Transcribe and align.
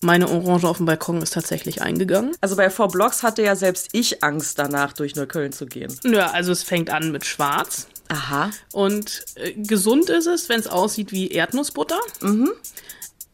Meine 0.00 0.28
Orange 0.28 0.64
auf 0.64 0.78
dem 0.78 0.86
Balkon 0.86 1.22
ist 1.22 1.34
tatsächlich 1.34 1.82
eingegangen. 1.82 2.34
Also 2.40 2.56
bei 2.56 2.70
Four 2.70 2.88
Blocks 2.88 3.22
hatte 3.22 3.42
ja 3.42 3.54
selbst 3.54 3.88
ich 3.92 4.24
Angst 4.24 4.58
danach, 4.58 4.92
durch 4.92 5.14
Neukölln 5.14 5.52
zu 5.52 5.66
gehen. 5.66 5.94
Ja, 6.04 6.30
also 6.30 6.52
es 6.52 6.62
fängt 6.62 6.90
an 6.90 7.12
mit 7.12 7.24
Schwarz. 7.24 7.86
Aha. 8.08 8.50
Und 8.72 9.24
äh, 9.36 9.52
gesund 9.52 10.10
ist 10.10 10.26
es, 10.26 10.48
wenn 10.48 10.60
es 10.60 10.66
aussieht 10.66 11.12
wie 11.12 11.28
Erdnussbutter. 11.28 12.00
Mhm. 12.20 12.52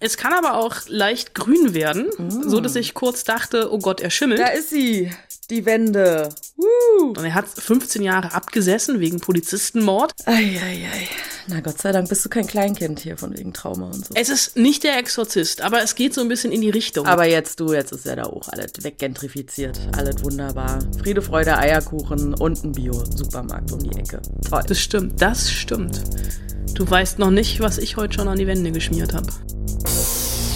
Es 0.01 0.17
kann 0.17 0.33
aber 0.33 0.55
auch 0.55 0.77
leicht 0.87 1.35
grün 1.35 1.75
werden, 1.75 2.07
mm. 2.17 2.49
so 2.49 2.61
dass 2.61 2.77
ich 2.77 2.95
kurz 2.95 3.25
dachte, 3.25 3.73
oh 3.73 3.79
Gott, 3.79 4.01
er 4.01 4.11
schimmelt. 4.11 4.41
Da 4.41 4.49
ist 4.49 4.71
sie, 4.71 5.11
die 5.51 5.65
Wende. 5.67 6.29
Woo. 6.57 7.09
Und 7.09 7.25
er 7.25 7.35
hat 7.35 7.49
15 7.49 8.03
Jahre 8.03 8.33
abgesessen 8.33 9.01
wegen 9.01 9.19
Polizistenmord. 9.19 10.13
Eieiei. 10.25 11.09
Na 11.49 11.61
Gott 11.61 11.81
sei 11.81 11.93
Dank 11.93 12.09
bist 12.09 12.25
du 12.25 12.29
kein 12.29 12.47
Kleinkind 12.47 13.01
hier 13.01 13.17
von 13.17 13.37
wegen 13.37 13.55
Trauma 13.55 13.87
und 13.87 14.07
so. 14.07 14.15
Es 14.15 14.29
ist 14.29 14.57
nicht 14.57 14.85
der 14.85 14.99
Exorzist, 14.99 15.63
aber 15.63 15.83
es 15.83 15.95
geht 15.95 16.13
so 16.13 16.21
ein 16.21 16.29
bisschen 16.29 16.53
in 16.53 16.61
die 16.61 16.71
Richtung. 16.71 17.07
Aber 17.07 17.25
jetzt 17.25 17.59
du, 17.59 17.73
jetzt 17.73 17.93
ist 17.93 18.05
ja 18.05 18.17
da 18.17 18.25
auch 18.25 18.49
alles 18.51 18.73
weggentrifiziert. 18.83 19.81
Alles 19.97 20.23
wunderbar. 20.23 20.81
Friede, 21.03 21.23
Freude, 21.23 21.57
Eierkuchen 21.57 22.35
und 22.35 22.63
ein 22.63 22.73
Bio-Supermarkt 22.73 23.73
um 23.73 23.79
die 23.79 23.99
Ecke. 23.99 24.21
Toll. 24.49 24.63
Das 24.67 24.79
stimmt, 24.79 25.21
das 25.23 25.51
stimmt. 25.51 26.03
Du 26.75 26.89
weißt 26.89 27.19
noch 27.19 27.31
nicht, 27.31 27.61
was 27.61 27.79
ich 27.79 27.97
heute 27.97 28.15
schon 28.15 28.29
an 28.29 28.39
die 28.39 28.47
Wände 28.47 28.71
geschmiert 28.71 29.15
habe. 29.15 29.29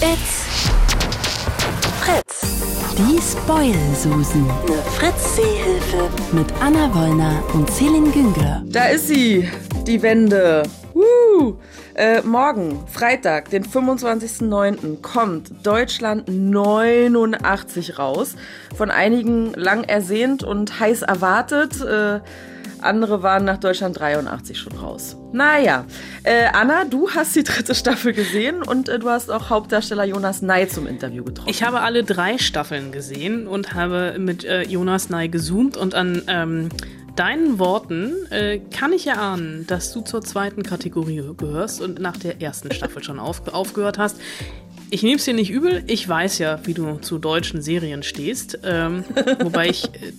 It's 0.03 0.67
Fritz. 2.01 2.41
Die 2.97 3.21
Spoil-Susen. 3.21 4.49
Eine 4.49 4.81
Fritz-Seehilfe. 4.97 6.09
Mit 6.33 6.47
Anna 6.59 6.93
Wollner 6.93 7.41
und 7.53 7.71
Celine 7.71 8.11
Güngler. 8.11 8.63
Da 8.65 8.87
ist 8.87 9.07
sie, 9.07 9.49
die 9.87 10.01
Wende. 10.01 10.63
Äh, 11.95 12.21
morgen, 12.23 12.85
Freitag, 12.87 13.49
den 13.51 13.63
25.09., 13.63 15.01
kommt 15.01 15.65
Deutschland 15.65 16.27
89 16.27 17.97
raus. 17.97 18.35
Von 18.75 18.91
einigen 18.91 19.53
lang 19.53 19.85
ersehnt 19.85 20.43
und 20.43 20.81
heiß 20.81 21.03
erwartet. 21.03 21.79
Äh, 21.81 22.19
andere 22.83 23.23
waren 23.23 23.45
nach 23.45 23.57
Deutschland 23.57 23.99
83 23.99 24.57
schon 24.57 24.73
raus. 24.73 25.17
Naja, 25.31 25.85
äh, 26.23 26.45
Anna, 26.53 26.85
du 26.85 27.09
hast 27.09 27.35
die 27.35 27.43
dritte 27.43 27.73
Staffel 27.75 28.13
gesehen 28.13 28.61
und 28.61 28.89
äh, 28.89 28.99
du 28.99 29.09
hast 29.09 29.31
auch 29.31 29.49
Hauptdarsteller 29.49 30.05
Jonas 30.05 30.41
Ney 30.41 30.67
zum 30.67 30.87
Interview 30.87 31.23
getroffen. 31.23 31.49
Ich 31.49 31.63
habe 31.63 31.81
alle 31.81 32.03
drei 32.03 32.37
Staffeln 32.37 32.91
gesehen 32.91 33.47
und 33.47 33.73
habe 33.73 34.15
mit 34.19 34.45
äh, 34.45 34.63
Jonas 34.63 35.09
Ney 35.09 35.29
gezoomt 35.29 35.75
und 35.77 35.95
an 35.95 36.21
ähm, 36.27 36.69
deinen 37.15 37.59
Worten 37.59 38.13
äh, 38.31 38.59
kann 38.59 38.93
ich 38.93 39.07
erahnen, 39.07 39.65
dass 39.67 39.91
du 39.93 40.01
zur 40.01 40.21
zweiten 40.21 40.63
Kategorie 40.63 41.23
gehörst 41.37 41.81
und 41.81 41.99
nach 41.99 42.17
der 42.17 42.41
ersten 42.41 42.71
Staffel 42.71 43.03
schon 43.03 43.19
auf, 43.19 43.47
aufgehört 43.53 43.97
hast. 43.97 44.19
Ich 44.89 45.01
nehme 45.01 45.15
es 45.15 45.25
dir 45.25 45.33
nicht 45.33 45.49
übel. 45.49 45.83
Ich 45.87 46.07
weiß 46.07 46.37
ja, 46.37 46.59
wie 46.65 46.75
du 46.75 46.97
zu 46.97 47.17
deutschen 47.17 47.61
Serien 47.61 48.03
stehst. 48.03 48.59
Ähm, 48.63 49.03
wobei 49.41 49.69
ich 49.69 49.85
äh, 49.85 50.11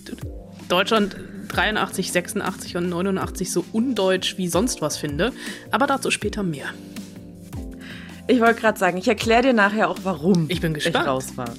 Deutschland 0.67 1.15
83, 1.55 2.11
86 2.11 2.77
und 2.77 2.89
89 2.89 3.51
so 3.51 3.63
undeutsch 3.71 4.37
wie 4.37 4.47
sonst 4.47 4.81
was 4.81 4.97
finde. 4.97 5.31
Aber 5.71 5.87
dazu 5.87 6.11
später 6.11 6.43
mehr. 6.43 6.67
Ich 8.27 8.41
wollte 8.41 8.59
gerade 8.59 8.79
sagen, 8.79 8.97
ich 8.97 9.07
erkläre 9.07 9.43
dir 9.43 9.53
nachher 9.53 9.89
auch, 9.89 9.99
warum 10.03 10.45
ich, 10.49 10.59
bin 10.59 10.73
gespannt. 10.73 11.05
ich 11.05 11.07
raus 11.07 11.37
war. 11.37 11.49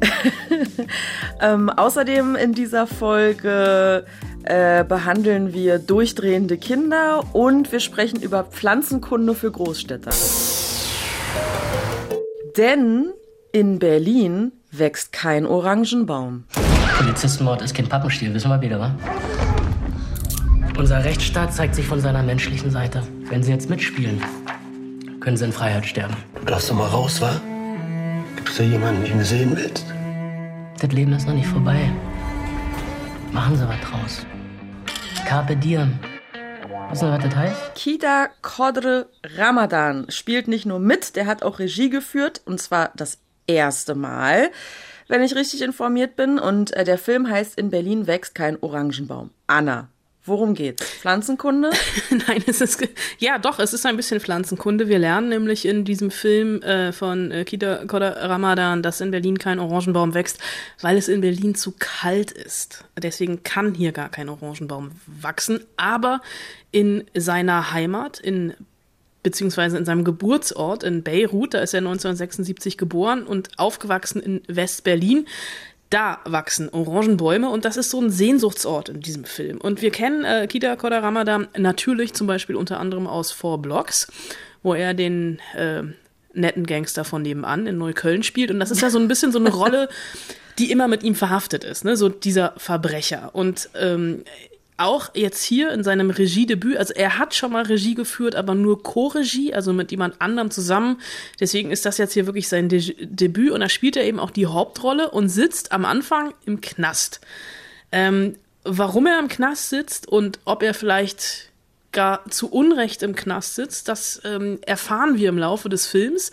ähm, 1.40 1.70
außerdem 1.70 2.34
in 2.36 2.52
dieser 2.52 2.86
Folge 2.86 4.04
äh, 4.42 4.84
behandeln 4.84 5.52
wir 5.52 5.78
durchdrehende 5.78 6.58
Kinder 6.58 7.24
und 7.32 7.70
wir 7.70 7.80
sprechen 7.80 8.20
über 8.20 8.44
Pflanzenkunde 8.44 9.34
für 9.34 9.50
Großstädter. 9.50 10.10
Denn 12.56 13.12
in 13.52 13.78
Berlin 13.78 14.52
wächst 14.72 15.12
kein 15.12 15.46
Orangenbaum. 15.46 16.44
Polizistenmord 16.96 17.60
ist 17.62 17.74
kein 17.74 17.88
Pappenstiel, 17.88 18.32
wissen 18.32 18.50
wir 18.50 18.60
wieder, 18.60 18.78
wa? 18.78 18.94
Unser 20.78 21.04
Rechtsstaat 21.04 21.52
zeigt 21.52 21.74
sich 21.74 21.86
von 21.86 22.00
seiner 22.00 22.22
menschlichen 22.22 22.70
Seite. 22.70 23.02
Wenn 23.28 23.42
Sie 23.42 23.52
jetzt 23.52 23.68
mitspielen, 23.68 24.22
können 25.20 25.36
Sie 25.36 25.44
in 25.44 25.52
Freiheit 25.52 25.86
sterben. 25.86 26.16
Du 26.40 26.44
darfst 26.46 26.70
doch 26.70 26.74
mal 26.74 26.88
raus, 26.88 27.20
wa? 27.20 27.40
Gibt 28.36 28.48
es 28.48 28.56
da 28.56 28.62
jemanden, 28.62 29.04
den 29.04 29.18
du 29.18 29.24
sehen 29.24 29.56
willst? 29.56 29.84
Das 30.80 30.90
Leben 30.92 31.12
ist 31.12 31.26
noch 31.26 31.34
nicht 31.34 31.46
vorbei. 31.46 31.90
Machen 33.32 33.56
Sie 33.56 33.68
was 33.68 33.80
draus. 33.80 34.26
Carpe 35.26 35.56
diem. 35.56 35.98
Wissen 36.90 37.06
Sie, 37.06 37.12
was 37.12 37.24
das 37.24 37.36
heißt? 37.36 37.74
Kida 37.74 38.28
Kodre 38.42 39.08
Ramadan 39.36 40.06
spielt 40.10 40.46
nicht 40.46 40.66
nur 40.66 40.78
mit, 40.78 41.16
der 41.16 41.26
hat 41.26 41.42
auch 41.42 41.58
Regie 41.58 41.90
geführt, 41.90 42.42
und 42.44 42.60
zwar 42.60 42.92
das 42.94 43.18
erste 43.46 43.94
Mal 43.94 44.50
wenn 45.08 45.22
ich 45.22 45.34
richtig 45.34 45.62
informiert 45.62 46.16
bin. 46.16 46.38
Und 46.38 46.72
äh, 46.74 46.84
der 46.84 46.98
Film 46.98 47.28
heißt 47.28 47.58
In 47.58 47.70
Berlin 47.70 48.06
wächst 48.06 48.34
kein 48.34 48.62
Orangenbaum. 48.62 49.30
Anna, 49.46 49.88
Worum 50.26 50.54
geht's? 50.54 50.88
Pflanzenkunde? 50.88 51.70
Nein, 52.26 52.42
es 52.46 52.62
ist 52.62 52.82
ja 53.18 53.38
doch, 53.38 53.58
es 53.58 53.74
ist 53.74 53.84
ein 53.84 53.96
bisschen 53.96 54.20
Pflanzenkunde. 54.20 54.88
Wir 54.88 54.98
lernen 54.98 55.28
nämlich 55.28 55.66
in 55.66 55.84
diesem 55.84 56.10
Film 56.10 56.62
äh, 56.62 56.92
von 56.92 57.30
äh, 57.30 57.44
Kita 57.44 57.84
Koda 57.84 58.08
Ramadan, 58.26 58.82
dass 58.82 59.02
in 59.02 59.10
Berlin 59.10 59.36
kein 59.36 59.58
Orangenbaum 59.58 60.14
wächst, 60.14 60.38
weil 60.80 60.96
es 60.96 61.08
in 61.08 61.20
Berlin 61.20 61.54
zu 61.54 61.74
kalt 61.78 62.30
ist. 62.30 62.84
Deswegen 62.96 63.42
kann 63.42 63.74
hier 63.74 63.92
gar 63.92 64.08
kein 64.08 64.30
Orangenbaum 64.30 64.92
wachsen. 65.06 65.60
Aber 65.76 66.22
in 66.70 67.04
seiner 67.14 67.72
Heimat 67.72 68.18
in 68.18 68.54
beziehungsweise 69.24 69.76
in 69.76 69.84
seinem 69.84 70.04
Geburtsort 70.04 70.84
in 70.84 71.02
Beirut, 71.02 71.54
da 71.54 71.58
ist 71.58 71.74
er 71.74 71.78
1976 71.78 72.78
geboren 72.78 73.24
und 73.24 73.48
aufgewachsen 73.58 74.22
in 74.22 74.42
West-Berlin. 74.46 75.26
Da 75.90 76.20
wachsen 76.24 76.68
Orangenbäume 76.68 77.48
und 77.48 77.64
das 77.64 77.76
ist 77.76 77.90
so 77.90 78.00
ein 78.00 78.10
Sehnsuchtsort 78.10 78.88
in 78.88 79.00
diesem 79.00 79.24
Film. 79.24 79.58
Und 79.60 79.82
wir 79.82 79.90
kennen 79.90 80.24
äh, 80.24 80.46
Kita 80.46 80.76
Koda 80.76 81.00
Ramadan 81.00 81.48
natürlich 81.56 82.14
zum 82.14 82.26
Beispiel 82.26 82.56
unter 82.56 82.78
anderem 82.78 83.06
aus 83.06 83.32
Four 83.32 83.60
Blocks, 83.60 84.08
wo 84.62 84.74
er 84.74 84.94
den 84.94 85.40
äh, 85.56 85.82
netten 86.32 86.66
Gangster 86.66 87.04
von 87.04 87.22
nebenan 87.22 87.66
in 87.66 87.78
Neukölln 87.78 88.22
spielt. 88.22 88.50
Und 88.50 88.60
das 88.60 88.70
ist 88.70 88.82
ja 88.82 88.90
so 88.90 88.98
ein 88.98 89.08
bisschen 89.08 89.32
so 89.32 89.38
eine 89.38 89.50
Rolle, 89.54 89.88
die 90.58 90.70
immer 90.70 90.88
mit 90.88 91.02
ihm 91.02 91.14
verhaftet 91.14 91.64
ist, 91.64 91.84
ne? 91.84 91.96
so 91.96 92.08
dieser 92.08 92.54
Verbrecher. 92.56 93.30
Und 93.32 93.70
ähm, 93.74 94.24
auch 94.76 95.10
jetzt 95.14 95.42
hier 95.42 95.70
in 95.72 95.84
seinem 95.84 96.10
Regiedebüt, 96.10 96.76
also 96.76 96.94
er 96.94 97.18
hat 97.18 97.34
schon 97.34 97.52
mal 97.52 97.64
Regie 97.64 97.94
geführt, 97.94 98.34
aber 98.34 98.54
nur 98.54 98.82
Co-Regie, 98.82 99.54
also 99.54 99.72
mit 99.72 99.90
jemand 99.92 100.20
anderem 100.20 100.50
zusammen. 100.50 101.00
Deswegen 101.38 101.70
ist 101.70 101.86
das 101.86 101.98
jetzt 101.98 102.14
hier 102.14 102.26
wirklich 102.26 102.48
sein 102.48 102.68
De 102.68 102.94
Debüt 102.98 103.52
und 103.52 103.60
da 103.60 103.68
spielt 103.68 103.96
er 103.96 104.04
eben 104.04 104.18
auch 104.18 104.30
die 104.30 104.46
Hauptrolle 104.46 105.10
und 105.10 105.28
sitzt 105.28 105.70
am 105.70 105.84
Anfang 105.84 106.34
im 106.44 106.60
Knast. 106.60 107.20
Ähm, 107.92 108.36
warum 108.64 109.06
er 109.06 109.20
im 109.20 109.28
Knast 109.28 109.70
sitzt 109.70 110.08
und 110.08 110.40
ob 110.44 110.62
er 110.62 110.74
vielleicht 110.74 111.50
gar 111.92 112.28
zu 112.28 112.50
Unrecht 112.50 113.02
im 113.02 113.14
Knast 113.14 113.54
sitzt, 113.54 113.88
das 113.88 114.20
ähm, 114.24 114.58
erfahren 114.66 115.16
wir 115.16 115.28
im 115.30 115.38
Laufe 115.38 115.68
des 115.68 115.86
Films. 115.86 116.32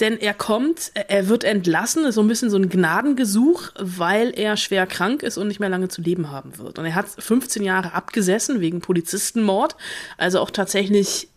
Denn 0.00 0.18
er 0.18 0.34
kommt, 0.34 0.90
er 0.94 1.28
wird 1.28 1.44
entlassen, 1.44 2.04
ist 2.04 2.16
so 2.16 2.20
ein 2.20 2.28
bisschen 2.28 2.50
so 2.50 2.56
ein 2.56 2.68
Gnadengesuch, 2.68 3.70
weil 3.78 4.32
er 4.36 4.56
schwer 4.56 4.86
krank 4.86 5.22
ist 5.22 5.38
und 5.38 5.46
nicht 5.46 5.60
mehr 5.60 5.68
lange 5.68 5.88
zu 5.88 6.02
leben 6.02 6.30
haben 6.30 6.58
wird. 6.58 6.78
Und 6.78 6.84
er 6.84 6.96
hat 6.96 7.06
15 7.08 7.62
Jahre 7.62 7.92
abgesessen 7.92 8.60
wegen 8.60 8.80
Polizistenmord. 8.80 9.76
Also 10.18 10.40
auch 10.40 10.50
tatsächlich 10.50 11.28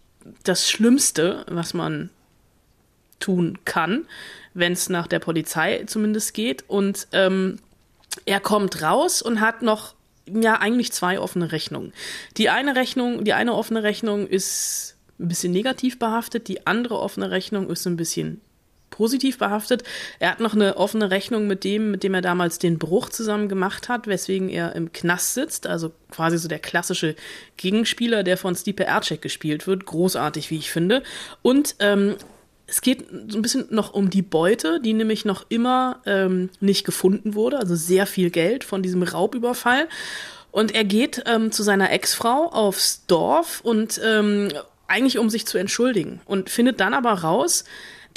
das 0.43 0.69
Schlimmste, 0.69 1.45
was 1.47 1.75
man 1.75 2.09
tun 3.19 3.59
kann, 3.63 4.05
wenn 4.53 4.73
es 4.73 4.89
nach 4.89 5.07
der 5.07 5.19
Polizei 5.19 5.83
zumindest 5.85 6.33
geht. 6.33 6.67
Und 6.67 7.07
ähm, 7.11 7.59
er 8.25 8.39
kommt 8.39 8.81
raus 8.81 9.21
und 9.21 9.39
hat 9.39 9.61
noch 9.61 9.93
ja 10.25 10.59
eigentlich 10.59 10.91
zwei 10.91 11.19
offene 11.19 11.51
Rechnungen. 11.51 11.93
Die 12.37 12.49
eine 12.49 12.75
Rechnung, 12.75 13.23
die 13.23 13.33
eine 13.33 13.53
offene 13.53 13.83
Rechnung 13.83 14.27
ist 14.27 14.95
ein 15.19 15.27
bisschen 15.27 15.53
negativ 15.53 15.99
behaftet, 15.99 16.47
die 16.47 16.67
andere 16.67 16.99
offene 16.99 17.31
Rechnung 17.31 17.69
ist 17.69 17.85
ein 17.85 17.97
bisschen 17.97 18.41
positiv 18.97 19.37
behaftet. 19.37 19.83
Er 20.17 20.31
hat 20.31 20.39
noch 20.39 20.55
eine 20.55 20.75
offene 20.75 21.11
Rechnung 21.11 21.45
mit 21.45 21.63
dem, 21.63 21.91
mit 21.91 22.01
dem 22.01 22.15
er 22.15 22.21
damals 22.21 22.57
den 22.57 22.79
Bruch 22.79 23.09
zusammen 23.09 23.47
gemacht 23.47 23.89
hat, 23.89 24.07
weswegen 24.07 24.49
er 24.49 24.75
im 24.75 24.91
Knast 24.91 25.35
sitzt. 25.35 25.67
Also 25.67 25.91
quasi 26.09 26.39
so 26.39 26.47
der 26.47 26.57
klassische 26.57 27.15
Gegenspieler, 27.57 28.23
der 28.23 28.37
von 28.37 28.55
Stipe 28.55 28.85
Ercek 28.85 29.21
gespielt 29.21 29.67
wird. 29.67 29.85
Großartig, 29.85 30.49
wie 30.49 30.57
ich 30.57 30.71
finde. 30.71 31.03
Und 31.43 31.75
ähm, 31.77 32.15
es 32.65 32.81
geht 32.81 33.05
so 33.29 33.37
ein 33.37 33.43
bisschen 33.43 33.67
noch 33.69 33.93
um 33.93 34.09
die 34.09 34.23
Beute, 34.23 34.81
die 34.81 34.93
nämlich 34.93 35.25
noch 35.25 35.45
immer 35.47 36.01
ähm, 36.07 36.49
nicht 36.59 36.83
gefunden 36.83 37.35
wurde, 37.35 37.59
also 37.59 37.75
sehr 37.75 38.07
viel 38.07 38.31
Geld 38.31 38.63
von 38.63 38.81
diesem 38.81 39.03
Raubüberfall. 39.03 39.87
Und 40.51 40.73
er 40.73 40.85
geht 40.85 41.23
ähm, 41.27 41.51
zu 41.51 41.61
seiner 41.61 41.91
Ex-Frau 41.91 42.47
aufs 42.51 43.05
Dorf 43.05 43.61
und 43.61 44.01
ähm, 44.03 44.49
eigentlich 44.87 45.19
um 45.19 45.29
sich 45.29 45.45
zu 45.45 45.59
entschuldigen 45.59 46.19
und 46.25 46.49
findet 46.49 46.79
dann 46.79 46.95
aber 46.95 47.11
raus, 47.11 47.63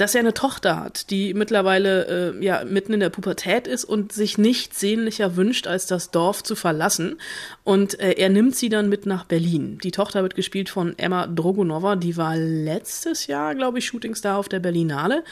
dass 0.00 0.14
er 0.14 0.20
eine 0.20 0.32
Tochter 0.32 0.80
hat, 0.80 1.10
die 1.10 1.34
mittlerweile 1.34 2.32
äh, 2.38 2.44
ja 2.44 2.64
mitten 2.64 2.94
in 2.94 3.00
der 3.00 3.10
Pubertät 3.10 3.66
ist 3.66 3.84
und 3.84 4.12
sich 4.12 4.38
nichts 4.38 4.80
sehnlicher 4.80 5.36
wünscht, 5.36 5.66
als 5.66 5.86
das 5.86 6.10
Dorf 6.10 6.42
zu 6.42 6.56
verlassen. 6.56 7.20
Und 7.64 8.00
äh, 8.00 8.12
er 8.12 8.30
nimmt 8.30 8.56
sie 8.56 8.70
dann 8.70 8.88
mit 8.88 9.04
nach 9.04 9.24
Berlin. 9.24 9.78
Die 9.84 9.90
Tochter 9.90 10.22
wird 10.22 10.34
gespielt 10.34 10.70
von 10.70 10.98
Emma 10.98 11.26
Drogonova, 11.26 11.96
die 11.96 12.16
war 12.16 12.34
letztes 12.34 13.26
Jahr, 13.26 13.54
glaube 13.54 13.78
ich, 13.78 13.84
Shootingstar 13.84 14.38
auf 14.38 14.48
der 14.48 14.60
Berlinale. 14.60 15.22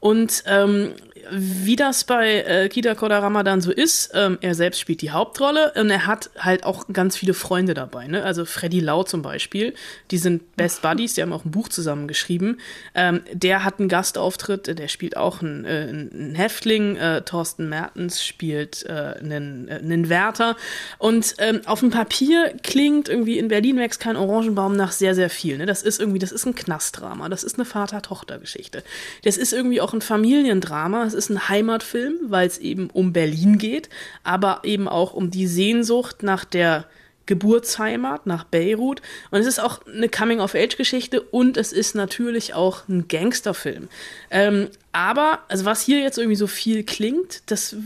Und 0.00 0.42
ähm, 0.46 0.94
wie 1.30 1.76
das 1.76 2.04
bei 2.04 2.42
äh, 2.42 2.68
Kida 2.68 2.94
Koda 2.94 3.18
Ramadan 3.18 3.60
so 3.60 3.70
ist, 3.70 4.10
ähm, 4.14 4.38
er 4.40 4.54
selbst 4.54 4.80
spielt 4.80 5.02
die 5.02 5.10
Hauptrolle 5.10 5.72
und 5.76 5.90
er 5.90 6.06
hat 6.06 6.30
halt 6.38 6.64
auch 6.64 6.86
ganz 6.92 7.16
viele 7.16 7.34
Freunde 7.34 7.74
dabei. 7.74 8.06
Ne? 8.06 8.22
Also 8.22 8.44
Freddy 8.44 8.80
Lau 8.80 9.02
zum 9.02 9.22
Beispiel, 9.22 9.74
die 10.10 10.18
sind 10.18 10.56
Best 10.56 10.82
Buddies, 10.82 11.14
die 11.14 11.22
haben 11.22 11.32
auch 11.32 11.44
ein 11.44 11.50
Buch 11.50 11.68
zusammen 11.68 12.08
geschrieben. 12.08 12.58
Ähm, 12.94 13.22
der 13.32 13.64
hat 13.64 13.78
einen 13.78 13.88
Gastauftritt, 13.88 14.78
der 14.78 14.88
spielt 14.88 15.16
auch 15.16 15.42
einen, 15.42 15.64
äh, 15.64 15.88
einen 15.88 16.34
Häftling. 16.34 16.96
Äh, 16.96 17.22
Thorsten 17.22 17.68
Mertens 17.68 18.24
spielt 18.24 18.84
äh, 18.86 19.14
einen, 19.20 19.68
äh, 19.68 19.74
einen 19.74 20.08
Wärter. 20.08 20.56
Und 20.98 21.34
ähm, 21.38 21.60
auf 21.66 21.80
dem 21.80 21.90
Papier 21.90 22.54
klingt 22.62 23.08
irgendwie 23.08 23.38
in 23.38 23.48
Berlin 23.48 23.78
wächst 23.78 24.00
kein 24.00 24.16
Orangenbaum 24.16 24.76
nach 24.76 24.92
sehr, 24.92 25.14
sehr 25.14 25.30
viel. 25.30 25.58
Ne? 25.58 25.66
Das 25.66 25.82
ist 25.82 26.00
irgendwie, 26.00 26.18
das 26.18 26.32
ist 26.32 26.46
ein 26.46 26.54
Knastdrama, 26.54 27.28
das 27.28 27.44
ist 27.44 27.56
eine 27.56 27.64
Vater-Tochter-Geschichte. 27.64 28.82
Das 29.24 29.36
ist 29.36 29.52
irgendwie 29.52 29.80
auch 29.80 29.92
ein 29.92 30.00
Familiendrama. 30.00 31.07
Es 31.08 31.14
ist 31.14 31.30
ein 31.30 31.48
Heimatfilm, 31.48 32.16
weil 32.28 32.46
es 32.46 32.58
eben 32.58 32.90
um 32.90 33.12
Berlin 33.12 33.58
geht, 33.58 33.88
aber 34.22 34.60
eben 34.62 34.88
auch 34.88 35.12
um 35.14 35.30
die 35.30 35.46
Sehnsucht 35.46 36.22
nach 36.22 36.44
der 36.44 36.86
Geburtsheimat, 37.26 38.26
nach 38.26 38.44
Beirut. 38.44 39.02
Und 39.30 39.40
es 39.40 39.46
ist 39.46 39.60
auch 39.60 39.86
eine 39.86 40.08
Coming-of-Age-Geschichte 40.08 41.20
und 41.20 41.56
es 41.56 41.72
ist 41.72 41.94
natürlich 41.94 42.54
auch 42.54 42.88
ein 42.88 43.06
Gangsterfilm. 43.06 43.88
Ähm, 44.30 44.68
aber, 44.92 45.40
also 45.48 45.64
was 45.64 45.82
hier 45.82 46.00
jetzt 46.00 46.18
irgendwie 46.18 46.36
so 46.36 46.46
viel 46.46 46.82
klingt, 46.84 47.42
das 47.50 47.76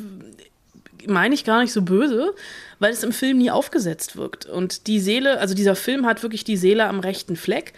meine 1.06 1.34
ich 1.34 1.44
gar 1.44 1.60
nicht 1.60 1.72
so 1.72 1.82
böse, 1.82 2.34
weil 2.78 2.92
es 2.92 3.02
im 3.02 3.12
Film 3.12 3.38
nie 3.38 3.50
aufgesetzt 3.50 4.16
wirkt. 4.16 4.46
Und 4.46 4.86
die 4.86 5.00
Seele, 5.00 5.40
also 5.40 5.54
dieser 5.54 5.74
Film 5.74 6.06
hat 6.06 6.22
wirklich 6.22 6.44
die 6.44 6.56
Seele 6.56 6.86
am 6.86 7.00
rechten 7.00 7.36
Fleck. 7.36 7.72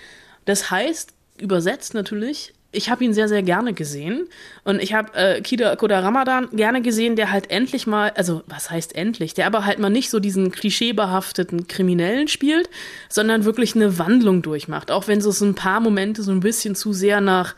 Das 0.45 0.71
heißt, 0.71 1.13
übersetzt 1.39 1.95
natürlich, 1.95 2.53
ich 2.75 2.91
habe 2.91 3.05
ihn 3.05 3.15
sehr, 3.15 3.29
sehr 3.29 3.43
gerne 3.43 3.73
gesehen. 3.73 4.29
Und 4.65 4.83
ich 4.83 4.95
habe 4.95 5.15
äh, 5.15 5.41
Kida 5.41 5.77
Koda 5.77 6.01
Ramadan 6.01 6.49
gerne 6.53 6.83
gesehen, 6.83 7.17
der 7.17 7.31
halt 7.31 7.51
endlich 7.51 7.87
mal, 7.87 8.13
also 8.17 8.43
was 8.47 8.71
heißt 8.71 8.95
endlich, 8.95 9.35
der 9.35 9.47
aber 9.47 9.65
halt 9.65 9.79
mal 9.79 9.91
nicht 9.91 10.11
so 10.11 10.21
diesen 10.21 10.51
klischeebehafteten 10.51 11.67
Kriminellen 11.69 12.29
spielt, 12.29 12.69
sondern 13.09 13.45
wirklich 13.45 13.75
eine 13.75 13.99
Wandlung 13.99 14.43
durchmacht. 14.43 14.91
Auch 14.91 15.09
wenn 15.09 15.21
so, 15.21 15.31
ein 15.45 15.55
paar 15.55 15.81
Momente 15.81 16.23
so 16.23 16.33
ein 16.33 16.41
bisschen 16.41 16.75
zu 16.75 16.93
sehr 16.93 17.21
nach, 17.21 17.55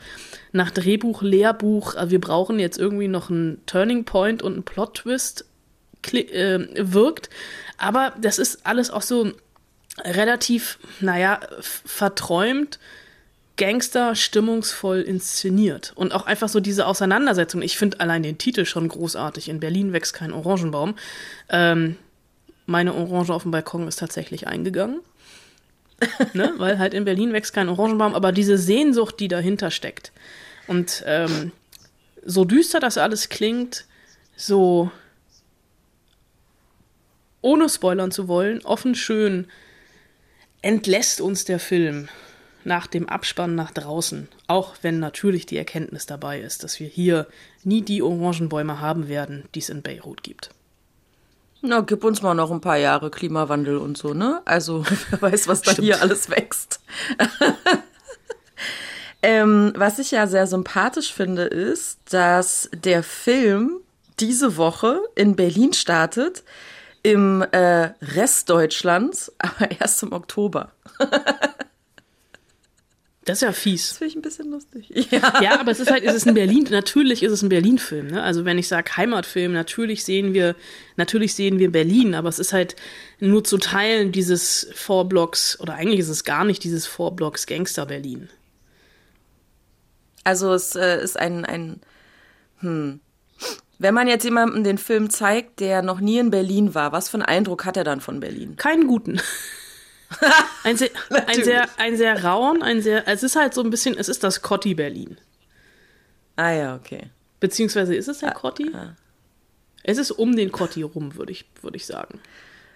nach 0.52 0.70
Drehbuch, 0.70 1.22
Lehrbuch, 1.22 1.94
äh, 1.94 2.10
wir 2.10 2.20
brauchen 2.20 2.58
jetzt 2.58 2.78
irgendwie 2.78 3.08
noch 3.08 3.30
einen 3.30 3.64
Turning 3.66 4.04
Point 4.04 4.42
und 4.42 4.54
einen 4.54 4.62
Plot-Twist 4.64 5.44
äh, 6.12 6.58
wirkt. 6.76 7.30
Aber 7.78 8.12
das 8.20 8.38
ist 8.38 8.66
alles 8.66 8.90
auch 8.90 9.02
so 9.02 9.32
relativ, 10.04 10.78
naja, 11.00 11.40
verträumt 11.60 12.78
Gangster 13.56 14.14
stimmungsvoll 14.14 15.00
inszeniert. 15.00 15.92
Und 15.96 16.12
auch 16.12 16.26
einfach 16.26 16.48
so 16.48 16.60
diese 16.60 16.86
Auseinandersetzung. 16.86 17.62
Ich 17.62 17.78
finde 17.78 18.00
allein 18.00 18.22
den 18.22 18.38
Titel 18.38 18.64
schon 18.64 18.88
großartig. 18.88 19.48
In 19.48 19.60
Berlin 19.60 19.92
wächst 19.92 20.14
kein 20.14 20.32
Orangenbaum. 20.32 20.94
Ähm, 21.48 21.96
meine 22.66 22.94
Orange 22.94 23.30
auf 23.30 23.42
dem 23.42 23.52
Balkon 23.52 23.88
ist 23.88 23.98
tatsächlich 23.98 24.46
eingegangen. 24.46 25.00
ne? 26.34 26.52
Weil 26.58 26.78
halt 26.78 26.92
in 26.92 27.04
Berlin 27.06 27.32
wächst 27.32 27.54
kein 27.54 27.68
Orangenbaum, 27.68 28.14
aber 28.14 28.32
diese 28.32 28.58
Sehnsucht, 28.58 29.18
die 29.20 29.28
dahinter 29.28 29.70
steckt. 29.70 30.12
Und 30.66 31.02
ähm, 31.06 31.52
so 32.24 32.44
düster 32.44 32.80
das 32.80 32.98
alles 32.98 33.28
klingt, 33.30 33.86
so 34.36 34.90
ohne 37.40 37.68
spoilern 37.68 38.10
zu 38.10 38.28
wollen, 38.28 38.60
offen 38.64 38.94
schön, 38.94 39.46
entlässt 40.60 41.20
uns 41.20 41.44
der 41.44 41.60
Film 41.60 42.08
nach 42.66 42.86
dem 42.86 43.08
Abspann 43.08 43.54
nach 43.54 43.70
draußen, 43.70 44.28
auch 44.46 44.74
wenn 44.82 44.98
natürlich 44.98 45.46
die 45.46 45.56
Erkenntnis 45.56 46.06
dabei 46.06 46.40
ist, 46.40 46.64
dass 46.64 46.80
wir 46.80 46.88
hier 46.88 47.26
nie 47.64 47.82
die 47.82 48.02
Orangenbäume 48.02 48.80
haben 48.80 49.08
werden, 49.08 49.44
die 49.54 49.60
es 49.60 49.68
in 49.68 49.82
Beirut 49.82 50.22
gibt. 50.22 50.50
Na, 51.62 51.80
gib 51.80 52.04
uns 52.04 52.22
mal 52.22 52.34
noch 52.34 52.50
ein 52.50 52.60
paar 52.60 52.76
Jahre 52.76 53.10
Klimawandel 53.10 53.78
und 53.78 53.96
so, 53.96 54.14
ne? 54.14 54.42
Also, 54.44 54.84
wer 55.10 55.22
weiß, 55.22 55.48
was 55.48 55.62
da 55.62 55.72
hier 55.72 56.02
alles 56.02 56.28
wächst. 56.28 56.80
ähm, 59.22 59.72
was 59.76 59.98
ich 59.98 60.10
ja 60.10 60.26
sehr 60.26 60.46
sympathisch 60.46 61.12
finde, 61.12 61.44
ist, 61.44 62.00
dass 62.10 62.68
der 62.72 63.02
Film 63.02 63.80
diese 64.20 64.56
Woche 64.56 65.00
in 65.14 65.36
Berlin 65.36 65.72
startet, 65.72 66.44
im 67.02 67.42
äh, 67.52 67.90
Rest 68.02 68.50
Deutschlands, 68.50 69.32
aber 69.38 69.70
erst 69.80 70.02
im 70.02 70.12
Oktober. 70.12 70.72
Das 73.26 73.38
ist 73.38 73.42
ja 73.42 73.52
fies. 73.52 73.88
Das 73.88 73.98
finde 73.98 74.10
ich 74.10 74.16
ein 74.16 74.22
bisschen 74.22 74.50
lustig. 74.50 74.88
Ja. 75.10 75.42
ja, 75.42 75.60
aber 75.60 75.72
es 75.72 75.80
ist 75.80 75.90
halt, 75.90 76.04
es 76.04 76.14
ist 76.14 76.28
ein 76.28 76.34
Berlin, 76.34 76.66
natürlich 76.70 77.22
ist 77.22 77.32
es 77.32 77.42
ein 77.42 77.48
Berlin-Film. 77.48 78.06
Ne? 78.06 78.22
Also 78.22 78.44
wenn 78.44 78.56
ich 78.56 78.68
sage 78.68 78.96
Heimatfilm, 78.96 79.52
natürlich 79.52 80.04
sehen 80.04 80.32
wir, 80.32 80.54
natürlich 80.96 81.34
sehen 81.34 81.58
wir 81.58 81.70
Berlin, 81.70 82.14
aber 82.14 82.28
es 82.28 82.38
ist 82.38 82.52
halt 82.52 82.76
nur 83.18 83.42
zu 83.42 83.58
teilen 83.58 84.12
dieses 84.12 84.68
Vorblocks, 84.74 85.58
oder 85.58 85.74
eigentlich 85.74 86.00
ist 86.00 86.08
es 86.08 86.22
gar 86.22 86.44
nicht 86.44 86.62
dieses 86.62 86.86
Vorblocks 86.86 87.46
Gangster-Berlin. 87.46 88.28
Also 90.22 90.52
es 90.54 90.76
äh, 90.76 91.02
ist 91.02 91.18
ein, 91.18 91.44
ein, 91.44 91.80
hm. 92.60 93.00
Wenn 93.78 93.94
man 93.94 94.08
jetzt 94.08 94.24
jemandem 94.24 94.64
den 94.64 94.78
Film 94.78 95.10
zeigt, 95.10 95.60
der 95.60 95.82
noch 95.82 96.00
nie 96.00 96.18
in 96.18 96.30
Berlin 96.30 96.74
war, 96.74 96.92
was 96.92 97.08
für 97.08 97.16
einen 97.16 97.24
Eindruck 97.24 97.64
hat 97.64 97.76
er 97.76 97.84
dann 97.84 98.00
von 98.00 98.20
Berlin? 98.20 98.56
Keinen 98.56 98.86
guten. 98.86 99.20
Ein, 100.64 100.76
sehr, 100.76 100.90
ein, 101.26 101.44
sehr, 101.44 101.68
ein 101.78 101.96
sehr 101.96 102.24
rauen, 102.24 102.62
ein 102.62 102.82
sehr, 102.82 103.06
es 103.08 103.22
ist 103.22 103.36
halt 103.36 103.54
so 103.54 103.62
ein 103.62 103.70
bisschen, 103.70 103.96
es 103.96 104.08
ist 104.08 104.22
das 104.24 104.42
Cotti 104.42 104.74
Berlin. 104.74 105.18
Ah 106.36 106.52
ja, 106.52 106.76
okay. 106.76 107.10
Beziehungsweise 107.40 107.94
ist 107.94 108.08
es 108.08 108.18
der 108.18 108.30
ah, 108.30 108.38
Cotti? 108.38 108.70
Ah. 108.74 108.94
Es 109.82 109.98
ist 109.98 110.10
um 110.10 110.36
den 110.36 110.52
Cotti 110.52 110.82
rum, 110.82 111.16
würde 111.16 111.32
ich, 111.32 111.44
würd 111.62 111.76
ich 111.76 111.86
sagen. 111.86 112.20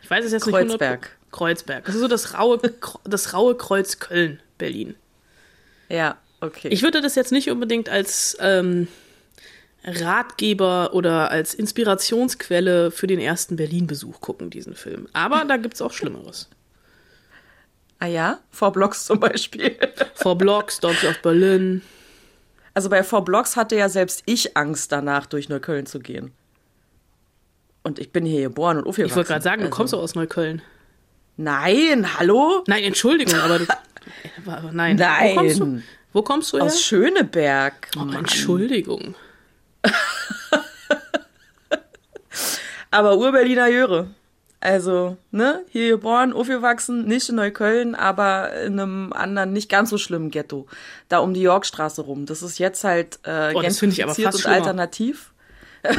Ich 0.02 0.10
weiß 0.10 0.24
es 0.24 0.32
jetzt 0.32 0.44
Kreuzberg. 0.44 1.00
nicht. 1.00 1.32
Kreuzberg. 1.32 1.84
Das 1.84 1.94
ist 1.94 2.00
so 2.00 2.08
das 2.08 2.38
raue, 2.38 2.60
das 3.04 3.34
raue 3.34 3.56
Kreuz 3.56 3.98
Köln, 3.98 4.40
Berlin. 4.58 4.94
Ja, 5.88 6.16
okay. 6.40 6.68
Ich 6.68 6.82
würde 6.82 7.00
das 7.00 7.14
jetzt 7.14 7.32
nicht 7.32 7.50
unbedingt 7.50 7.88
als 7.88 8.36
ähm, 8.40 8.88
Ratgeber 9.84 10.94
oder 10.94 11.30
als 11.30 11.54
Inspirationsquelle 11.54 12.90
für 12.90 13.06
den 13.06 13.18
ersten 13.18 13.56
Berlin-Besuch 13.56 14.20
gucken, 14.20 14.50
diesen 14.50 14.74
Film. 14.74 15.08
Aber 15.12 15.44
da 15.44 15.56
gibt 15.56 15.74
es 15.74 15.82
auch 15.82 15.92
Schlimmeres. 15.92 16.48
Ah 18.00 18.06
ja? 18.06 18.40
Vor 18.50 18.72
Blocks 18.72 19.04
zum 19.04 19.20
Beispiel. 19.20 19.76
Vor 20.14 20.36
Blocks, 20.36 20.80
Dogs 20.80 21.04
of 21.04 21.20
Berlin. 21.20 21.82
Also 22.72 22.88
bei 22.88 23.02
Vor 23.04 23.24
Blocks 23.24 23.56
hatte 23.56 23.76
ja 23.76 23.90
selbst 23.90 24.22
ich 24.24 24.56
Angst 24.56 24.90
danach, 24.90 25.26
durch 25.26 25.50
Neukölln 25.50 25.84
zu 25.84 26.00
gehen. 26.00 26.32
Und 27.82 27.98
ich 27.98 28.10
bin 28.10 28.24
hier 28.24 28.42
geboren 28.42 28.78
und 28.78 28.86
aufgewachsen. 28.86 29.10
Ich 29.10 29.16
wollte 29.16 29.28
gerade 29.28 29.42
sagen, 29.42 29.62
also. 29.62 29.70
du 29.70 29.76
kommst 29.76 29.92
doch 29.92 30.00
aus 30.00 30.14
Neukölln. 30.14 30.62
Nein, 31.36 32.18
hallo? 32.18 32.64
Nein, 32.66 32.84
Entschuldigung, 32.84 33.38
aber 33.38 33.58
du. 33.58 33.66
nein. 34.72 34.96
Nein. 34.96 35.36
Wo 35.36 35.40
kommst 35.40 35.60
du, 35.60 35.82
Wo 36.12 36.22
kommst 36.22 36.52
du 36.52 36.56
her? 36.56 36.64
Aus 36.66 36.82
Schöneberg. 36.82 37.88
Oh, 37.98 38.10
Entschuldigung. 38.16 39.14
aber 42.90 43.18
Ur-Berliner 43.18 43.68
Jöre. 43.68 44.08
Also, 44.62 45.16
ne, 45.30 45.64
hier 45.70 45.88
geboren, 45.88 46.34
aufgewachsen, 46.34 47.06
nicht 47.06 47.30
in 47.30 47.36
Neukölln, 47.36 47.94
aber 47.94 48.52
in 48.60 48.78
einem 48.78 49.12
anderen, 49.14 49.54
nicht 49.54 49.70
ganz 49.70 49.88
so 49.88 49.96
schlimmen 49.96 50.30
Ghetto. 50.30 50.66
Da 51.08 51.20
um 51.20 51.32
die 51.32 51.40
Yorkstraße 51.40 52.02
rum. 52.02 52.26
Das 52.26 52.42
ist 52.42 52.58
jetzt 52.58 52.84
halt 52.84 53.20
äh, 53.22 53.54
oh, 53.54 53.60
gentrifiziert 53.60 54.34
und 54.34 54.46
alternativ. 54.46 55.32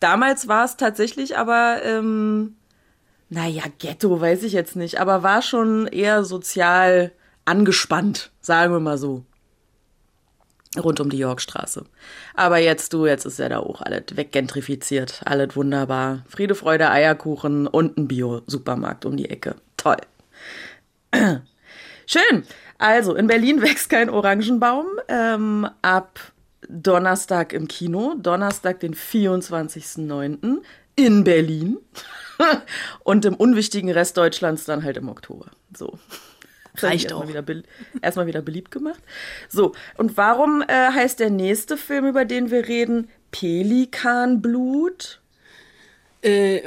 Damals 0.00 0.46
war 0.46 0.64
es 0.64 0.76
tatsächlich 0.76 1.36
aber, 1.36 1.80
ähm, 1.84 2.54
naja, 3.28 3.64
Ghetto 3.80 4.20
weiß 4.20 4.44
ich 4.44 4.52
jetzt 4.52 4.76
nicht, 4.76 5.00
aber 5.00 5.24
war 5.24 5.42
schon 5.42 5.88
eher 5.88 6.22
sozial 6.22 7.10
angespannt, 7.44 8.30
sagen 8.40 8.72
wir 8.72 8.80
mal 8.80 8.98
so 8.98 9.24
rund 10.78 11.00
um 11.00 11.10
die 11.10 11.18
Yorkstraße. 11.18 11.84
Aber 12.34 12.58
jetzt 12.58 12.92
du, 12.92 13.06
jetzt 13.06 13.24
ist 13.24 13.38
ja 13.38 13.48
da 13.48 13.58
auch 13.58 13.80
alles 13.82 14.04
weggentrifiziert, 14.14 15.22
alles 15.24 15.56
wunderbar. 15.56 16.24
Friede, 16.28 16.54
Freude, 16.54 16.90
Eierkuchen 16.90 17.66
und 17.66 17.98
ein 17.98 18.06
Bio-Supermarkt 18.08 19.04
um 19.04 19.16
die 19.16 19.28
Ecke. 19.30 19.56
Toll. 19.76 19.96
Schön. 22.06 22.44
Also, 22.78 23.14
in 23.14 23.26
Berlin 23.26 23.62
wächst 23.62 23.90
kein 23.90 24.10
Orangenbaum. 24.10 24.86
Ähm, 25.08 25.68
ab 25.82 26.20
Donnerstag 26.68 27.52
im 27.52 27.66
Kino, 27.66 28.14
Donnerstag, 28.16 28.80
den 28.80 28.94
24.09. 28.94 30.58
in 30.94 31.24
Berlin. 31.24 31.78
und 33.04 33.24
im 33.24 33.34
unwichtigen 33.34 33.90
Rest 33.90 34.16
Deutschlands 34.16 34.64
dann 34.64 34.84
halt 34.84 34.96
im 34.96 35.08
Oktober. 35.08 35.46
So. 35.76 35.98
Reicht 36.82 37.12
auch. 37.12 37.28
Wieder 37.28 37.44
erstmal 38.02 38.26
wieder 38.26 38.42
beliebt 38.42 38.70
gemacht. 38.70 39.02
So, 39.48 39.72
und 39.96 40.16
warum 40.16 40.62
äh, 40.62 40.66
heißt 40.68 41.20
der 41.20 41.30
nächste 41.30 41.76
Film, 41.76 42.06
über 42.06 42.24
den 42.24 42.50
wir 42.50 42.68
reden, 42.68 43.08
Pelikanblut? 43.30 45.20
Äh, 46.22 46.60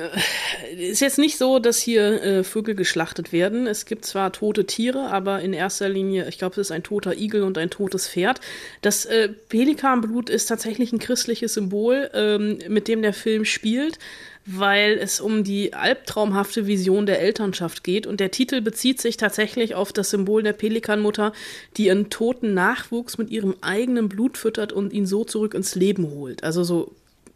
ist 0.75 1.01
jetzt 1.01 1.19
nicht 1.19 1.37
so, 1.37 1.59
dass 1.59 1.77
hier 1.77 2.23
äh, 2.23 2.43
Vögel 2.43 2.73
geschlachtet 2.73 3.31
werden. 3.31 3.67
Es 3.67 3.85
gibt 3.85 4.03
zwar 4.03 4.31
tote 4.31 4.65
Tiere, 4.65 5.11
aber 5.11 5.41
in 5.41 5.53
erster 5.53 5.89
Linie, 5.89 6.27
ich 6.27 6.39
glaube, 6.39 6.53
es 6.53 6.69
ist 6.69 6.71
ein 6.71 6.81
toter 6.81 7.15
Igel 7.15 7.43
und 7.43 7.59
ein 7.59 7.69
totes 7.69 8.07
Pferd. 8.07 8.41
Das 8.81 9.05
äh, 9.05 9.29
Pelikanblut 9.49 10.31
ist 10.31 10.47
tatsächlich 10.47 10.91
ein 10.91 10.97
christliches 10.97 11.53
Symbol, 11.53 12.09
ähm, 12.15 12.57
mit 12.67 12.87
dem 12.87 13.03
der 13.03 13.13
Film 13.13 13.45
spielt, 13.45 13.99
weil 14.45 14.97
es 14.99 15.19
um 15.19 15.43
die 15.43 15.73
albtraumhafte 15.73 16.67
Vision 16.67 17.05
der 17.05 17.21
Elternschaft 17.21 17.83
geht. 17.83 18.07
Und 18.07 18.19
der 18.19 18.31
Titel 18.31 18.61
bezieht 18.61 18.99
sich 18.99 19.17
tatsächlich 19.17 19.75
auf 19.75 19.93
das 19.93 20.09
Symbol 20.09 20.43
der 20.43 20.53
Pelikanmutter, 20.53 21.33
die 21.77 21.85
ihren 21.87 22.09
toten 22.09 22.53
Nachwuchs 22.53 23.17
mit 23.17 23.29
ihrem 23.29 23.55
eigenen 23.61 24.09
Blut 24.09 24.37
füttert 24.37 24.73
und 24.73 24.93
ihn 24.93 25.05
so 25.05 25.23
zurück 25.23 25.53
ins 25.53 25.75
Leben 25.75 26.09
holt. 26.11 26.43
Also 26.43 26.63
so 26.63 26.91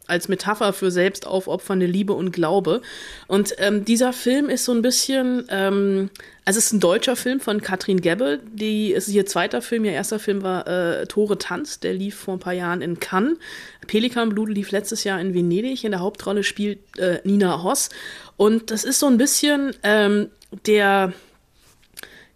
als 0.08 0.28
Metapher 0.28 0.72
für 0.72 0.90
selbstaufopfernde 0.90 1.86
Liebe 1.86 2.14
und 2.14 2.32
Glaube. 2.32 2.82
Und 3.26 3.54
ähm, 3.58 3.84
dieser 3.84 4.12
Film 4.12 4.48
ist 4.48 4.64
so 4.64 4.72
ein 4.72 4.82
bisschen, 4.82 5.44
ähm, 5.50 6.10
also 6.44 6.58
es 6.58 6.66
ist 6.66 6.72
ein 6.72 6.80
deutscher 6.80 7.14
Film 7.14 7.40
von 7.40 7.60
Katrin 7.60 8.00
Gebbe, 8.00 8.40
die 8.50 8.92
ist 8.92 9.08
ihr 9.08 9.26
zweiter 9.26 9.62
Film, 9.62 9.84
ihr 9.84 9.92
erster 9.92 10.18
Film 10.18 10.42
war 10.42 10.66
äh, 10.66 11.06
Tore 11.06 11.38
Tanz, 11.38 11.78
der 11.78 11.94
lief 11.94 12.16
vor 12.16 12.34
ein 12.34 12.40
paar 12.40 12.54
Jahren 12.54 12.82
in 12.82 12.98
Cannes. 12.98 13.38
Pelikanblut 13.86 14.48
lief 14.48 14.70
letztes 14.70 15.04
Jahr 15.04 15.20
in 15.20 15.34
Venedig, 15.34 15.84
in 15.84 15.92
der 15.92 16.00
Hauptrolle 16.00 16.42
spielt 16.42 16.98
äh, 16.98 17.20
Nina 17.24 17.62
Hoss. 17.62 17.90
Und 18.36 18.70
das 18.70 18.84
ist 18.84 18.98
so 18.98 19.06
ein 19.06 19.18
bisschen 19.18 19.74
ähm, 19.82 20.28
der 20.66 21.12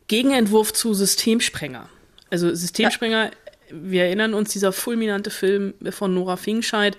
Gegenentwurf 0.09 0.73
zu 0.73 0.93
Systemsprenger. 0.93 1.89
Also 2.31 2.55
Systemsprenger 2.55 3.25
ja 3.27 3.31
wir 3.73 4.05
erinnern 4.05 4.35
uns, 4.35 4.53
dieser 4.53 4.73
fulminante 4.73 5.31
Film 5.31 5.75
von 5.91 6.15
Nora 6.15 6.37
Fingscheid 6.37 6.97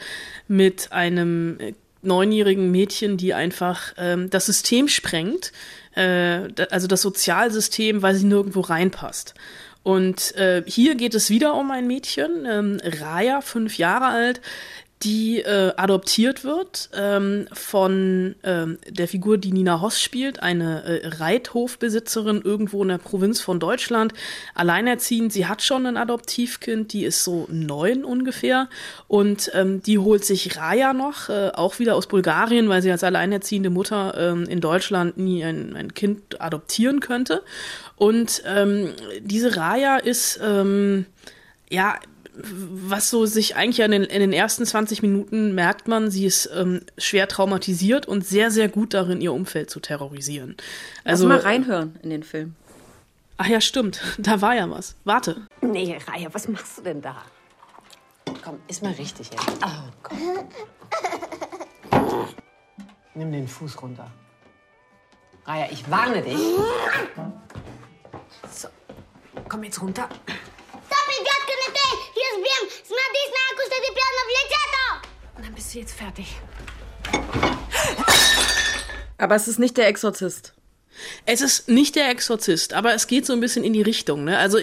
mit 0.47 0.91
einem 0.91 1.59
äh, 1.59 1.73
neunjährigen 2.01 2.71
Mädchen, 2.71 3.17
die 3.17 3.33
einfach 3.33 3.93
ähm, 3.97 4.29
das 4.29 4.45
System 4.45 4.87
sprengt, 4.87 5.51
äh, 5.95 6.49
also 6.69 6.87
das 6.87 7.01
Sozialsystem, 7.01 8.01
weil 8.01 8.15
sie 8.15 8.25
nirgendwo 8.25 8.61
reinpasst. 8.61 9.33
Und 9.83 10.33
äh, 10.35 10.63
hier 10.65 10.95
geht 10.95 11.13
es 11.13 11.29
wieder 11.29 11.55
um 11.55 11.69
ein 11.71 11.87
Mädchen, 11.87 12.45
ähm, 12.49 12.79
Raya, 12.83 13.41
fünf 13.41 13.77
Jahre 13.77 14.07
alt, 14.07 14.41
die 15.03 15.41
äh, 15.41 15.73
adoptiert 15.75 16.43
wird 16.43 16.89
ähm, 16.93 17.47
von 17.51 18.35
ähm, 18.43 18.77
der 18.87 19.07
Figur, 19.07 19.37
die 19.37 19.51
Nina 19.51 19.81
Hoss 19.81 20.01
spielt, 20.01 20.41
eine 20.41 20.83
äh, 20.83 21.07
Reithofbesitzerin 21.07 22.41
irgendwo 22.41 22.81
in 22.83 22.89
der 22.89 22.97
Provinz 22.97 23.41
von 23.41 23.59
Deutschland, 23.59 24.13
alleinerziehend. 24.55 25.33
Sie 25.33 25.45
hat 25.45 25.61
schon 25.61 25.85
ein 25.85 25.97
Adoptivkind, 25.97 26.93
die 26.93 27.03
ist 27.03 27.23
so 27.23 27.47
neun 27.49 28.05
ungefähr 28.05 28.69
und 29.07 29.51
ähm, 29.53 29.83
die 29.83 29.99
holt 29.99 30.23
sich 30.23 30.57
Raya 30.57 30.93
noch, 30.93 31.29
äh, 31.29 31.51
auch 31.53 31.79
wieder 31.79 31.95
aus 31.95 32.07
Bulgarien, 32.07 32.69
weil 32.69 32.81
sie 32.81 32.91
als 32.91 33.03
alleinerziehende 33.03 33.69
Mutter 33.69 34.15
ähm, 34.17 34.45
in 34.45 34.61
Deutschland 34.61 35.17
nie 35.17 35.43
ein, 35.43 35.75
ein 35.75 35.93
Kind 35.93 36.41
adoptieren 36.41 36.99
könnte. 36.99 37.43
Und 37.95 38.43
ähm, 38.45 38.93
diese 39.19 39.57
Raya 39.57 39.97
ist 39.97 40.39
ähm, 40.41 41.05
ja 41.69 41.95
was 42.35 43.09
so 43.09 43.25
sich 43.25 43.55
eigentlich 43.55 43.79
in 43.79 43.91
den, 43.91 44.03
in 44.03 44.19
den 44.19 44.33
ersten 44.33 44.65
20 44.65 45.01
Minuten 45.01 45.53
merkt 45.53 45.87
man, 45.87 46.09
sie 46.09 46.25
ist 46.25 46.49
ähm, 46.55 46.81
schwer 46.97 47.27
traumatisiert 47.27 48.07
und 48.07 48.25
sehr, 48.25 48.49
sehr 48.49 48.69
gut 48.69 48.93
darin, 48.93 49.21
ihr 49.21 49.33
Umfeld 49.33 49.69
zu 49.69 49.79
terrorisieren. 49.79 50.57
Also 51.03 51.27
Lass 51.27 51.43
mal 51.43 51.49
reinhören 51.49 51.99
in 52.01 52.09
den 52.09 52.23
Film. 52.23 52.55
Ach 53.37 53.47
ja, 53.47 53.61
stimmt. 53.61 54.01
Da 54.17 54.41
war 54.41 54.55
ja 54.55 54.69
was. 54.69 54.95
Warte. 55.03 55.47
Nee, 55.61 55.97
Raya, 56.07 56.29
was 56.33 56.47
machst 56.47 56.77
du 56.77 56.81
denn 56.81 57.01
da? 57.01 57.23
Komm, 58.43 58.59
ist 58.67 58.81
mal 58.81 58.93
richtig 58.93 59.29
jetzt. 59.29 59.47
Oh 59.63 59.91
Gott. 60.01 60.17
Nimm 63.15 63.31
den 63.31 63.47
Fuß 63.47 63.81
runter. 63.81 64.09
Raya, 65.45 65.67
ich 65.71 65.89
warne 65.89 66.21
dich. 66.21 66.39
So, 68.51 68.69
komm 69.47 69.63
jetzt 69.63 69.81
runter. 69.81 70.09
Разбием! 72.62 72.68
Смотри, 72.86 73.20
знаю, 73.32 73.50
что 73.56 73.76
ты 73.82 73.88
прямо 73.98 74.20
в 74.24 74.30
лицето! 74.36 74.84
Dann 75.42 75.54
bist 75.54 75.74
du 75.74 75.78
jetzt 75.78 75.94
fertig. 75.94 76.26
Aber 79.18 79.34
es 79.34 79.48
ist 79.48 79.58
nicht 79.58 79.76
der 79.76 79.88
Exorzist. 79.88 80.54
Es 81.26 81.40
ist 81.40 81.68
nicht 81.68 81.94
der 81.94 82.10
Exorzist, 82.10 82.74
aber 82.74 82.92
es 82.94 83.06
geht 83.06 83.24
so 83.24 83.32
ein 83.32 83.40
bisschen 83.40 83.62
in 83.62 83.72
die 83.72 83.82
Richtung. 83.82 84.24
Ne? 84.24 84.36
Also 84.38 84.58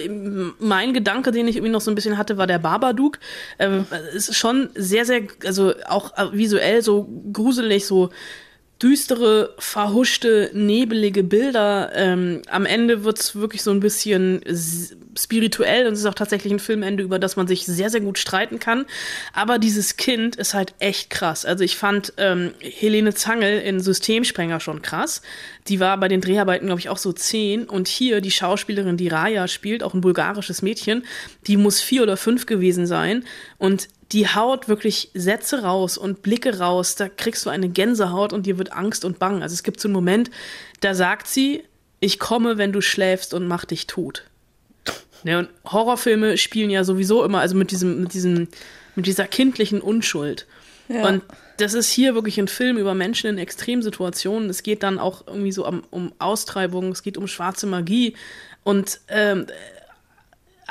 mein 0.58 0.92
Gedanke, 0.92 1.32
den 1.32 1.48
ich 1.48 1.56
irgendwie 1.56 1.72
noch 1.72 1.80
so 1.80 1.90
ein 1.90 1.94
bisschen 1.94 2.18
hatte, 2.18 2.36
war 2.36 2.46
der 2.46 2.58
Babadook. 2.58 3.18
Ähm, 3.58 3.86
es 4.14 4.28
ist 4.28 4.36
schon 4.36 4.68
sehr, 4.74 5.06
sehr, 5.06 5.22
also 5.44 5.74
auch 5.86 6.12
visuell 6.32 6.82
so 6.82 7.08
gruselig, 7.32 7.86
so 7.86 8.10
düstere, 8.81 9.53
verhuschte, 9.59 10.49
nebelige 10.53 11.23
Bilder. 11.23 11.91
Ähm, 11.93 12.41
am 12.49 12.65
Ende 12.65 13.03
wird's 13.03 13.35
wirklich 13.35 13.61
so 13.61 13.71
ein 13.71 13.79
bisschen 13.79 14.41
spirituell 15.17 15.87
und 15.87 15.93
es 15.93 15.99
ist 15.99 16.05
auch 16.05 16.13
tatsächlich 16.13 16.51
ein 16.51 16.59
Filmende, 16.59 17.03
über 17.03 17.19
das 17.19 17.35
man 17.35 17.47
sich 17.47 17.65
sehr, 17.65 17.89
sehr 17.89 18.01
gut 18.01 18.17
streiten 18.17 18.59
kann. 18.59 18.85
Aber 19.33 19.59
dieses 19.59 19.97
Kind 19.97 20.35
ist 20.35 20.53
halt 20.53 20.73
echt 20.79 21.09
krass. 21.09 21.45
Also 21.45 21.63
ich 21.63 21.75
fand 21.75 22.13
ähm, 22.17 22.53
Helene 22.59 23.13
Zangel 23.13 23.59
in 23.59 23.79
Systemsprenger 23.79 24.59
schon 24.59 24.81
krass. 24.81 25.21
Die 25.67 25.79
war 25.79 25.97
bei 25.97 26.07
den 26.07 26.21
Dreharbeiten, 26.21 26.65
glaube 26.65 26.79
ich, 26.79 26.89
auch 26.89 26.97
so 26.97 27.11
zehn. 27.13 27.65
Und 27.65 27.87
hier 27.87 28.21
die 28.21 28.31
Schauspielerin, 28.31 28.97
die 28.97 29.09
Raya 29.09 29.47
spielt, 29.47 29.83
auch 29.83 29.93
ein 29.93 30.01
bulgarisches 30.01 30.61
Mädchen, 30.61 31.03
die 31.47 31.57
muss 31.57 31.81
vier 31.81 32.03
oder 32.03 32.17
fünf 32.17 32.45
gewesen 32.45 32.87
sein. 32.87 33.25
Und 33.57 33.89
die 34.11 34.27
haut 34.27 34.67
wirklich 34.67 35.09
Sätze 35.13 35.63
raus 35.63 35.97
und 35.97 36.21
Blicke 36.21 36.59
raus. 36.59 36.95
Da 36.95 37.07
kriegst 37.07 37.45
du 37.45 37.49
eine 37.49 37.69
Gänsehaut 37.69 38.33
und 38.33 38.45
dir 38.45 38.57
wird 38.57 38.73
Angst 38.73 39.05
und 39.05 39.19
Bang. 39.19 39.41
Also 39.41 39.53
es 39.53 39.63
gibt 39.63 39.79
so 39.79 39.87
einen 39.87 39.93
Moment, 39.93 40.29
da 40.81 40.93
sagt 40.93 41.27
sie, 41.27 41.63
ich 41.99 42.19
komme, 42.19 42.57
wenn 42.57 42.73
du 42.73 42.81
schläfst 42.81 43.33
und 43.33 43.47
mach 43.47 43.65
dich 43.65 43.87
tot. 43.87 44.25
Ja, 45.23 45.39
und 45.39 45.49
Horrorfilme 45.65 46.37
spielen 46.37 46.71
ja 46.71 46.83
sowieso 46.83 47.23
immer, 47.23 47.39
also 47.39 47.55
mit 47.55 47.71
diesem, 47.71 48.01
mit 48.01 48.13
diesem, 48.13 48.47
mit 48.95 49.05
dieser 49.05 49.27
kindlichen 49.27 49.79
Unschuld. 49.79 50.47
Ja. 50.87 51.07
Und 51.07 51.23
das 51.57 51.73
ist 51.75 51.91
hier 51.91 52.15
wirklich 52.15 52.39
ein 52.39 52.47
Film 52.47 52.77
über 52.77 52.95
Menschen 52.95 53.29
in 53.29 53.37
Extremsituationen. 53.37 54.49
Es 54.49 54.63
geht 54.63 54.83
dann 54.83 54.97
auch 54.97 55.27
irgendwie 55.27 55.51
so 55.51 55.67
um, 55.67 55.83
um 55.91 56.11
Austreibung, 56.17 56.91
es 56.91 57.03
geht 57.03 57.17
um 57.17 57.27
schwarze 57.27 57.67
Magie. 57.67 58.15
Und 58.63 58.99
ähm, 59.07 59.45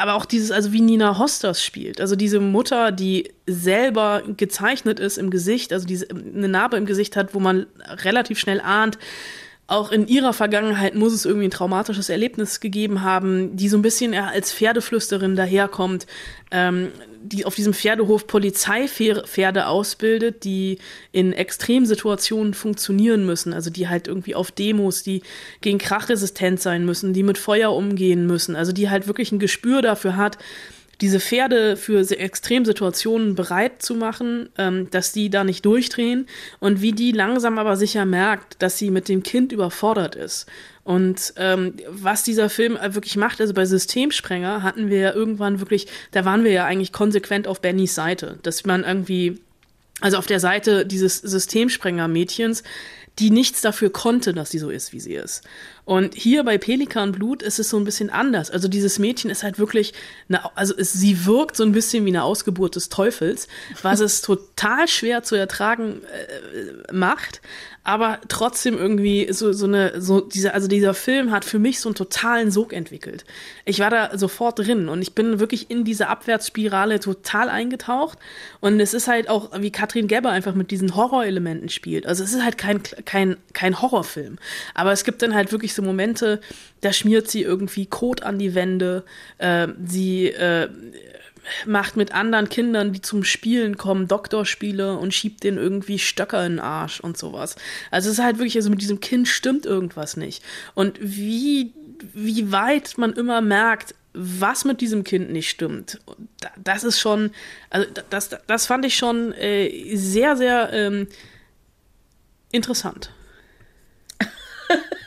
aber 0.01 0.15
auch 0.15 0.25
dieses, 0.25 0.51
also 0.51 0.73
wie 0.73 0.81
Nina 0.81 1.19
Hosters 1.19 1.63
spielt, 1.63 2.01
also 2.01 2.17
diese 2.17 2.41
Mutter, 2.41 2.91
die 2.91 3.33
selber 3.47 4.23
gezeichnet 4.37 4.99
ist 4.99 5.19
im 5.19 5.31
Gesicht, 5.31 5.73
also 5.73 5.87
diese 5.87 6.09
eine 6.11 6.49
Narbe 6.49 6.79
im 6.79 6.87
Gesicht 6.87 7.17
hat, 7.17 7.35
wo 7.35 7.41
man 7.41 7.67
relativ 8.03 8.39
schnell 8.39 8.61
ahnt, 8.61 8.99
auch 9.71 9.93
in 9.93 10.09
ihrer 10.09 10.33
Vergangenheit 10.33 10.97
muss 10.97 11.13
es 11.13 11.25
irgendwie 11.25 11.47
ein 11.47 11.53
traumatisches 11.53 12.09
Erlebnis 12.09 12.59
gegeben 12.59 13.03
haben, 13.03 13.57
die 13.57 13.69
so 13.69 13.79
ein 13.79 13.83
bisschen 13.83 14.15
als 14.15 14.53
Pferdeflüsterin 14.53 15.37
daherkommt, 15.37 16.09
ähm, 16.51 16.89
die 17.23 17.45
auf 17.45 17.55
diesem 17.55 17.73
Pferdehof 17.73 18.27
Polizeipferde 18.27 19.69
ausbildet, 19.69 20.43
die 20.43 20.79
in 21.13 21.33
Extremsituationen 21.33 22.53
funktionieren 22.53 23.25
müssen, 23.25 23.53
also 23.53 23.71
die 23.71 23.89
halt 23.89 24.09
irgendwie 24.09 24.35
auf 24.35 24.51
Demos, 24.51 25.05
die 25.05 25.23
gegen 25.61 25.79
Krachresistent 25.79 26.61
sein 26.61 26.85
müssen, 26.85 27.13
die 27.13 27.23
mit 27.23 27.39
Feuer 27.39 27.73
umgehen 27.73 28.27
müssen, 28.27 28.57
also 28.57 28.73
die 28.73 28.91
halt 28.91 29.07
wirklich 29.07 29.31
ein 29.31 29.39
Gespür 29.39 29.83
dafür 29.83 30.17
hat, 30.17 30.39
diese 31.01 31.21
Pferde 31.21 31.77
für 31.77 32.01
Extremsituationen 32.11 33.35
bereit 33.35 33.83
zu 33.83 33.95
machen, 33.95 34.51
ähm, 34.59 34.89
dass 34.91 35.13
die 35.13 35.31
da 35.31 35.45
nicht 35.45 35.65
durchdrehen 35.65 36.27
und 36.59 36.83
wie 36.83 36.93
die 36.93 37.13
langsam 37.13 37.59
aber 37.59 37.77
sicher 37.77 38.05
merkt, 38.05 38.63
dass 38.63 38.79
sie 38.79 38.91
mit 38.91 39.09
dem 39.09 39.23
Kind 39.23 39.53
überfordert 39.53 40.15
ist. 40.15 40.47
Und 40.85 41.35
ähm, 41.37 41.75
was 41.89 42.25
dieser 42.25 42.51
Film 42.51 42.79
wirklich 42.83 43.17
macht, 43.17 43.41
also 43.41 43.55
bei 43.55 43.65
Systemsprenger 43.65 44.63
hatten 44.63 44.91
wir 44.91 44.99
ja 44.99 45.15
irgendwann 45.15 45.61
wirklich, 45.61 45.87
da 46.11 46.25
waren 46.25 46.45
wir 46.45 46.53
ja 46.53 46.65
eigentlich 46.65 46.93
konsequent 46.93 47.47
auf 47.47 47.61
Bennys 47.61 47.95
Seite, 47.95 48.39
dass 48.43 48.65
man 48.65 48.85
irgendwie, 48.85 49.41
also 50.01 50.17
auf 50.17 50.27
der 50.27 50.41
Seite 50.41 50.87
dieses 50.87 51.23
Systemsprenger-Mädchens, 51.23 52.63
die 53.19 53.31
nichts 53.31 53.61
dafür 53.61 53.91
konnte, 53.91 54.33
dass 54.33 54.51
sie 54.51 54.59
so 54.59 54.71
ist, 54.71 54.93
wie 54.93 55.01
sie 55.01 55.15
ist. 55.15 55.43
Und 55.91 56.15
hier 56.15 56.45
bei 56.45 56.57
Pelikan 56.57 57.11
Blut 57.11 57.43
ist 57.43 57.59
es 57.59 57.69
so 57.69 57.77
ein 57.77 57.83
bisschen 57.83 58.11
anders. 58.11 58.49
Also 58.53 58.69
dieses 58.69 59.01
Mädchen 59.01 59.29
ist 59.29 59.43
halt 59.43 59.59
wirklich, 59.59 59.93
eine, 60.29 60.57
also 60.57 60.73
es, 60.79 60.93
sie 60.93 61.27
wirkt 61.27 61.57
so 61.57 61.65
ein 61.65 61.73
bisschen 61.73 62.05
wie 62.05 62.11
eine 62.11 62.23
Ausgeburt 62.23 62.77
des 62.77 62.91
Teufels, 62.91 63.49
was 63.83 63.99
es 63.99 64.23
total 64.23 64.87
schwer 64.87 65.25
zu 65.25 65.35
ertragen 65.35 66.03
äh, 66.05 66.93
macht 66.93 67.41
aber 67.83 68.19
trotzdem 68.29 68.77
irgendwie 68.77 69.33
so, 69.33 69.53
so 69.53 69.67
eine, 69.67 70.01
so 70.01 70.21
dieser, 70.21 70.53
also 70.53 70.69
dieser 70.69 70.93
Film 70.93 71.31
hat 71.31 71.47
für 71.47 71.59
mich 71.59 71.81
so 71.81 71.89
einen 71.89 71.95
totalen 71.95 72.51
Sog 72.51 72.75
entwickelt. 72.75 73.25
Ich 73.65 73.81
war 73.81 73.89
da 73.89 74.19
sofort 74.19 74.59
drin 74.59 74.89
und 74.89 75.01
ich 75.01 75.15
bin 75.15 75.41
wirklich 75.41 75.71
in 75.71 75.85
diese 75.85 76.09
Abwärtsspirale 76.09 77.01
total 77.01 77.49
eingetaucht 77.49 78.19
und 78.61 78.79
es 78.81 78.93
ist 78.93 79.09
halt 79.09 79.31
auch, 79.31 79.51
wie 79.61 79.71
Katrin 79.71 80.09
Gebber 80.09 80.31
einfach 80.31 80.55
mit 80.55 80.71
diesen 80.71 80.95
Horrorelementen 80.95 81.71
spielt. 81.71 82.07
Also 82.07 82.23
es 82.23 82.35
ist 82.35 82.45
halt 82.45 82.59
kein, 82.59 82.83
kein, 83.07 83.39
kein 83.55 83.81
Horrorfilm, 83.81 84.37
aber 84.75 84.93
es 84.93 85.05
gibt 85.05 85.23
dann 85.23 85.35
halt 85.35 85.51
wirklich 85.51 85.73
so 85.73 85.80
Momente, 85.83 86.41
da 86.81 86.93
schmiert 86.93 87.29
sie 87.29 87.43
irgendwie 87.43 87.87
Kot 87.87 88.23
an 88.23 88.39
die 88.39 88.55
Wände, 88.55 89.05
äh, 89.39 89.69
sie, 89.85 90.29
äh, 90.29 90.69
macht 91.67 91.97
mit 91.97 92.13
anderen 92.13 92.49
Kindern, 92.49 92.93
die 92.93 93.01
zum 93.01 93.25
Spielen 93.25 93.77
kommen, 93.77 94.09
Doktorspiele 94.09 94.97
und 94.97 95.15
schiebt 95.15 95.43
denen 95.43 95.59
irgendwie 95.59 95.99
Stöcker 95.99 96.45
in 96.45 96.55
den 96.55 96.61
Arsch 96.61 97.01
und 97.01 97.17
sowas. 97.17 97.57
Also 97.91 98.09
es 98.09 98.19
ist 98.19 98.25
halt 98.25 98.39
wirklich, 98.39 98.57
also 98.57 98.71
mit 98.71 98.81
diesem 98.83 99.01
Kind 99.01 99.29
stimmt 99.29 99.67
irgendwas 99.67 100.17
nicht. 100.17 100.43
Und 100.75 100.99
wie, 101.01 101.73
wie 102.15 102.53
weit 102.53 102.99
man 102.99 103.13
immer 103.13 103.41
merkt, 103.41 103.95
was 104.13 104.65
mit 104.65 104.81
diesem 104.81 105.05
Kind 105.05 105.31
nicht 105.31 105.51
stimmt, 105.51 106.01
das 106.57 106.83
ist 106.83 106.99
schon, 106.99 107.31
also 107.71 107.87
das, 108.11 108.31
das 108.47 108.67
fand 108.67 108.85
ich 108.85 108.97
schon 108.97 109.33
äh, 109.33 109.95
sehr, 109.97 110.37
sehr 110.37 110.73
ähm, 110.73 111.07
interessant. 112.51 113.13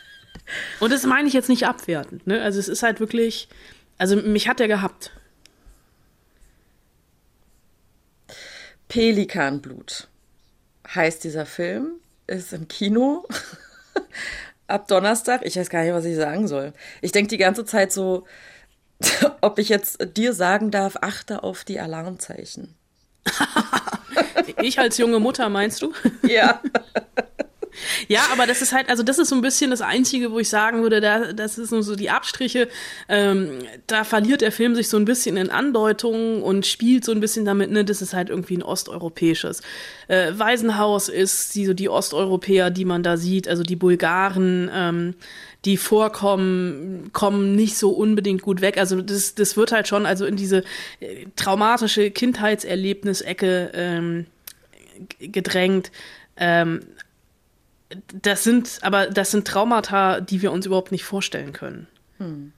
Und 0.79 0.91
das 0.91 1.03
meine 1.03 1.27
ich 1.27 1.33
jetzt 1.33 1.49
nicht 1.49 1.65
abwertend, 1.67 2.27
ne? 2.27 2.41
Also 2.41 2.59
es 2.59 2.67
ist 2.67 2.83
halt 2.83 2.99
wirklich, 2.99 3.47
also 3.97 4.15
mich 4.15 4.47
hat 4.47 4.59
er 4.59 4.67
gehabt. 4.67 5.11
Pelikanblut 8.87 10.07
heißt 10.93 11.23
dieser 11.23 11.45
Film, 11.45 11.93
ist 12.27 12.53
im 12.53 12.67
Kino 12.67 13.25
ab 14.67 14.87
Donnerstag. 14.87 15.41
Ich 15.43 15.55
weiß 15.55 15.69
gar 15.69 15.83
nicht, 15.83 15.93
was 15.93 16.05
ich 16.05 16.15
sagen 16.15 16.47
soll. 16.47 16.73
Ich 17.01 17.11
denke 17.11 17.29
die 17.29 17.37
ganze 17.37 17.65
Zeit 17.65 17.91
so, 17.91 18.25
ob 19.41 19.59
ich 19.59 19.69
jetzt 19.69 20.15
dir 20.15 20.33
sagen 20.33 20.71
darf, 20.71 20.97
achte 21.01 21.43
auf 21.43 21.63
die 21.63 21.79
Alarmzeichen. 21.79 22.75
ich 24.61 24.79
als 24.79 24.97
junge 24.97 25.19
Mutter, 25.19 25.49
meinst 25.49 25.81
du? 25.81 25.93
Ja. 26.27 26.61
Ja, 28.07 28.21
aber 28.31 28.45
das 28.45 28.61
ist 28.61 28.73
halt, 28.73 28.89
also 28.89 29.03
das 29.03 29.19
ist 29.19 29.29
so 29.29 29.35
ein 29.35 29.41
bisschen 29.41 29.71
das 29.71 29.81
Einzige, 29.81 30.31
wo 30.31 30.39
ich 30.39 30.49
sagen 30.49 30.81
würde, 30.81 31.01
da, 31.01 31.33
das 31.33 31.57
ist 31.57 31.69
so 31.69 31.95
die 31.95 32.09
Abstriche. 32.09 32.67
Ähm, 33.09 33.59
da 33.87 34.03
verliert 34.03 34.41
der 34.41 34.51
Film 34.51 34.75
sich 34.75 34.89
so 34.89 34.97
ein 34.97 35.05
bisschen 35.05 35.37
in 35.37 35.49
Andeutungen 35.49 36.41
und 36.41 36.65
spielt 36.65 37.05
so 37.05 37.11
ein 37.11 37.19
bisschen 37.19 37.45
damit, 37.45 37.71
ne, 37.71 37.85
das 37.85 38.01
ist 38.01 38.13
halt 38.13 38.29
irgendwie 38.29 38.57
ein 38.57 38.63
osteuropäisches. 38.63 39.61
Äh, 40.07 40.33
Waisenhaus 40.35 41.09
ist 41.09 41.55
die, 41.55 41.65
so 41.65 41.73
die 41.73 41.89
Osteuropäer, 41.89 42.69
die 42.69 42.85
man 42.85 43.03
da 43.03 43.17
sieht, 43.17 43.47
also 43.47 43.63
die 43.63 43.75
Bulgaren, 43.75 44.69
ähm, 44.73 45.15
die 45.65 45.77
vorkommen, 45.77 47.09
kommen 47.13 47.55
nicht 47.55 47.77
so 47.77 47.91
unbedingt 47.91 48.41
gut 48.41 48.61
weg. 48.61 48.77
Also 48.77 49.01
das, 49.01 49.33
das 49.35 49.55
wird 49.55 49.71
halt 49.71 49.87
schon 49.87 50.05
also 50.05 50.25
in 50.25 50.35
diese 50.35 50.63
äh, 50.99 51.25
traumatische 51.35 52.11
Kindheitserlebnisecke 52.11 53.71
ähm, 53.73 54.25
gedrängt. 55.19 55.91
Ähm, 56.35 56.81
das 58.21 58.43
sind, 58.43 58.79
aber 58.81 59.07
das 59.07 59.31
sind 59.31 59.47
Traumata, 59.47 60.19
die 60.21 60.41
wir 60.41 60.51
uns 60.51 60.65
überhaupt 60.65 60.91
nicht 60.91 61.03
vorstellen 61.03 61.53
können. 61.53 61.87
Hm. 62.17 62.53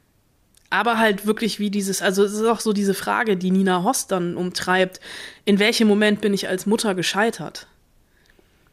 Aber 0.70 0.98
halt 0.98 1.25
wirklich 1.25 1.60
wie 1.60 1.70
dieses, 1.70 2.01
also 2.01 2.24
es 2.24 2.34
ist 2.34 2.46
auch 2.46 2.60
so 2.60 2.74
diese 2.74 2.94
Frage, 2.94 3.38
die 3.38 3.51
Nina 3.51 3.84
Host 3.84 4.12
dann 4.12 4.36
umtreibt, 4.36 5.00
in 5.46 5.60
welchem 5.60 5.88
Moment 5.88 6.22
bin 6.22 6.34
ich 6.34 6.48
als 6.48 6.65
Mutter 6.65 6.96
gescheitert? 6.96 7.68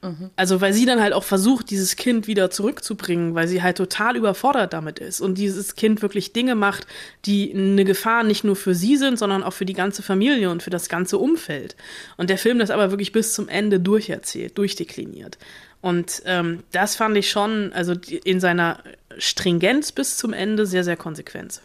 Mhm. 0.02 0.30
Also, 0.34 0.60
weil 0.60 0.72
sie 0.72 0.84
dann 0.84 1.00
halt 1.00 1.12
auch 1.12 1.22
versucht, 1.22 1.70
dieses 1.70 1.94
Kind 1.94 2.26
wieder 2.26 2.50
zurückzubringen, 2.50 3.36
weil 3.36 3.46
sie 3.46 3.62
halt 3.62 3.76
total 3.76 4.16
überfordert 4.16 4.72
damit 4.72 4.98
ist 4.98 5.20
und 5.20 5.38
dieses 5.38 5.76
Kind 5.76 6.02
wirklich 6.02 6.32
Dinge 6.32 6.56
macht, 6.56 6.88
die 7.24 7.54
eine 7.54 7.84
Gefahr 7.84 8.24
nicht 8.24 8.42
nur 8.42 8.56
für 8.56 8.74
sie 8.74 8.96
sind, 8.96 9.16
sondern 9.16 9.44
auch 9.44 9.52
für 9.52 9.64
die 9.64 9.74
ganze 9.74 10.02
Familie 10.02 10.50
und 10.50 10.62
für 10.62 10.70
das 10.70 10.88
ganze 10.88 11.18
Umfeld. 11.18 11.76
Und 12.16 12.30
der 12.30 12.38
Film 12.38 12.58
das 12.58 12.70
aber 12.70 12.90
wirklich 12.90 13.12
bis 13.12 13.32
zum 13.32 13.48
Ende 13.48 13.78
durcherzählt, 13.78 14.58
durchdekliniert. 14.58 15.38
Und 15.82 16.22
ähm, 16.26 16.62
das 16.70 16.94
fand 16.94 17.16
ich 17.16 17.28
schon, 17.28 17.72
also 17.72 17.94
in 18.24 18.40
seiner 18.40 18.82
Stringenz 19.18 19.92
bis 19.92 20.16
zum 20.16 20.32
Ende 20.32 20.64
sehr, 20.64 20.84
sehr 20.84 20.96
konsequent. 20.96 21.60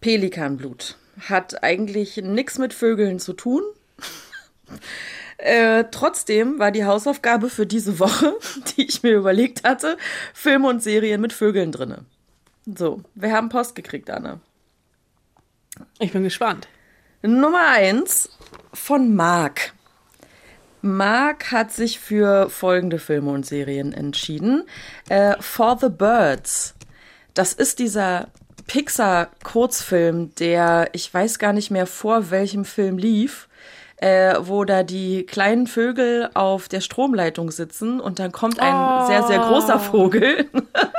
Pelikanblut 0.00 0.96
hat 1.28 1.62
eigentlich 1.62 2.16
nichts 2.18 2.58
mit 2.58 2.74
Vögeln 2.74 3.20
zu 3.20 3.32
tun. 3.32 3.62
äh, 5.38 5.84
trotzdem 5.92 6.58
war 6.58 6.72
die 6.72 6.84
Hausaufgabe 6.84 7.50
für 7.50 7.66
diese 7.66 8.00
Woche, 8.00 8.36
die 8.76 8.86
ich 8.86 9.04
mir 9.04 9.14
überlegt 9.14 9.62
hatte, 9.62 9.96
Filme 10.34 10.68
und 10.68 10.82
Serien 10.82 11.20
mit 11.20 11.32
Vögeln 11.32 11.70
drinne. 11.70 12.04
So, 12.66 13.02
wir 13.14 13.32
haben 13.32 13.48
Post 13.48 13.76
gekriegt, 13.76 14.10
Anne. 14.10 14.40
Ich 16.00 16.12
bin 16.12 16.24
gespannt. 16.24 16.66
Nummer 17.22 17.68
eins 17.68 18.28
von 18.74 19.14
Marc. 19.14 19.72
Mark 20.82 21.52
hat 21.52 21.72
sich 21.72 21.98
für 21.98 22.50
folgende 22.50 22.98
Filme 22.98 23.30
und 23.30 23.46
Serien 23.46 23.92
entschieden. 23.92 24.64
Äh, 25.08 25.34
For 25.40 25.78
the 25.80 25.88
Birds. 25.88 26.74
Das 27.34 27.52
ist 27.52 27.78
dieser 27.78 28.28
Pixar-Kurzfilm, 28.66 30.34
der 30.36 30.90
ich 30.92 31.12
weiß 31.12 31.38
gar 31.38 31.52
nicht 31.52 31.70
mehr 31.70 31.86
vor 31.86 32.30
welchem 32.30 32.64
Film 32.64 32.98
lief, 32.98 33.48
äh, 33.96 34.36
wo 34.40 34.64
da 34.64 34.82
die 34.82 35.24
kleinen 35.24 35.66
Vögel 35.66 36.30
auf 36.34 36.68
der 36.68 36.80
Stromleitung 36.80 37.50
sitzen 37.50 38.00
und 38.00 38.18
dann 38.18 38.30
kommt 38.30 38.60
ein 38.60 38.74
oh. 38.74 39.06
sehr, 39.06 39.24
sehr 39.24 39.38
großer 39.40 39.80
Vogel 39.80 40.48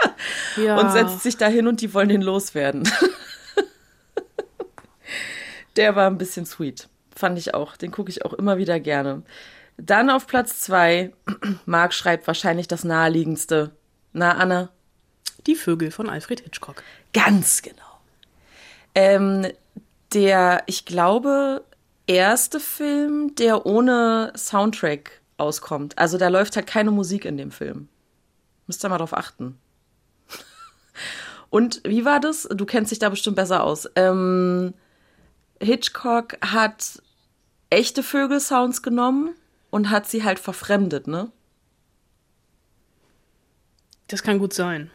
ja. 0.57 0.77
und 0.77 0.91
setzt 0.91 1.21
sich 1.21 1.37
da 1.37 1.47
hin 1.47 1.67
und 1.67 1.81
die 1.81 1.93
wollen 1.93 2.09
den 2.09 2.21
loswerden. 2.21 2.89
der 5.75 5.95
war 5.95 6.07
ein 6.07 6.17
bisschen 6.17 6.45
sweet. 6.45 6.89
Fand 7.15 7.37
ich 7.37 7.53
auch. 7.53 7.77
Den 7.77 7.91
gucke 7.91 8.09
ich 8.09 8.25
auch 8.25 8.33
immer 8.33 8.57
wieder 8.57 8.79
gerne. 8.79 9.23
Dann 9.81 10.09
auf 10.09 10.27
Platz 10.27 10.61
zwei, 10.61 11.13
Marc 11.65 11.93
schreibt 11.93 12.27
wahrscheinlich 12.27 12.67
das 12.67 12.83
naheliegendste. 12.83 13.71
Na, 14.11 14.33
Anna? 14.33 14.69
Die 15.47 15.55
Vögel 15.55 15.91
von 15.91 16.09
Alfred 16.09 16.41
Hitchcock. 16.41 16.83
Ganz 17.13 17.61
genau. 17.61 17.77
Ähm, 18.93 19.47
der, 20.13 20.63
ich 20.65 20.85
glaube, 20.85 21.63
erste 22.07 22.59
Film, 22.59 23.35
der 23.35 23.65
ohne 23.65 24.33
Soundtrack 24.35 25.21
auskommt. 25.37 25.97
Also 25.97 26.17
da 26.17 26.27
läuft 26.27 26.57
halt 26.57 26.67
keine 26.67 26.91
Musik 26.91 27.23
in 27.23 27.37
dem 27.37 27.51
Film. 27.51 27.87
Müsst 28.67 28.83
ihr 28.83 28.89
mal 28.89 28.97
drauf 28.97 29.15
achten. 29.15 29.57
Und 31.49 31.81
wie 31.85 32.03
war 32.03 32.19
das? 32.19 32.49
Du 32.51 32.65
kennst 32.65 32.91
dich 32.91 32.99
da 32.99 33.09
bestimmt 33.09 33.37
besser 33.37 33.63
aus. 33.63 33.87
Ähm, 33.95 34.73
Hitchcock 35.61 36.37
hat 36.41 37.01
echte 37.69 38.03
Vögelsounds 38.03 38.81
genommen 38.81 39.35
und 39.69 39.89
hat 39.89 40.07
sie 40.07 40.23
halt 40.23 40.39
verfremdet, 40.39 41.07
ne? 41.07 41.31
Das 44.07 44.23
kann 44.23 44.39
gut 44.39 44.53
sein. 44.53 44.89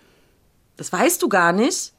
Das 0.76 0.92
weißt 0.92 1.22
du 1.22 1.28
gar 1.28 1.52
nicht. 1.52 1.92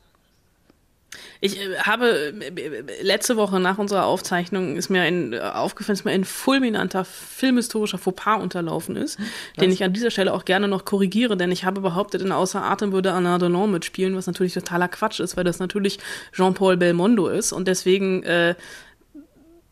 Ich 1.39 1.59
äh, 1.59 1.77
habe 1.79 2.33
äh, 2.33 3.01
letzte 3.01 3.37
Woche 3.37 3.59
nach 3.59 3.77
unserer 3.77 4.05
Aufzeichnung 4.05 4.75
ist 4.75 4.89
mir 4.89 5.01
ein, 5.01 5.33
äh, 5.33 5.39
aufgefallen, 5.39 5.97
dass 5.97 6.05
mir 6.05 6.11
ein 6.11 6.25
fulminanter 6.25 7.05
filmhistorischer 7.05 7.97
Fauxpas 7.97 8.41
unterlaufen 8.41 8.95
ist, 8.95 9.19
was? 9.19 9.27
den 9.61 9.71
ich 9.71 9.83
an 9.83 9.93
dieser 9.93 10.11
Stelle 10.11 10.33
auch 10.33 10.45
gerne 10.45 10.67
noch 10.67 10.85
korrigiere, 10.85 11.37
denn 11.37 11.51
ich 11.51 11.65
habe 11.65 11.81
behauptet, 11.81 12.21
in 12.21 12.31
Außer 12.31 12.63
Atem 12.63 12.91
würde 12.91 13.13
Anna 13.13 13.37
Delon 13.37 13.71
mitspielen, 13.71 14.15
was 14.15 14.27
natürlich 14.27 14.53
totaler 14.53 14.87
Quatsch 14.87 15.19
ist, 15.19 15.37
weil 15.37 15.43
das 15.43 15.59
natürlich 15.59 15.99
Jean-Paul 16.33 16.77
Belmondo 16.77 17.27
ist 17.27 17.53
und 17.53 17.67
deswegen 17.67 18.23
äh, 18.23 18.55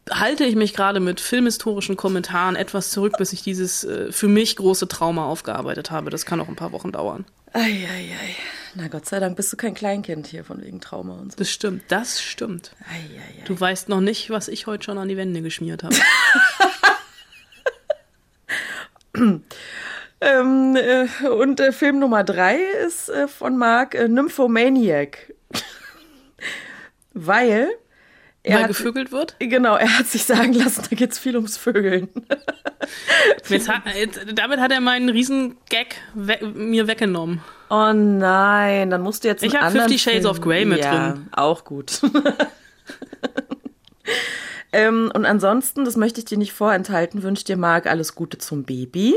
halte 0.10 0.44
ich 0.44 0.56
mich 0.56 0.74
gerade 0.74 1.00
mit 1.00 1.22
filmhistorischen 1.22 1.96
Kommentaren 1.96 2.56
etwas 2.56 2.90
zurück, 2.90 3.16
bis 3.18 3.34
ich 3.34 3.44
dieses 3.44 3.84
äh, 3.84 4.12
für 4.12 4.28
mich 4.28 4.56
große 4.56 4.88
Trauma 4.88 5.26
aufgearbeitet 5.26 5.92
habe. 5.92 6.10
Das 6.10 6.26
kann 6.26 6.40
auch 6.42 6.48
ein 6.48 6.56
paar 6.56 6.72
Wochen 6.72 6.92
dauern. 6.92 7.26
Eieiei. 7.54 7.88
Ei, 7.88 8.12
ei. 8.12 8.36
Na 8.76 8.88
Gott 8.88 9.06
sei 9.06 9.20
Dank 9.20 9.36
bist 9.36 9.54
du 9.54 9.58
kein 9.58 9.76
Kleinkind 9.76 10.26
hier 10.28 10.44
von 10.44 10.62
wegen 10.64 10.82
Trauma 10.82 11.14
und 11.20 11.32
so. 11.32 11.38
Das 11.38 11.52
stimmt, 11.52 11.84
das 11.90 12.22
stimmt. 12.22 12.72
Ei, 12.90 13.46
du 13.46 13.60
weißt 13.60 13.88
noch 13.90 14.02
nicht, 14.02 14.32
was 14.32 14.48
ich 14.48 14.66
heute 14.66 14.86
schon 14.86 14.98
an 14.98 15.08
die 15.08 15.18
Wände 15.18 15.44
geschmiert 15.44 15.84
habe. 15.84 15.96
ähm, 20.22 20.76
äh, 20.76 21.08
und 21.28 21.60
äh, 21.60 21.72
Film 21.72 22.00
Nummer 22.00 22.24
drei 22.24 22.58
ist 22.86 23.10
äh, 23.10 23.28
von 23.28 23.58
Mark 23.58 23.94
äh, 23.94 24.08
Nymphomaniac. 24.08 25.36
Weil 27.14 27.70
er 28.44 28.56
Weil 28.56 28.64
hat, 28.64 28.68
gevögelt 28.70 29.12
wird? 29.14 29.38
Genau, 29.40 29.78
er 29.78 29.98
hat 29.98 30.08
sich 30.08 30.26
sagen 30.26 30.54
lassen, 30.54 30.84
da 30.90 30.96
geht's 30.96 31.18
viel 31.18 31.36
ums 31.36 31.58
Vögeln. 31.58 32.10
hat, 33.50 33.84
damit 34.34 34.60
hat 34.60 34.72
er 34.72 34.82
meinen 34.82 35.08
riesen 35.08 35.56
Gag 35.70 35.96
we 36.14 36.38
mir 36.54 36.88
weggenommen. 36.88 37.42
Oh 37.70 37.94
nein, 37.94 38.90
dann 38.90 39.02
musst 39.02 39.24
du 39.24 39.30
jetzt 39.30 39.44
Ich 39.44 39.56
habe 39.56 39.72
Fifty 39.72 39.98
Shades 39.98 40.26
of 40.26 40.42
Grey 40.42 40.66
mit 40.66 40.80
ja, 40.80 41.14
drin. 41.14 41.28
auch 41.32 41.64
gut. 41.64 42.02
ähm, 44.74 45.10
und 45.14 45.26
ansonsten, 45.26 45.86
das 45.86 45.96
möchte 45.96 46.20
ich 46.20 46.26
dir 46.26 46.38
nicht 46.38 46.52
vorenthalten, 46.52 47.24
wünsche 47.24 47.46
dir 47.46 47.56
Marc 47.56 47.88
alles 47.88 48.14
Gute 48.14 48.40
zum 48.40 48.66
Baby. 48.66 49.16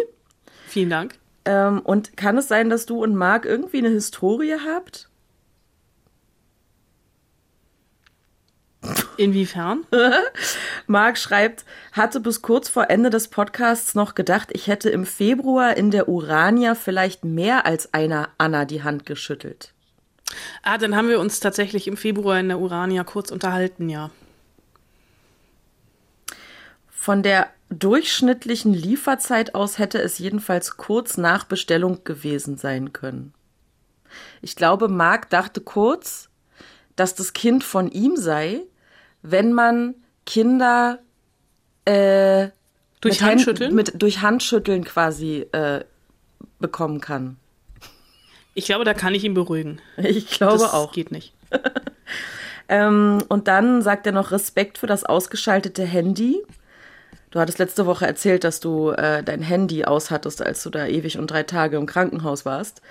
Vielen 0.69 0.91
Dank. 0.91 1.19
Ähm, 1.45 1.81
und 1.81 2.17
kann 2.17 2.39
es 2.39 2.47
sein, 2.47 2.71
dass 2.71 2.87
du 2.87 3.03
und 3.03 3.17
Marc 3.17 3.45
irgendwie 3.45 3.79
eine 3.79 3.89
Historie 3.89 4.55
habt? 4.65 5.09
Inwiefern? 9.17 9.85
Marc 10.87 11.19
schreibt, 11.19 11.65
hatte 11.93 12.21
bis 12.21 12.43
kurz 12.43 12.69
vor 12.69 12.91
Ende 12.91 13.11
des 13.11 13.29
Podcasts 13.29 13.95
noch 13.95 14.15
gedacht, 14.15 14.51
ich 14.53 14.67
hätte 14.67 14.91
im 14.91 15.07
Februar 15.07 15.77
in 15.77 15.91
der 15.91 16.09
Urania 16.09 16.75
vielleicht 16.75 17.25
mehr 17.25 17.67
als 17.67 17.95
einer 17.95 18.29
Anna 18.39 18.65
die 18.65 18.83
Hand 18.83 19.07
geschüttelt. 19.07 19.73
Ah, 20.63 20.79
dann 20.79 20.97
haben 20.97 21.09
wir 21.09 21.21
uns 21.21 21.41
tatsächlich 21.41 21.87
im 21.87 21.97
Februar 21.97 22.39
in 22.39 22.49
der 22.49 22.59
Urania 22.59 23.05
kurz 23.05 23.31
unterhalten, 23.31 23.89
ja. 23.89 24.11
Von 26.89 27.23
der 27.23 27.49
durchschnittlichen 27.71 28.75
Lieferzeit 28.75 29.55
aus 29.55 29.79
hätte 29.79 30.01
es 30.01 30.19
jedenfalls 30.19 30.77
kurz 30.77 31.17
nach 31.17 31.45
Bestellung 31.45 32.05
gewesen 32.05 32.57
sein 32.57 32.93
können. 32.93 33.33
Ich 34.43 34.57
glaube, 34.57 34.89
Mark 34.89 35.31
dachte 35.31 35.61
kurz, 35.61 36.29
dass 36.97 37.15
das 37.15 37.33
Kind 37.33 37.63
von 37.63 37.91
ihm 37.91 38.17
sei, 38.17 38.63
wenn 39.31 39.53
man 39.53 39.95
Kinder 40.25 40.99
äh, 41.85 42.49
Durch 43.01 43.21
mit 43.21 43.23
Handschütteln? 43.23 43.75
mit, 43.75 44.01
durch 44.03 44.21
Handschütteln 44.23 44.85
quasi 44.85 45.47
äh, 45.53 45.85
bekommen 46.59 47.01
kann. 47.01 47.37
Ich 48.55 48.65
glaube, 48.67 48.85
da 48.85 48.95
kann 48.95 49.15
ich 49.15 49.23
ihn 49.25 49.35
beruhigen. 49.35 49.81
Ich 49.99 50.31
glaube 50.31 50.59
das 50.63 50.73
auch. 50.73 50.93
geht 50.93 51.11
nicht. 51.13 51.33
Ähm, 52.69 53.23
und 53.29 53.47
dann 53.47 53.81
sagt 53.81 54.07
er 54.07 54.13
noch 54.13 54.33
Respekt 54.33 54.79
für 54.79 54.89
das 54.89 55.05
ausgeschaltete 55.05 55.85
Handy. 55.85 56.43
Du 57.31 57.39
hattest 57.39 57.61
letzte 57.61 57.87
Woche 57.87 58.09
erzählt, 58.09 58.43
dass 58.43 58.59
du 58.59 58.91
äh, 58.91 59.23
dein 59.23 59.41
Handy 59.41 59.85
aushattest, 59.85 60.43
als 60.43 60.65
du 60.65 60.71
da 60.71 60.85
ewig 60.87 61.17
und 61.17 61.31
drei 61.31 61.45
Tage 61.45 61.77
im 61.77 61.87
Krankenhaus 61.87 62.45
warst. 62.45 62.83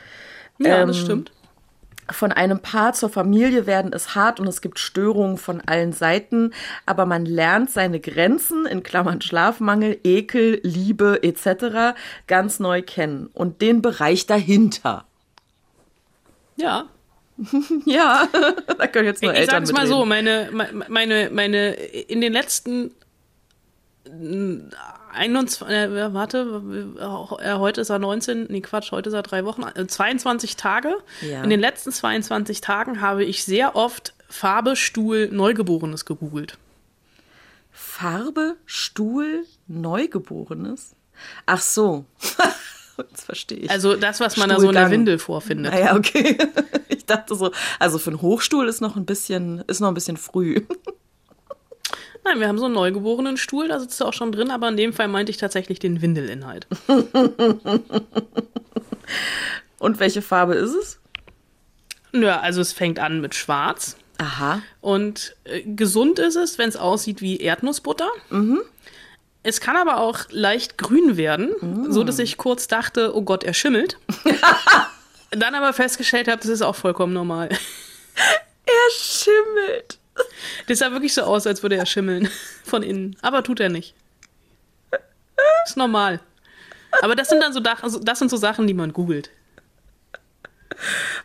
Ja, 0.60 0.86
das 0.86 0.96
Ähm, 0.98 1.04
stimmt. 1.04 1.32
Von 2.12 2.32
einem 2.32 2.60
Paar 2.60 2.94
zur 2.94 3.10
Familie 3.10 3.66
werden 3.66 3.92
es 3.94 4.14
hart 4.16 4.40
und 4.40 4.48
es 4.48 4.62
gibt 4.62 4.78
Störungen 4.80 5.38
von 5.38 5.62
allen 5.66 5.92
Seiten, 5.92 6.54
aber 6.86 7.06
man 7.06 7.26
lernt 7.26 7.72
seine 7.72 8.00
Grenzen 8.00 8.66
in 8.66 8.84
Klammern 8.84 9.22
Schlafmangel, 9.22 10.00
Ekel, 10.04 10.60
Liebe 10.64 11.24
etc. 11.24 11.98
ganz 12.28 12.60
neu 12.60 12.82
kennen 12.84 13.30
und 13.34 13.62
den 13.62 13.82
Bereich 13.82 14.26
dahinter. 14.26 15.06
Ja. 16.56 16.86
Ja, 17.86 18.30
da 18.78 18.88
können 18.88 19.08
jetzt 19.08 19.22
nur 19.22 19.34
Ich, 19.34 19.40
ich 19.40 19.42
Eltern 19.42 19.66
sag's 19.66 19.78
mal 19.78 19.88
so, 19.88 20.06
meine, 20.06 20.50
meine, 20.88 21.30
meine, 21.32 21.74
in 21.74 22.22
den 22.22 22.32
letzten 22.32 22.92
21, 25.16 25.68
äh, 25.68 26.14
warte, 26.14 26.62
äh, 27.42 27.54
heute 27.56 27.82
ist 27.82 27.90
er 27.90 28.00
19, 28.00 28.48
nee 28.50 28.62
Quatsch, 28.62 28.92
heute 28.92 29.10
ist 29.10 29.16
er 29.16 29.24
drei 29.24 29.46
Wochen, 29.46 29.64
äh, 29.64 29.88
22 29.88 30.56
Tage. 30.56 30.96
Ja. 31.22 31.44
In 31.44 31.50
den 31.50 31.60
letzten 31.60 31.92
22 31.92 32.62
Tagen 32.62 33.02
habe 33.02 33.24
ich 33.24 33.44
sehr 33.44 33.76
oft 33.76 34.14
Farbe, 34.30 34.76
Stuhl, 34.76 35.30
Neugeborenes 35.32 36.06
gegoogelt. 36.06 36.58
Farbe, 37.72 38.56
Stuhl, 38.66 39.46
Neugeborenes? 39.68 40.96
Ach 41.46 41.62
so. 41.62 42.06
Jetzt 42.98 43.26
verstehe 43.26 43.58
ich. 43.58 43.70
Also 43.70 43.96
das, 43.96 44.20
was 44.20 44.38
man 44.38 44.50
da 44.50 44.60
so 44.60 44.68
in 44.68 44.74
der 44.74 44.82
Stuhlgang. 44.82 44.92
Windel 44.92 45.20
vorfindet. 45.20 45.74
Ah 45.74 45.80
ja, 45.80 45.96
okay. 45.96 46.38
Ich 46.88 47.06
dachte 47.06 47.36
so, 47.36 47.52
also 47.78 48.00
für 48.00 48.12
einen 48.12 48.22
Hochstuhl 48.22 48.68
ist 48.68 48.82
noch 48.82 48.96
ein 48.96 49.06
bisschen, 49.06 49.64
ist 49.68 49.80
noch 49.80 49.90
ein 49.90 49.94
bisschen 49.94 50.18
früh. 50.18 50.62
Nein, 52.26 52.40
wir 52.40 52.48
haben 52.48 52.58
so 52.58 52.66
einen 52.66 52.74
neugeborenen 52.74 53.38
Stuhl, 53.38 53.68
da 53.68 53.80
sitzt 53.80 54.02
er 54.02 54.08
auch 54.08 54.14
schon 54.14 54.32
drin, 54.32 54.50
aber 54.50 54.68
in 54.68 54.78
dem 54.78 54.94
Fall 54.94 55.08
meinte 55.08 55.30
ich 55.30 55.38
tatsächlich 55.38 55.78
den 55.78 56.02
Windelinhalt. 56.02 56.66
Und 59.78 60.00
welche 60.00 60.24
Farbe 60.24 60.56
ist 60.56 60.74
es? 60.74 61.00
Ja, 62.14 62.40
also 62.40 62.62
es 62.62 62.74
fängt 62.74 62.98
an 62.98 63.22
mit 63.22 63.36
Schwarz. 63.36 63.96
Aha. 64.18 64.64
Und 64.82 65.36
äh, 65.44 65.62
gesund 65.62 66.18
ist 66.18 66.36
es, 66.36 66.58
wenn 66.58 66.70
es 66.70 66.78
aussieht 66.78 67.22
wie 67.22 67.38
Erdnussbutter. 67.38 68.10
Es 69.44 69.62
kann 69.62 69.76
aber 69.76 69.98
auch 69.98 70.22
leicht 70.32 70.80
grün 70.80 71.18
werden, 71.18 71.54
so 71.92 72.04
dass 72.04 72.18
ich 72.18 72.38
kurz 72.38 72.68
dachte, 72.68 73.16
oh 73.16 73.22
Gott, 73.22 73.44
er 73.44 73.54
schimmelt. 73.54 74.00
Dann 75.30 75.54
aber 75.54 75.74
festgestellt 75.74 76.28
habe, 76.28 76.42
das 76.42 76.50
ist 76.50 76.64
auch 76.64 76.76
vollkommen 76.76 77.14
normal. 77.14 77.50
Er 77.50 78.92
schimmelt. 78.98 80.00
Das 80.68 80.80
sah 80.80 80.92
wirklich 80.92 81.14
so 81.14 81.24
aus, 81.24 81.48
als 81.48 81.64
würde 81.64 81.78
er 81.78 81.86
schimmeln 81.86 82.30
von 82.64 82.84
innen. 82.84 83.16
Aber 83.22 83.44
tut 83.44 83.60
er 83.60 83.70
nicht. 83.70 83.94
Ist 85.66 85.78
normal. 85.78 86.20
Aber 87.02 87.16
das 87.16 87.30
sind 87.30 87.42
dann 87.42 87.54
so, 87.54 87.62
also 87.82 88.00
das 88.00 88.20
sind 88.20 88.30
so 88.30 88.38
Sachen, 88.38 88.68
die 88.68 88.74
man 88.74 88.94
googelt. 88.94 89.30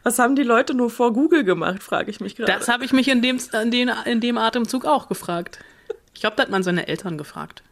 Was 0.03 0.19
haben 0.19 0.37
die 0.37 0.43
Leute 0.43 0.75
nur 0.75 0.90
vor 0.90 1.12
Google 1.12 1.45
gemacht, 1.45 1.83
frage 1.83 2.11
ich 2.11 2.21
mich 2.21 2.37
gerade. 2.37 2.53
Das 2.53 2.69
habe 2.69 2.85
ich 2.85 2.93
mich 2.93 3.09
in 3.09 3.23
dem, 3.23 3.38
in, 3.62 3.71
dem, 3.71 3.90
in 4.05 4.21
dem 4.21 4.38
Atemzug 4.38 4.85
auch 4.85 5.09
gefragt. 5.09 5.59
Ich 6.14 6.21
glaube, 6.21 6.37
da 6.37 6.45
hat 6.45 6.51
man 6.51 6.62
seine 6.62 6.88
Eltern 6.88 7.19
gefragt. 7.19 7.62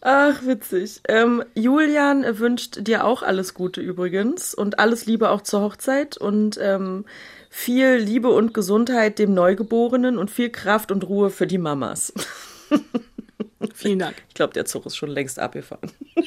Ach, 0.00 0.42
witzig. 0.42 1.00
Ähm, 1.08 1.44
Julian 1.54 2.38
wünscht 2.38 2.86
dir 2.86 3.04
auch 3.04 3.22
alles 3.22 3.54
Gute 3.54 3.80
übrigens 3.80 4.54
und 4.54 4.78
alles 4.78 5.06
Liebe 5.06 5.30
auch 5.30 5.42
zur 5.42 5.62
Hochzeit 5.62 6.16
und 6.16 6.58
ähm, 6.60 7.04
viel 7.56 7.96
Liebe 7.96 8.28
und 8.28 8.52
Gesundheit 8.52 9.18
dem 9.18 9.32
Neugeborenen 9.32 10.18
und 10.18 10.30
viel 10.30 10.50
Kraft 10.50 10.92
und 10.92 11.08
Ruhe 11.08 11.30
für 11.30 11.46
die 11.46 11.56
Mamas. 11.56 12.12
Vielen 13.74 13.98
Dank. 13.98 14.16
Ich 14.28 14.34
glaube, 14.34 14.52
der 14.52 14.66
Zug 14.66 14.84
ist 14.84 14.94
schon 14.94 15.08
längst 15.08 15.38
abgefahren. 15.38 15.90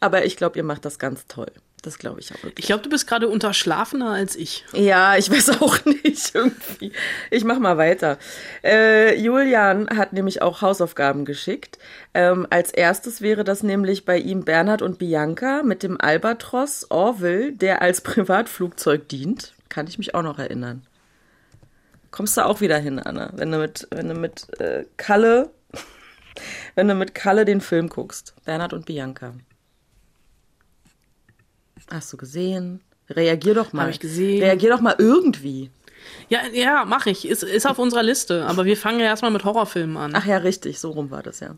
Aber 0.00 0.26
ich 0.26 0.36
glaube, 0.36 0.58
ihr 0.58 0.62
macht 0.62 0.84
das 0.84 0.98
ganz 0.98 1.26
toll. 1.26 1.50
Das 1.82 1.98
glaube 1.98 2.20
ich 2.20 2.32
auch 2.32 2.42
wirklich. 2.42 2.58
Ich 2.58 2.66
glaube, 2.66 2.82
du 2.82 2.90
bist 2.90 3.06
gerade 3.06 3.28
unterschlafener 3.28 4.10
als 4.10 4.36
ich. 4.36 4.64
Ja, 4.72 5.16
ich 5.16 5.30
weiß 5.30 5.60
auch 5.62 5.82
nicht 6.04 6.34
irgendwie. 6.34 6.92
Ich 7.30 7.44
mach 7.44 7.58
mal 7.58 7.78
weiter. 7.78 8.18
Äh, 8.62 9.18
Julian 9.18 9.88
hat 9.96 10.12
nämlich 10.12 10.42
auch 10.42 10.60
Hausaufgaben 10.60 11.24
geschickt. 11.24 11.78
Ähm, 12.12 12.46
als 12.50 12.70
erstes 12.70 13.22
wäre 13.22 13.44
das 13.44 13.62
nämlich 13.62 14.04
bei 14.04 14.18
ihm 14.18 14.44
Bernhard 14.44 14.82
und 14.82 14.98
Bianca 14.98 15.62
mit 15.62 15.82
dem 15.82 15.98
Albatros 16.00 16.90
Orville, 16.90 17.52
der 17.52 17.80
als 17.80 18.00
Privatflugzeug 18.02 19.08
dient. 19.08 19.54
Kann 19.70 19.86
ich 19.86 19.96
mich 19.96 20.14
auch 20.14 20.22
noch 20.22 20.38
erinnern. 20.38 20.82
Kommst 22.10 22.36
du 22.36 22.44
auch 22.44 22.60
wieder 22.60 22.78
hin, 22.78 22.98
Anna, 22.98 23.30
wenn 23.36 23.52
du 23.52 23.58
mit, 23.58 23.86
wenn 23.92 24.08
du 24.08 24.14
mit 24.14 24.60
äh, 24.60 24.84
Kalle, 24.96 25.50
wenn 26.74 26.88
du 26.88 26.94
mit 26.94 27.14
Kalle 27.14 27.44
den 27.44 27.60
Film 27.60 27.88
guckst. 27.88 28.34
Bernhard 28.44 28.72
und 28.72 28.84
Bianca. 28.86 29.32
Hast 31.90 32.12
du 32.12 32.16
gesehen? 32.16 32.80
Reagier 33.08 33.54
doch 33.54 33.72
mal. 33.72 33.82
Hab 33.82 33.90
ich 33.90 34.00
gesehen. 34.00 34.42
Reagier 34.42 34.70
doch 34.70 34.80
mal 34.80 34.94
irgendwie. 34.98 35.70
Ja, 36.28 36.40
ja, 36.52 36.84
mache 36.84 37.10
ich. 37.10 37.26
Ist, 37.28 37.42
ist 37.42 37.66
auf 37.66 37.78
unserer 37.78 38.02
Liste. 38.02 38.46
Aber 38.46 38.64
wir 38.64 38.76
fangen 38.76 39.00
ja 39.00 39.06
erstmal 39.06 39.30
mit 39.30 39.44
Horrorfilmen 39.44 39.96
an. 39.96 40.12
Ach 40.14 40.24
ja, 40.24 40.38
richtig, 40.38 40.78
so 40.78 40.90
rum 40.90 41.10
war 41.10 41.22
das 41.22 41.40
ja. 41.40 41.56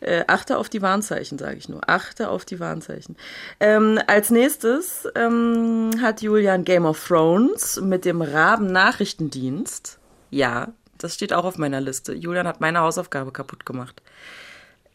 Äh, 0.00 0.24
achte 0.26 0.58
auf 0.58 0.68
die 0.68 0.82
Warnzeichen, 0.82 1.38
sage 1.38 1.58
ich 1.58 1.68
nur. 1.68 1.88
Achte 1.88 2.28
auf 2.28 2.44
die 2.44 2.58
Warnzeichen. 2.58 3.16
Ähm, 3.60 4.00
als 4.08 4.30
nächstes 4.30 5.06
ähm, 5.14 5.90
hat 6.00 6.22
Julian 6.22 6.64
Game 6.64 6.86
of 6.86 7.06
Thrones 7.06 7.80
mit 7.80 8.04
dem 8.04 8.20
Raben-Nachrichtendienst. 8.20 9.98
Ja, 10.30 10.72
das 10.98 11.14
steht 11.14 11.32
auch 11.32 11.44
auf 11.44 11.56
meiner 11.56 11.80
Liste. 11.80 12.14
Julian 12.14 12.48
hat 12.48 12.60
meine 12.60 12.80
Hausaufgabe 12.80 13.30
kaputt 13.30 13.64
gemacht. 13.64 14.02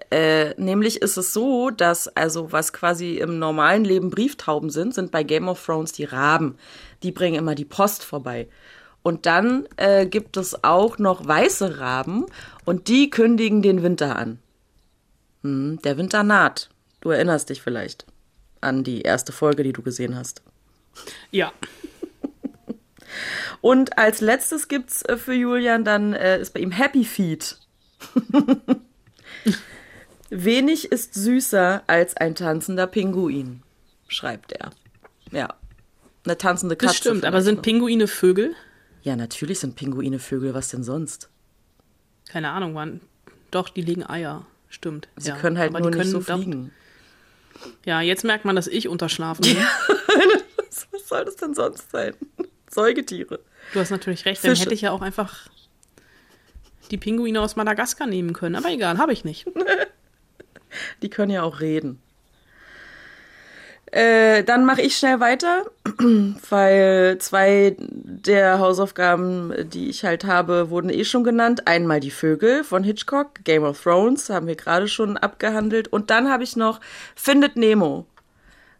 Äh, 0.09 0.53
nämlich 0.61 1.01
ist 1.01 1.17
es 1.17 1.33
so, 1.33 1.69
dass 1.69 2.07
also 2.07 2.51
was 2.51 2.71
quasi 2.71 3.17
im 3.17 3.39
normalen 3.39 3.83
Leben 3.83 4.09
Brieftauben 4.09 4.69
sind, 4.69 4.93
sind 4.93 5.11
bei 5.11 5.23
Game 5.23 5.49
of 5.49 5.63
Thrones 5.63 5.91
die 5.91 6.05
Raben. 6.05 6.57
Die 7.03 7.11
bringen 7.11 7.35
immer 7.35 7.55
die 7.55 7.65
Post 7.65 8.03
vorbei. 8.03 8.47
Und 9.03 9.25
dann 9.25 9.67
äh, 9.77 10.05
gibt 10.05 10.37
es 10.37 10.63
auch 10.63 10.97
noch 10.97 11.27
weiße 11.27 11.79
Raben 11.79 12.25
und 12.65 12.87
die 12.87 13.09
kündigen 13.09 13.61
den 13.61 13.83
Winter 13.83 14.15
an. 14.15 14.39
Hm, 15.43 15.79
der 15.83 15.97
Winter 15.97 16.23
naht. 16.23 16.69
Du 17.01 17.09
erinnerst 17.09 17.49
dich 17.49 17.61
vielleicht 17.61 18.05
an 18.61 18.83
die 18.83 19.01
erste 19.01 19.31
Folge, 19.31 19.63
die 19.63 19.73
du 19.73 19.81
gesehen 19.81 20.15
hast. 20.15 20.41
Ja. 21.31 21.51
Und 23.61 23.97
als 23.97 24.21
letztes 24.21 24.67
gibt's 24.67 25.01
äh, 25.03 25.17
für 25.17 25.33
Julian 25.33 25.83
dann 25.83 26.13
äh, 26.13 26.39
ist 26.39 26.53
bei 26.53 26.59
ihm 26.59 26.71
Happy 26.71 27.03
Feet. 27.03 27.57
Wenig 30.29 30.91
ist 30.91 31.13
süßer 31.13 31.83
als 31.87 32.17
ein 32.17 32.35
tanzender 32.35 32.87
Pinguin, 32.87 33.63
schreibt 34.07 34.51
er. 34.51 34.71
Ja. 35.31 35.55
Eine 36.25 36.37
tanzende 36.37 36.75
Katze. 36.75 36.87
Das 36.93 36.97
stimmt. 36.97 37.25
Aber 37.25 37.41
sind 37.41 37.55
noch. 37.57 37.61
Pinguine 37.63 38.07
Vögel? 38.07 38.53
Ja, 39.03 39.15
natürlich 39.15 39.59
sind 39.59 39.75
Pinguine 39.75 40.19
Vögel, 40.19 40.53
was 40.53 40.69
denn 40.69 40.83
sonst? 40.83 41.29
Keine 42.27 42.49
Ahnung, 42.49 42.75
wann. 42.75 42.99
Doch, 43.51 43.69
die 43.69 43.81
legen 43.81 44.03
Eier. 44.05 44.45
Stimmt. 44.67 45.07
Sie 45.15 45.29
ja. 45.29 45.37
können 45.37 45.57
halt 45.57 45.69
Aber 45.69 45.79
nur 45.79 45.91
die 45.91 45.99
nicht 45.99 46.09
so 46.11 46.19
können- 46.19 46.43
fliegen. 46.43 46.71
Ja, 47.85 48.01
jetzt 48.01 48.23
merkt 48.23 48.45
man, 48.45 48.55
dass 48.55 48.67
ich 48.67 48.87
unterschlafen 48.87 49.41
bin. 49.41 49.57
Was, 50.67 50.87
was 50.91 51.07
soll 51.07 51.25
das 51.25 51.37
denn 51.37 51.55
sonst 51.55 51.89
sein? 51.89 52.13
Säugetiere. 52.69 53.39
Du 53.73 53.79
hast 53.79 53.89
natürlich 53.89 54.25
recht. 54.25 54.43
Dann 54.43 54.51
Fische. 54.51 54.63
hätte 54.63 54.73
ich 54.75 54.81
ja 54.81 54.91
auch 54.91 55.01
einfach 55.01 55.47
die 56.91 56.97
Pinguine 56.97 57.41
aus 57.41 57.55
Madagaskar 57.55 58.05
nehmen 58.05 58.33
können. 58.33 58.55
Aber 58.55 58.69
egal, 58.69 58.97
habe 58.99 59.13
ich 59.13 59.23
nicht. 59.23 59.47
Die 61.01 61.09
können 61.09 61.31
ja 61.31 61.43
auch 61.43 61.59
reden. 61.59 61.99
Äh, 63.91 64.43
dann 64.43 64.65
mache 64.65 64.81
ich 64.81 64.97
schnell 64.97 65.21
weiter, 65.21 65.65
weil 66.49 67.17
zwei 67.19 67.75
der 67.79 68.59
Hausaufgaben, 68.59 69.53
die 69.69 69.89
ich 69.89 70.03
halt 70.03 70.25
habe, 70.25 70.69
wurden 70.69 70.89
eh 70.89 71.05
schon 71.05 71.23
genannt. 71.23 71.67
Einmal 71.67 72.01
die 72.01 72.11
Vögel 72.11 72.65
von 72.65 72.83
Hitchcock, 72.83 73.45
Game 73.45 73.63
of 73.63 73.81
Thrones, 73.81 74.29
haben 74.29 74.47
wir 74.47 74.55
gerade 74.55 74.89
schon 74.89 75.15
abgehandelt. 75.15 75.87
Und 75.87 76.09
dann 76.09 76.29
habe 76.29 76.43
ich 76.43 76.57
noch 76.57 76.81
Findet 77.15 77.55
Nemo. 77.55 78.05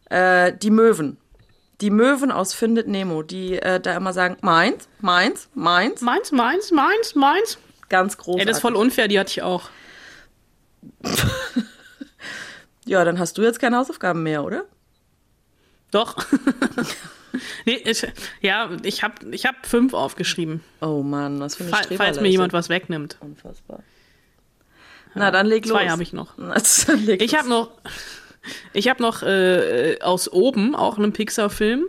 Äh, 0.10 0.52
die 0.54 0.72
Möwen. 0.72 1.18
Die 1.80 1.90
Möwen 1.90 2.32
aus 2.32 2.54
Findet 2.54 2.88
Nemo, 2.88 3.24
die 3.24 3.60
äh, 3.60 3.80
da 3.80 3.96
immer 3.96 4.12
sagen, 4.12 4.36
meins, 4.42 4.90
meins, 5.00 5.48
meins. 5.54 6.02
Meins, 6.02 6.32
meins, 6.34 6.72
meins, 6.72 7.16
meins. 7.16 7.58
Ganz 7.88 8.18
groß. 8.18 8.40
Ey, 8.40 8.46
das 8.46 8.58
ist 8.58 8.62
voll 8.62 8.76
unfair, 8.76 9.08
die 9.08 9.20
hatte 9.20 9.30
ich 9.30 9.42
auch. 9.42 9.70
Ja, 12.88 13.04
dann 13.06 13.20
hast 13.20 13.38
du 13.38 13.44
jetzt 13.44 13.60
keine 13.60 13.78
Hausaufgaben 13.78 14.24
mehr, 14.24 14.44
oder? 14.44 14.66
Doch. 15.92 16.16
nee, 17.66 17.82
ich, 17.86 18.06
ja, 18.42 18.70
ich 18.84 19.04
habe 19.04 19.30
ich 19.32 19.46
hab 19.46 19.66
fünf 19.66 19.94
aufgeschrieben. 19.94 20.64
Oh 20.82 21.04
Mann, 21.04 21.40
was 21.40 21.56
für 21.56 21.64
eine 21.64 21.72
Fall, 21.72 21.98
falls 21.98 22.22
mir 22.22 22.30
jemand 22.30 22.54
was 22.54 22.70
wegnimmt. 22.70 23.18
Unfassbar. 23.20 23.84
Na, 25.16 25.32
dann 25.32 25.48
leg 25.48 25.66
los. 25.66 25.78
Zwei 25.78 25.90
habe 25.90 26.04
ich 26.04 26.14
noch. 26.14 26.34
Na, 26.38 26.56
dann 26.88 27.06
leg 27.06 27.22
Ich 27.22 27.36
habe 27.36 27.50
noch, 27.50 27.72
ich 28.74 28.88
habe 28.88 29.02
noch 29.02 29.24
äh, 29.24 29.98
aus 30.02 30.32
oben 30.32 30.76
auch 30.76 30.98
einen 30.98 31.14
Pixar-Film. 31.14 31.86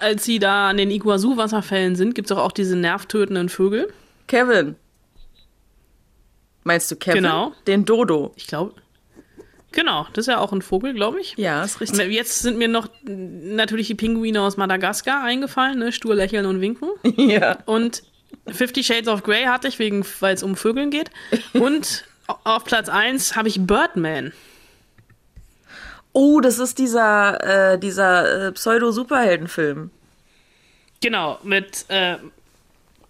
Als 0.00 0.24
sie 0.24 0.38
da 0.38 0.70
an 0.70 0.76
den 0.76 0.90
Iguazu-Wasserfällen 0.90 1.94
sind, 1.94 2.14
gibt 2.14 2.30
es 2.30 2.36
auch, 2.36 2.42
auch 2.42 2.52
diese 2.52 2.76
nervtötenden 2.76 3.48
Vögel. 3.48 3.92
Kevin. 4.26 4.76
Meinst 6.64 6.90
du 6.90 6.96
Kevin? 6.96 7.22
Genau. 7.22 7.52
Den 7.66 7.84
Dodo. 7.84 8.32
Ich 8.36 8.46
glaube. 8.46 8.74
Genau, 9.72 10.06
das 10.12 10.26
ist 10.26 10.32
ja 10.32 10.38
auch 10.38 10.52
ein 10.52 10.62
Vogel, 10.62 10.94
glaube 10.94 11.20
ich. 11.20 11.34
Ja, 11.36 11.62
ist 11.62 11.80
richtig. 11.80 12.10
Jetzt 12.10 12.40
sind 12.40 12.58
mir 12.58 12.68
noch 12.68 12.88
natürlich 13.02 13.86
die 13.86 13.94
Pinguine 13.94 14.42
aus 14.42 14.56
Madagaskar 14.56 15.22
eingefallen, 15.22 15.78
ne? 15.78 15.92
Stur 15.92 16.14
lächeln 16.14 16.46
und 16.46 16.60
winken. 16.60 16.88
ja. 17.16 17.58
Und 17.66 18.02
Fifty 18.48 18.82
Shades 18.82 19.08
of 19.08 19.22
Grey 19.22 19.44
hatte 19.44 19.68
ich, 19.68 19.78
wegen, 19.78 20.04
weil 20.20 20.34
es 20.34 20.42
um 20.42 20.56
Vögeln 20.56 20.90
geht. 20.90 21.10
Und 21.52 22.04
auf 22.44 22.64
Platz 22.64 22.88
1 22.88 23.36
habe 23.36 23.48
ich 23.48 23.64
Birdman. 23.64 24.32
Oh, 26.12 26.40
das 26.40 26.58
ist 26.58 26.78
dieser, 26.78 27.74
äh, 27.74 27.78
dieser 27.78 28.48
äh, 28.48 28.52
Pseudo-Superheldenfilm. 28.52 29.90
Genau, 31.00 31.38
mit 31.44 31.84
äh, 31.88 32.16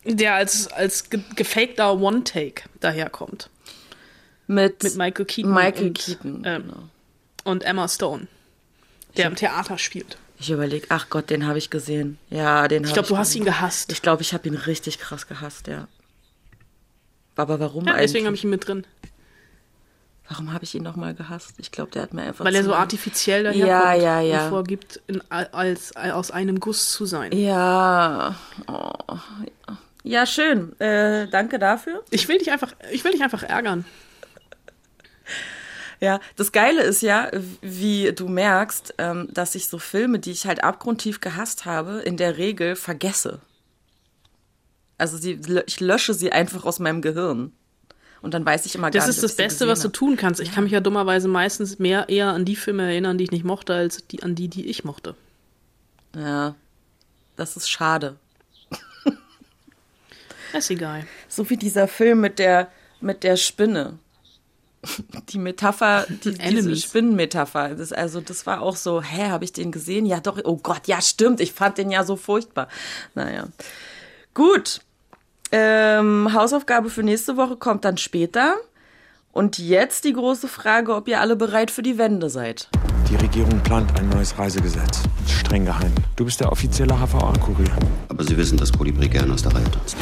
der 0.05 0.35
als, 0.35 0.68
als 0.68 1.09
ge 1.09 1.20
gefakter 1.35 1.99
One-Take 1.99 2.64
daherkommt. 2.81 3.49
Mit, 4.51 4.83
Mit 4.83 4.97
Michael 4.97 5.25
Keaton. 5.27 5.55
Michael 5.55 5.87
und, 5.89 5.99
Keaton, 5.99 6.43
ähm, 6.45 6.63
genau. 6.63 6.83
Und 7.45 7.63
Emma 7.63 7.87
Stone, 7.87 8.27
der 9.17 9.27
im 9.29 9.37
Theater 9.37 9.79
spielt. 9.79 10.17
Ich 10.41 10.51
überlege, 10.51 10.87
ach 10.89 11.09
Gott, 11.09 11.31
den 11.31 11.47
habe 11.47 11.59
ich 11.59 11.71
gesehen. 11.71 12.19
Ja, 12.31 12.67
den 12.67 12.83
Ich 12.83 12.89
ich. 12.89 12.95
glaube, 12.95 13.09
du 13.09 13.17
hast 13.17 13.35
ihn 13.37 13.45
gehasst. 13.45 13.93
Ich 13.93 14.03
glaube, 14.03 14.23
ich 14.23 14.35
habe 14.35 14.49
ihn 14.49 14.57
richtig 14.57 14.99
krass 14.99 15.29
gehasst, 15.29 15.69
ja. 15.69 15.87
Aber 17.37 17.61
warum 17.61 17.87
Ja, 17.87 17.97
deswegen 17.97 18.27
eigentlich? 18.27 18.27
habe 18.27 18.35
ich 18.37 18.45
ihn 18.45 18.51
mit 18.51 18.67
drin. 18.67 18.87
Warum 20.29 20.53
habe 20.53 20.65
ich 20.65 20.75
ihn 20.75 20.83
nochmal 20.83 21.15
gehasst? 21.15 21.55
Ich 21.59 21.71
glaube, 21.71 21.91
der 21.93 22.03
hat 22.03 22.13
mir 22.15 22.23
einfach. 22.23 22.45
Weil 22.45 22.55
er 22.55 22.65
so 22.65 22.75
artifiziell 22.75 23.45
daherkommt 23.45 23.69
Ja, 23.69 23.95
ja, 23.95 24.21
ja. 24.21 24.45
und 24.45 24.51
vorgibt, 24.51 25.01
in, 25.07 25.23
als, 25.31 25.95
aus 25.97 26.31
einem 26.31 26.59
Guss 26.61 26.93
zu 26.93 27.05
sein. 27.07 27.33
Ja. 27.33 28.35
Oh, 28.67 28.91
ja. 29.09 29.79
ja, 30.05 30.27
schön. 30.27 30.79
Äh, 30.81 31.29
danke 31.29 31.59
dafür. 31.59 32.03
Ich 32.11 32.27
will 32.29 32.39
dich 32.39 32.51
einfach, 32.51 32.75
ich 32.93 33.05
will 33.05 33.13
dich 33.13 33.23
einfach 33.23 33.43
ärgern. 33.43 33.85
Ja, 36.03 36.19
das 36.37 36.51
Geile 36.51 36.83
ist 36.83 37.03
ja, 37.03 37.31
wie 37.61 38.12
du 38.14 38.27
merkst, 38.27 38.95
ähm, 38.97 39.29
dass 39.33 39.55
ich 39.55 39.69
so 39.69 39.79
Filme, 39.79 40.19
die 40.19 40.31
ich 40.31 40.47
halt 40.47 40.64
abgrundtief 40.64 41.21
gehasst 41.21 41.66
habe, 41.66 41.99
in 41.99 42.16
der 42.16 42.38
Regel 42.38 42.75
vergesse. 42.75 43.40
Also 44.97 45.19
sie, 45.19 45.38
ich 45.66 45.79
lösche 45.81 46.14
sie 46.14 46.33
einfach 46.33 46.64
aus 46.64 46.79
meinem 46.79 47.03
Gehirn. 47.03 47.53
Und 48.23 48.33
dann 48.33 48.47
weiß 48.47 48.64
ich 48.64 48.75
immer 48.75 48.90
Das 48.90 49.05
gar 49.05 49.11
ist 49.11 49.16
nicht, 49.16 49.25
das 49.25 49.33
ich 49.33 49.37
sie 49.37 49.43
Beste, 49.43 49.69
was 49.69 49.81
du 49.81 49.88
tun 49.88 50.16
kannst. 50.16 50.40
Ich 50.40 50.53
kann 50.53 50.64
mich 50.64 50.73
ja 50.73 50.81
dummerweise 50.81 51.29
meistens 51.29 51.79
mehr 51.79 52.09
eher 52.09 52.29
an 52.29 52.47
die 52.47 52.57
Filme 52.57 52.85
erinnern, 52.85 53.19
die 53.19 53.25
ich 53.25 53.31
nicht 53.31 53.45
mochte, 53.45 53.75
als 53.75 54.07
die, 54.07 54.23
an 54.23 54.35
die, 54.35 54.49
die 54.49 54.66
ich 54.66 54.85
mochte. 54.85 55.14
Ja, 56.16 56.55
das 57.37 57.59
ist 57.59 57.71
schade. 57.71 58.16
Ist 60.53 60.71
egal. 60.71 61.07
So 61.29 61.49
wie 61.49 61.57
dieser 61.57 61.87
Film 61.87 62.21
mit 62.21 62.38
der, 62.38 62.71
mit 63.01 63.23
der 63.23 63.37
Spinne. 63.37 63.99
Die 65.29 65.38
Metapher, 65.38 66.07
die, 66.09 66.33
diese. 66.33 66.75
Spinnenmetapher. 66.77 67.75
Das, 67.75 67.93
also, 67.93 68.21
das 68.21 68.47
war 68.47 68.62
auch 68.62 68.77
so, 68.77 69.03
hä, 69.03 69.29
habe 69.29 69.45
ich 69.45 69.53
den 69.53 69.73
gesehen? 69.73 70.07
Ja, 70.07 70.21
doch, 70.21 70.38
oh 70.45 70.57
Gott, 70.57 70.87
ja, 70.87 71.03
stimmt, 71.03 71.40
ich 71.40 71.53
fand 71.53 71.79
den 71.79 71.90
ja 71.90 72.05
so 72.05 72.16
furchtbar. 72.16 72.69
Naja. 73.14 73.49
Gut. 74.33 74.81
Ähm, 75.53 76.33
Hausaufgabe 76.33 76.90
für 76.90 77.03
nächste 77.03 77.37
Woche 77.37 77.57
kommt 77.57 77.85
dann 77.85 77.97
später. 77.99 78.57
Und 79.33 79.59
jetzt 79.59 80.05
die 80.05 80.12
große 80.12 80.49
Frage, 80.49 80.95
ob 80.95 81.07
ihr 81.09 81.21
alle 81.21 81.37
bereit 81.37 81.71
für 81.71 81.83
die 81.83 81.99
Wende 81.99 82.31
seid. 82.31 82.69
Die 83.09 83.16
Regierung 83.16 83.61
plant 83.61 83.99
ein 83.99 84.09
neues 84.09 84.37
Reisegesetz. 84.38 85.03
Streng 85.27 85.64
geheim. 85.64 85.93
Du 86.16 86.25
bist 86.25 86.40
der 86.40 86.51
offizielle 86.51 86.95
HVA-Kurier. 86.95 87.77
Aber 88.09 88.25
Sie 88.25 88.37
wissen, 88.37 88.57
dass 88.57 88.73
Kolibri 88.73 89.09
gern 89.09 89.31
aus 89.31 89.43
der 89.43 89.55
Reihe 89.55 89.71
tanzt. 89.71 89.97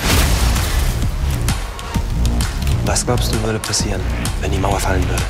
Was 2.89 3.05
glaubst 3.05 3.35
du, 3.35 3.43
würde 3.43 3.59
passieren, 3.59 4.01
wenn 4.41 4.51
die 4.51 4.57
Mauer 4.57 4.81
fallen 4.81 5.07
würde? 5.11 5.23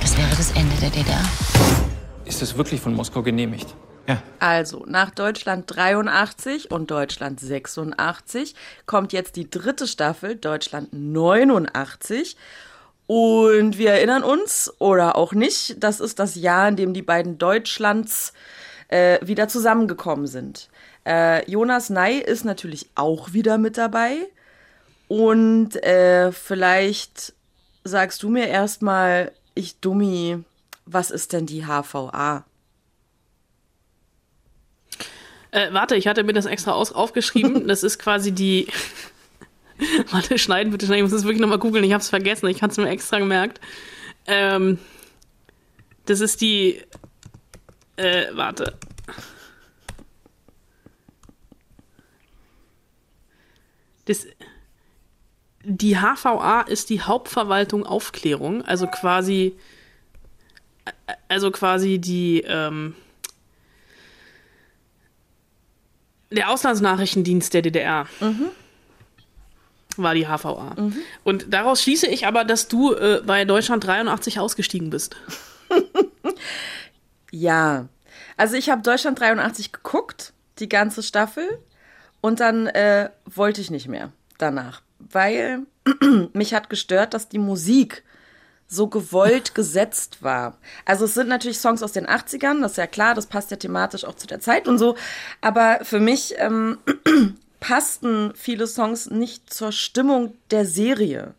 Das 0.00 0.16
wäre 0.16 0.28
das 0.28 0.52
Ende 0.52 0.76
der 0.80 0.90
DDR. 0.90 1.20
Ist 2.24 2.40
es 2.40 2.56
wirklich 2.56 2.80
von 2.80 2.94
Moskau 2.94 3.20
genehmigt? 3.20 3.74
Ja. 4.06 4.22
Also, 4.38 4.84
nach 4.86 5.10
Deutschland 5.10 5.64
83 5.66 6.70
und 6.70 6.88
Deutschland 6.92 7.40
86 7.40 8.54
kommt 8.86 9.12
jetzt 9.12 9.34
die 9.34 9.50
dritte 9.50 9.88
Staffel, 9.88 10.36
Deutschland 10.36 10.90
89. 10.92 12.36
Und 13.08 13.76
wir 13.76 13.90
erinnern 13.90 14.22
uns, 14.22 14.72
oder 14.78 15.16
auch 15.16 15.32
nicht, 15.32 15.82
das 15.82 15.98
ist 15.98 16.20
das 16.20 16.36
Jahr, 16.36 16.68
in 16.68 16.76
dem 16.76 16.94
die 16.94 17.02
beiden 17.02 17.38
Deutschlands 17.38 18.34
äh, 18.86 19.18
wieder 19.20 19.48
zusammengekommen 19.48 20.28
sind. 20.28 20.68
Äh, 21.04 21.50
Jonas 21.50 21.90
Ney 21.90 22.20
ist 22.20 22.44
natürlich 22.44 22.88
auch 22.94 23.32
wieder 23.32 23.58
mit 23.58 23.78
dabei. 23.78 24.28
Und 25.10 25.74
äh, 25.82 26.30
vielleicht 26.30 27.32
sagst 27.82 28.22
du 28.22 28.28
mir 28.28 28.46
erstmal, 28.46 29.32
ich 29.56 29.80
Dummi, 29.80 30.44
was 30.86 31.10
ist 31.10 31.32
denn 31.32 31.46
die 31.46 31.64
HVA? 31.64 32.44
Äh, 35.50 35.72
warte, 35.72 35.96
ich 35.96 36.06
hatte 36.06 36.22
mir 36.22 36.32
das 36.32 36.46
extra 36.46 36.70
aus 36.70 36.92
aufgeschrieben. 36.92 37.66
Das 37.66 37.82
ist 37.82 37.98
quasi 37.98 38.30
die. 38.30 38.68
warte, 40.12 40.38
schneiden 40.38 40.70
bitte 40.70 40.86
schnell. 40.86 40.98
Ich 40.98 41.02
muss 41.02 41.10
das 41.10 41.24
wirklich 41.24 41.40
nochmal 41.40 41.58
googeln. 41.58 41.82
Ich 41.82 41.92
habe 41.92 42.02
es 42.02 42.08
vergessen. 42.08 42.46
Ich 42.46 42.62
hatte 42.62 42.70
es 42.70 42.78
mir 42.78 42.88
extra 42.88 43.18
gemerkt. 43.18 43.60
Ähm, 44.28 44.78
das 46.06 46.20
ist 46.20 46.40
die. 46.40 46.84
Äh, 47.96 48.26
warte. 48.34 48.78
Das, 54.04 54.24
die 55.62 55.96
HVA 55.96 56.62
ist 56.62 56.90
die 56.90 57.02
Hauptverwaltung 57.02 57.84
Aufklärung, 57.84 58.62
also 58.62 58.86
quasi, 58.86 59.56
also 61.28 61.50
quasi 61.50 61.98
die, 61.98 62.42
ähm, 62.46 62.94
der 66.30 66.50
Auslandsnachrichtendienst 66.50 67.52
der 67.52 67.62
DDR. 67.62 68.06
War 69.96 70.14
die 70.14 70.26
HVA. 70.26 70.76
Und 71.24 71.52
daraus 71.52 71.82
schließe 71.82 72.06
ich 72.06 72.26
aber, 72.26 72.44
dass 72.44 72.68
du 72.68 72.94
äh, 72.94 73.22
bei 73.26 73.44
Deutschland 73.44 73.84
83 73.84 74.38
ausgestiegen 74.38 74.88
bist. 74.88 75.16
Ja, 77.30 77.88
also 78.36 78.56
ich 78.56 78.70
habe 78.70 78.82
Deutschland 78.82 79.20
83 79.20 79.72
geguckt, 79.72 80.32
die 80.58 80.68
ganze 80.68 81.02
Staffel, 81.02 81.58
und 82.20 82.40
dann 82.40 82.66
äh, 82.66 83.10
wollte 83.24 83.60
ich 83.60 83.70
nicht 83.70 83.88
mehr 83.88 84.12
danach, 84.36 84.82
weil 85.10 85.66
mich 86.32 86.54
hat 86.54 86.70
gestört, 86.70 87.14
dass 87.14 87.28
die 87.28 87.38
Musik 87.38 88.04
so 88.66 88.86
gewollt 88.86 89.54
gesetzt 89.54 90.22
war. 90.22 90.56
Also 90.84 91.04
es 91.06 91.14
sind 91.14 91.28
natürlich 91.28 91.58
Songs 91.58 91.82
aus 91.82 91.92
den 91.92 92.06
80ern, 92.06 92.60
das 92.60 92.72
ist 92.72 92.78
ja 92.78 92.86
klar, 92.86 93.14
das 93.14 93.26
passt 93.26 93.50
ja 93.50 93.56
thematisch 93.56 94.04
auch 94.04 94.14
zu 94.14 94.28
der 94.28 94.40
Zeit 94.40 94.68
und 94.68 94.78
so, 94.78 94.96
aber 95.40 95.80
für 95.82 95.98
mich 95.98 96.34
ähm, 96.38 96.78
passten 97.60 98.32
viele 98.36 98.68
Songs 98.68 99.10
nicht 99.10 99.52
zur 99.52 99.72
Stimmung 99.72 100.34
der 100.50 100.64
Serie. 100.64 101.34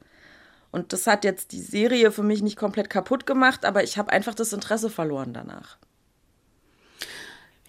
Und 0.72 0.94
das 0.94 1.08
hat 1.08 1.24
jetzt 1.24 1.52
die 1.52 1.62
Serie 1.62 2.12
für 2.12 2.24
mich 2.24 2.42
nicht 2.42 2.58
komplett 2.58 2.90
kaputt 2.90 3.26
gemacht, 3.26 3.66
aber 3.66 3.84
ich 3.84 3.98
habe 3.98 4.12
einfach 4.12 4.34
das 4.34 4.54
Interesse 4.54 4.90
verloren 4.90 5.34
danach. 5.34 5.78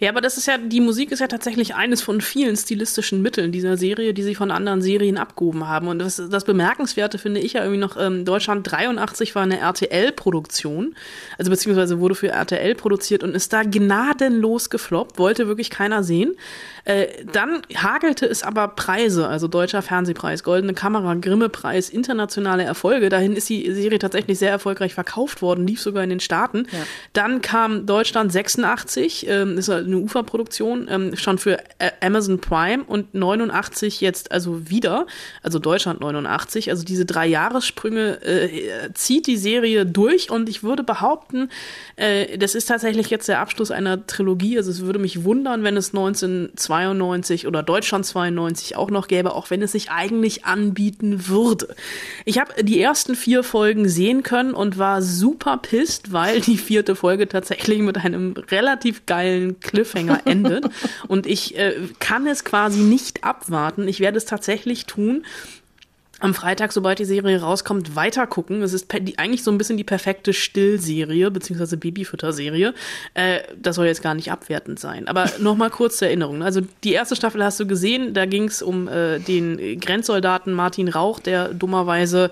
Ja, 0.03 0.11
aber 0.11 0.21
das 0.21 0.37
ist 0.37 0.47
ja, 0.47 0.59
die 0.59 0.81
Musik 0.81 1.13
ist 1.13 1.21
ja 1.21 1.29
tatsächlich 1.29 1.77
eines 1.77 2.03
von 2.03 2.21
vielen 2.21 2.57
stilistischen 2.57 3.23
Mitteln 3.23 3.53
dieser 3.53 3.77
Serie, 3.77 4.13
die 4.13 4.25
sie 4.25 4.35
von 4.35 4.51
anderen 4.51 4.83
Serien 4.83 5.17
abgehoben 5.17 5.69
haben. 5.69 5.87
Und 5.87 6.01
das, 6.01 6.21
das 6.29 6.43
Bemerkenswerte 6.43 7.19
finde 7.19 7.39
ich 7.39 7.53
ja 7.53 7.61
irgendwie 7.61 7.79
noch, 7.79 7.97
ähm, 7.97 8.25
Deutschland 8.25 8.69
83 8.69 9.37
war 9.37 9.45
eine 9.45 9.61
RTL-Produktion, 9.61 10.97
also 11.39 11.53
beziehungsweise 11.53 12.01
wurde 12.01 12.17
für 12.17 12.31
RTL 12.31 12.75
produziert 12.75 13.23
und 13.23 13.37
ist 13.37 13.53
da 13.53 13.63
gnadenlos 13.63 14.71
gefloppt, 14.71 15.21
wollte 15.21 15.47
wirklich 15.47 15.71
keiner 15.71 16.03
sehen. 16.03 16.35
Äh, 16.85 17.07
dann 17.33 17.63
hagelte 17.73 18.27
es 18.27 18.43
aber 18.43 18.67
Preise, 18.67 19.29
also 19.29 19.47
Deutscher 19.47 19.83
Fernsehpreis, 19.83 20.43
Goldene 20.43 20.75
Kamera, 20.75 21.15
Grimme-Preis, 21.15 21.91
internationale 21.91 22.65
Erfolge. 22.65 23.09
Dahin 23.09 23.37
ist 23.37 23.49
die 23.49 23.73
Serie 23.73 24.01
tatsächlich 24.01 24.41
sehr 24.41 24.51
erfolgreich 24.51 24.95
verkauft 24.95 25.43
worden, 25.43 25.65
lief 25.65 25.81
sogar 25.81 26.03
in 26.03 26.11
den 26.11 26.19
Staaten. 26.19 26.67
Ja. 26.73 26.79
Dann 27.13 27.41
kam 27.41 27.87
Deutschland 27.87 28.33
86, 28.33 29.29
ähm, 29.29 29.59
ist 29.59 29.69
eine 29.93 30.03
Uferproduktion, 30.03 30.89
ähm, 30.91 31.17
schon 31.17 31.39
für 31.39 31.59
Amazon 32.01 32.41
Prime 32.41 32.85
und 32.85 33.15
89 33.15 34.01
jetzt 34.01 34.33
also 34.33 34.69
wieder, 34.71 35.07
also 35.43 35.59
Deutschland 35.59 36.01
89. 36.01 36.71
Also 36.71 36.85
diese 36.85 37.05
drei 37.05 37.27
Jahressprünge 37.27 38.23
äh, 38.23 38.93
zieht 38.95 39.27
die 39.27 39.37
Serie 39.37 39.87
durch 39.87 40.31
und 40.31 40.49
ich 40.49 40.63
würde 40.63 40.83
behaupten, 40.83 41.51
äh, 41.97 42.39
das 42.39 42.55
ist 42.55 42.67
tatsächlich 42.67 43.11
jetzt 43.11 43.29
der 43.29 43.41
Abschluss 43.41 43.71
einer 43.71 44.07
Trilogie. 44.07 44.57
Also 44.57 44.71
es 44.71 44.83
würde 44.83 44.99
mich 44.99 45.25
wundern, 45.25 45.65
wenn 45.65 45.77
es 45.77 45.89
1992 45.91 47.03
92 47.43 47.47
oder 47.47 47.63
Deutschland 47.63 48.07
92 48.07 48.77
auch 48.77 48.91
noch 48.91 49.09
gäbe, 49.09 49.35
auch 49.35 49.51
wenn 49.51 49.63
es 49.63 49.73
sich 49.73 49.91
eigentlich 49.91 50.45
anbieten 50.45 51.29
würde. 51.29 51.75
Ich 52.25 52.39
habe 52.39 52.63
die 52.63 52.81
ersten 52.81 53.15
vier 53.15 53.43
Folgen 53.43 53.89
sehen 53.89 54.23
können 54.23 54.55
und 54.55 54.79
war 54.79 55.03
super 55.03 55.59
pisst, 55.59 56.13
weil 56.13 56.41
die 56.41 56.59
vierte 56.59 56.95
Folge 56.97 57.29
tatsächlich 57.29 57.81
mit 57.81 57.99
einem 57.99 58.35
relativ 58.51 59.07
geilen 59.07 59.61
Cliffhanger 59.83 60.21
endet. 60.25 60.67
und 61.09 61.27
ich 61.27 61.59
äh, 61.59 61.75
kann 61.99 62.27
es 62.27 62.45
quasi 62.45 62.81
nicht 62.81 63.25
abwarten. 63.25 63.89
Ich 63.89 64.01
werde 64.01 64.19
es 64.19 64.25
tatsächlich 64.25 64.87
tun 64.87 65.25
am 66.21 66.35
Freitag, 66.35 66.73
sobald 66.73 67.01
die 67.01 67.05
Serie 67.05 67.41
rauskommt, 67.41 67.97
weiter 67.97 68.29
gucken. 68.29 68.63
Es 68.63 68.73
ist 68.73 68.95
eigentlich 69.17 69.43
so 69.43 69.51
ein 69.51 69.59
bisschen 69.59 69.77
die 69.77 69.83
perfekte 69.83 70.33
Stillserie, 70.33 71.33
beziehungsweise 71.33 71.77
Babyfütter-Serie. 71.77 72.75
Äh, 73.15 73.41
das 73.61 73.75
soll 73.75 73.87
jetzt 73.87 74.03
gar 74.03 74.15
nicht 74.15 74.31
abwertend 74.31 74.79
sein. 74.79 75.09
Aber 75.09 75.29
nochmal 75.41 75.71
kurz 75.71 75.97
zur 75.97 76.07
Erinnerung. 76.07 76.45
Also 76.45 76.61
die 76.85 76.93
erste 76.93 77.17
Staffel 77.17 77.43
hast 77.43 77.59
du 77.59 77.67
gesehen, 77.67 78.15
da 78.15 78.25
ging 78.27 78.45
es 78.45 78.63
um 78.63 78.87
äh, 78.87 79.19
den 79.19 79.81
Grenzsoldaten 79.81 80.53
Martin 80.53 80.89
Rauch, 80.89 81.19
der 81.19 81.49
dummerweise 81.49 82.31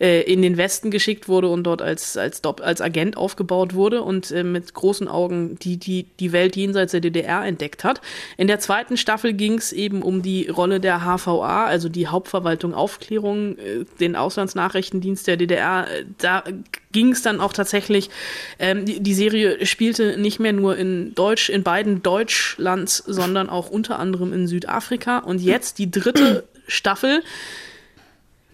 äh, 0.00 0.22
in 0.22 0.42
den 0.42 0.56
Westen 0.56 0.90
geschickt 0.90 1.28
wurde 1.28 1.48
und 1.48 1.64
dort 1.64 1.82
als, 1.82 2.16
als, 2.16 2.42
als 2.44 2.80
Agent 2.80 3.16
aufgebaut 3.16 3.74
wurde 3.74 4.02
und 4.02 4.30
äh, 4.30 4.42
mit 4.42 4.74
großen 4.74 5.08
Augen 5.08 5.58
die, 5.60 5.76
die, 5.76 6.06
die 6.20 6.32
Welt 6.32 6.56
jenseits 6.56 6.92
der 6.92 7.00
DDR 7.00 7.44
entdeckt 7.44 7.84
hat. 7.84 8.00
In 8.36 8.46
der 8.46 8.58
zweiten 8.58 8.96
Staffel 8.96 9.32
ging 9.32 9.54
es 9.54 9.72
eben 9.72 10.02
um 10.02 10.22
die 10.22 10.48
Rolle 10.48 10.80
der 10.80 11.00
HVA, 11.00 11.66
also 11.66 11.88
die 11.88 12.08
Hauptverwaltung 12.08 12.74
Aufklärung, 12.74 13.58
äh, 13.58 13.84
den 14.00 14.16
Auslandsnachrichtendienst 14.16 15.26
der 15.26 15.36
DDR. 15.36 15.86
Da 16.18 16.44
ging 16.92 17.12
es 17.12 17.22
dann 17.22 17.40
auch 17.40 17.52
tatsächlich, 17.52 18.10
ähm, 18.58 18.84
die, 18.84 19.00
die 19.00 19.14
Serie 19.14 19.66
spielte 19.66 20.18
nicht 20.18 20.40
mehr 20.40 20.52
nur 20.52 20.76
in 20.76 21.14
Deutsch, 21.14 21.48
in 21.50 21.62
beiden 21.62 22.02
Deutschlands, 22.02 22.98
sondern 23.06 23.48
auch 23.48 23.70
unter 23.70 23.98
anderem 23.98 24.32
in 24.32 24.46
Südafrika. 24.46 25.18
Und 25.18 25.42
jetzt 25.42 25.78
die 25.78 25.90
dritte 25.90 26.44
Staffel 26.66 27.22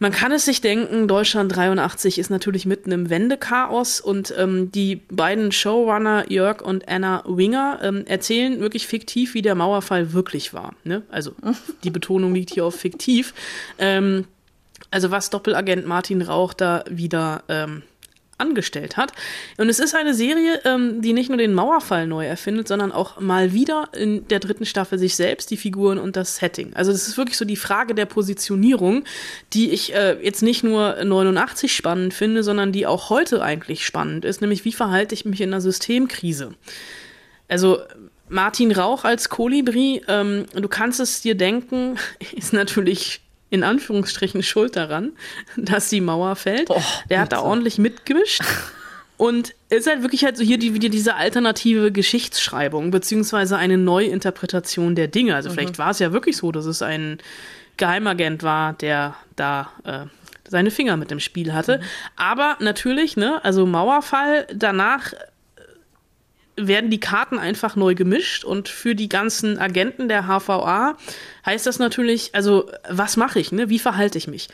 man 0.02 0.10
kann 0.10 0.32
es 0.32 0.44
sich 0.44 0.60
denken, 0.60 1.06
Deutschland 1.06 1.54
83 1.54 2.18
ist 2.18 2.28
natürlich 2.28 2.66
mitten 2.66 2.90
im 2.90 3.08
Wendechaos 3.08 4.00
und 4.00 4.34
ähm, 4.36 4.72
die 4.72 4.96
beiden 4.96 5.52
Showrunner 5.52 6.24
Jörg 6.28 6.60
und 6.60 6.88
Anna 6.88 7.22
Winger 7.24 7.78
ähm, 7.84 8.04
erzählen 8.06 8.58
wirklich 8.58 8.88
fiktiv, 8.88 9.34
wie 9.34 9.42
der 9.42 9.54
Mauerfall 9.54 10.12
wirklich 10.12 10.52
war. 10.52 10.74
Ne? 10.82 11.02
Also 11.08 11.36
die 11.84 11.90
Betonung 11.90 12.34
liegt 12.34 12.52
hier 12.52 12.64
auf 12.64 12.74
fiktiv. 12.74 13.32
Ähm, 13.78 14.24
also 14.90 15.12
was 15.12 15.30
Doppelagent 15.30 15.86
Martin 15.86 16.20
Rauch 16.20 16.52
da 16.52 16.82
wieder 16.90 17.44
ähm, 17.48 17.82
angestellt 18.42 18.96
hat. 18.96 19.12
Und 19.56 19.68
es 19.68 19.78
ist 19.78 19.94
eine 19.94 20.12
Serie, 20.12 20.60
ähm, 20.64 21.00
die 21.00 21.14
nicht 21.14 21.30
nur 21.30 21.38
den 21.38 21.54
Mauerfall 21.54 22.06
neu 22.06 22.26
erfindet, 22.26 22.68
sondern 22.68 22.92
auch 22.92 23.20
mal 23.20 23.52
wieder 23.52 23.88
in 23.94 24.28
der 24.28 24.40
dritten 24.40 24.66
Staffel 24.66 24.98
sich 24.98 25.16
selbst, 25.16 25.50
die 25.50 25.56
Figuren 25.56 25.98
und 25.98 26.16
das 26.16 26.36
Setting. 26.36 26.74
Also 26.74 26.92
es 26.92 27.08
ist 27.08 27.16
wirklich 27.16 27.38
so 27.38 27.44
die 27.44 27.56
Frage 27.56 27.94
der 27.94 28.06
Positionierung, 28.06 29.04
die 29.54 29.70
ich 29.70 29.94
äh, 29.94 30.18
jetzt 30.22 30.42
nicht 30.42 30.64
nur 30.64 31.02
89 31.02 31.74
spannend 31.74 32.12
finde, 32.12 32.42
sondern 32.42 32.72
die 32.72 32.86
auch 32.86 33.08
heute 33.08 33.42
eigentlich 33.42 33.86
spannend 33.86 34.24
ist, 34.24 34.40
nämlich 34.40 34.64
wie 34.64 34.72
verhalte 34.72 35.14
ich 35.14 35.24
mich 35.24 35.40
in 35.40 35.50
einer 35.50 35.60
Systemkrise. 35.60 36.54
Also 37.48 37.78
Martin 38.28 38.72
Rauch 38.72 39.04
als 39.04 39.28
Kolibri, 39.28 40.02
ähm, 40.08 40.46
du 40.54 40.68
kannst 40.68 41.00
es 41.00 41.20
dir 41.20 41.34
denken, 41.34 41.98
ist 42.34 42.52
natürlich 42.52 43.20
in 43.52 43.64
Anführungsstrichen 43.64 44.42
schuld 44.42 44.76
daran, 44.76 45.12
dass 45.58 45.90
die 45.90 46.00
Mauer 46.00 46.36
fällt. 46.36 46.70
Oh, 46.70 46.82
der 47.10 47.20
hat 47.20 47.32
da 47.32 47.40
ordentlich 47.42 47.76
mitgemischt. 47.76 48.40
Und 49.18 49.54
es 49.68 49.80
ist 49.80 49.86
halt 49.88 50.00
wirklich 50.00 50.24
halt 50.24 50.38
so 50.38 50.42
hier 50.42 50.58
die, 50.58 50.72
wieder 50.72 50.88
diese 50.88 51.16
alternative 51.16 51.92
Geschichtsschreibung, 51.92 52.90
beziehungsweise 52.90 53.58
eine 53.58 53.76
Neuinterpretation 53.76 54.94
der 54.94 55.06
Dinge. 55.06 55.34
Also 55.34 55.50
mhm. 55.50 55.54
vielleicht 55.54 55.78
war 55.78 55.90
es 55.90 55.98
ja 55.98 56.12
wirklich 56.12 56.38
so, 56.38 56.50
dass 56.50 56.64
es 56.64 56.80
ein 56.80 57.18
Geheimagent 57.76 58.42
war, 58.42 58.72
der 58.72 59.16
da 59.36 59.70
äh, 59.84 60.06
seine 60.48 60.70
Finger 60.70 60.96
mit 60.96 61.10
dem 61.10 61.20
Spiel 61.20 61.52
hatte. 61.52 61.78
Mhm. 61.78 61.82
Aber 62.16 62.56
natürlich, 62.58 63.18
ne, 63.18 63.44
also 63.44 63.66
Mauerfall, 63.66 64.46
danach 64.54 65.12
werden 66.56 66.90
die 66.90 67.00
Karten 67.00 67.38
einfach 67.38 67.76
neu 67.76 67.94
gemischt 67.94 68.44
und 68.44 68.68
für 68.68 68.94
die 68.94 69.08
ganzen 69.08 69.58
Agenten 69.58 70.08
der 70.08 70.24
HVA 70.24 70.96
heißt 71.46 71.66
das 71.66 71.78
natürlich, 71.78 72.34
also 72.34 72.70
was 72.88 73.16
mache 73.16 73.40
ich, 73.40 73.52
ne? 73.52 73.68
Wie 73.68 73.78
verhalte 73.78 74.18
ich 74.18 74.28
mich? 74.28 74.48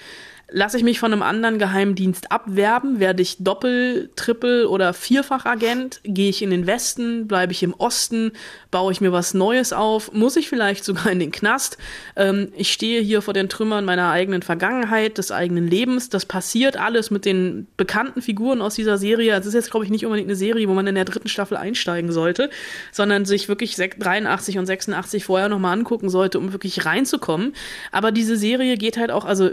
Lasse 0.50 0.78
ich 0.78 0.82
mich 0.82 0.98
von 0.98 1.12
einem 1.12 1.22
anderen 1.22 1.58
Geheimdienst 1.58 2.32
abwerben? 2.32 3.00
Werde 3.00 3.20
ich 3.20 3.36
Doppel-, 3.38 4.08
Triple- 4.16 4.66
oder 4.70 4.94
Vierfachagent? 4.94 6.00
Gehe 6.04 6.30
ich 6.30 6.40
in 6.40 6.48
den 6.48 6.66
Westen? 6.66 7.28
Bleibe 7.28 7.52
ich 7.52 7.62
im 7.62 7.74
Osten? 7.74 8.32
Baue 8.70 8.92
ich 8.92 9.02
mir 9.02 9.12
was 9.12 9.34
Neues 9.34 9.74
auf? 9.74 10.10
Muss 10.14 10.36
ich 10.36 10.48
vielleicht 10.48 10.84
sogar 10.84 11.12
in 11.12 11.18
den 11.18 11.32
Knast? 11.32 11.76
Ähm, 12.16 12.50
ich 12.56 12.72
stehe 12.72 13.02
hier 13.02 13.20
vor 13.20 13.34
den 13.34 13.50
Trümmern 13.50 13.84
meiner 13.84 14.10
eigenen 14.10 14.40
Vergangenheit, 14.40 15.18
des 15.18 15.32
eigenen 15.32 15.68
Lebens. 15.68 16.08
Das 16.08 16.24
passiert 16.24 16.78
alles 16.78 17.10
mit 17.10 17.26
den 17.26 17.66
bekannten 17.76 18.22
Figuren 18.22 18.62
aus 18.62 18.74
dieser 18.74 18.96
Serie. 18.96 19.34
Es 19.34 19.44
ist 19.44 19.52
jetzt, 19.52 19.70
glaube 19.70 19.84
ich, 19.84 19.90
nicht 19.90 20.06
unbedingt 20.06 20.28
eine 20.28 20.36
Serie, 20.36 20.66
wo 20.66 20.72
man 20.72 20.86
in 20.86 20.94
der 20.94 21.04
dritten 21.04 21.28
Staffel 21.28 21.58
einsteigen 21.58 22.10
sollte, 22.10 22.48
sondern 22.90 23.26
sich 23.26 23.48
wirklich 23.48 23.76
83 23.76 24.56
und 24.56 24.64
86 24.64 25.26
vorher 25.26 25.50
nochmal 25.50 25.76
angucken 25.76 26.08
sollte, 26.08 26.38
um 26.38 26.52
wirklich 26.52 26.86
reinzukommen. 26.86 27.52
Aber 27.92 28.12
diese 28.12 28.38
Serie 28.38 28.78
geht 28.78 28.96
halt 28.96 29.10
auch, 29.10 29.26
also 29.26 29.50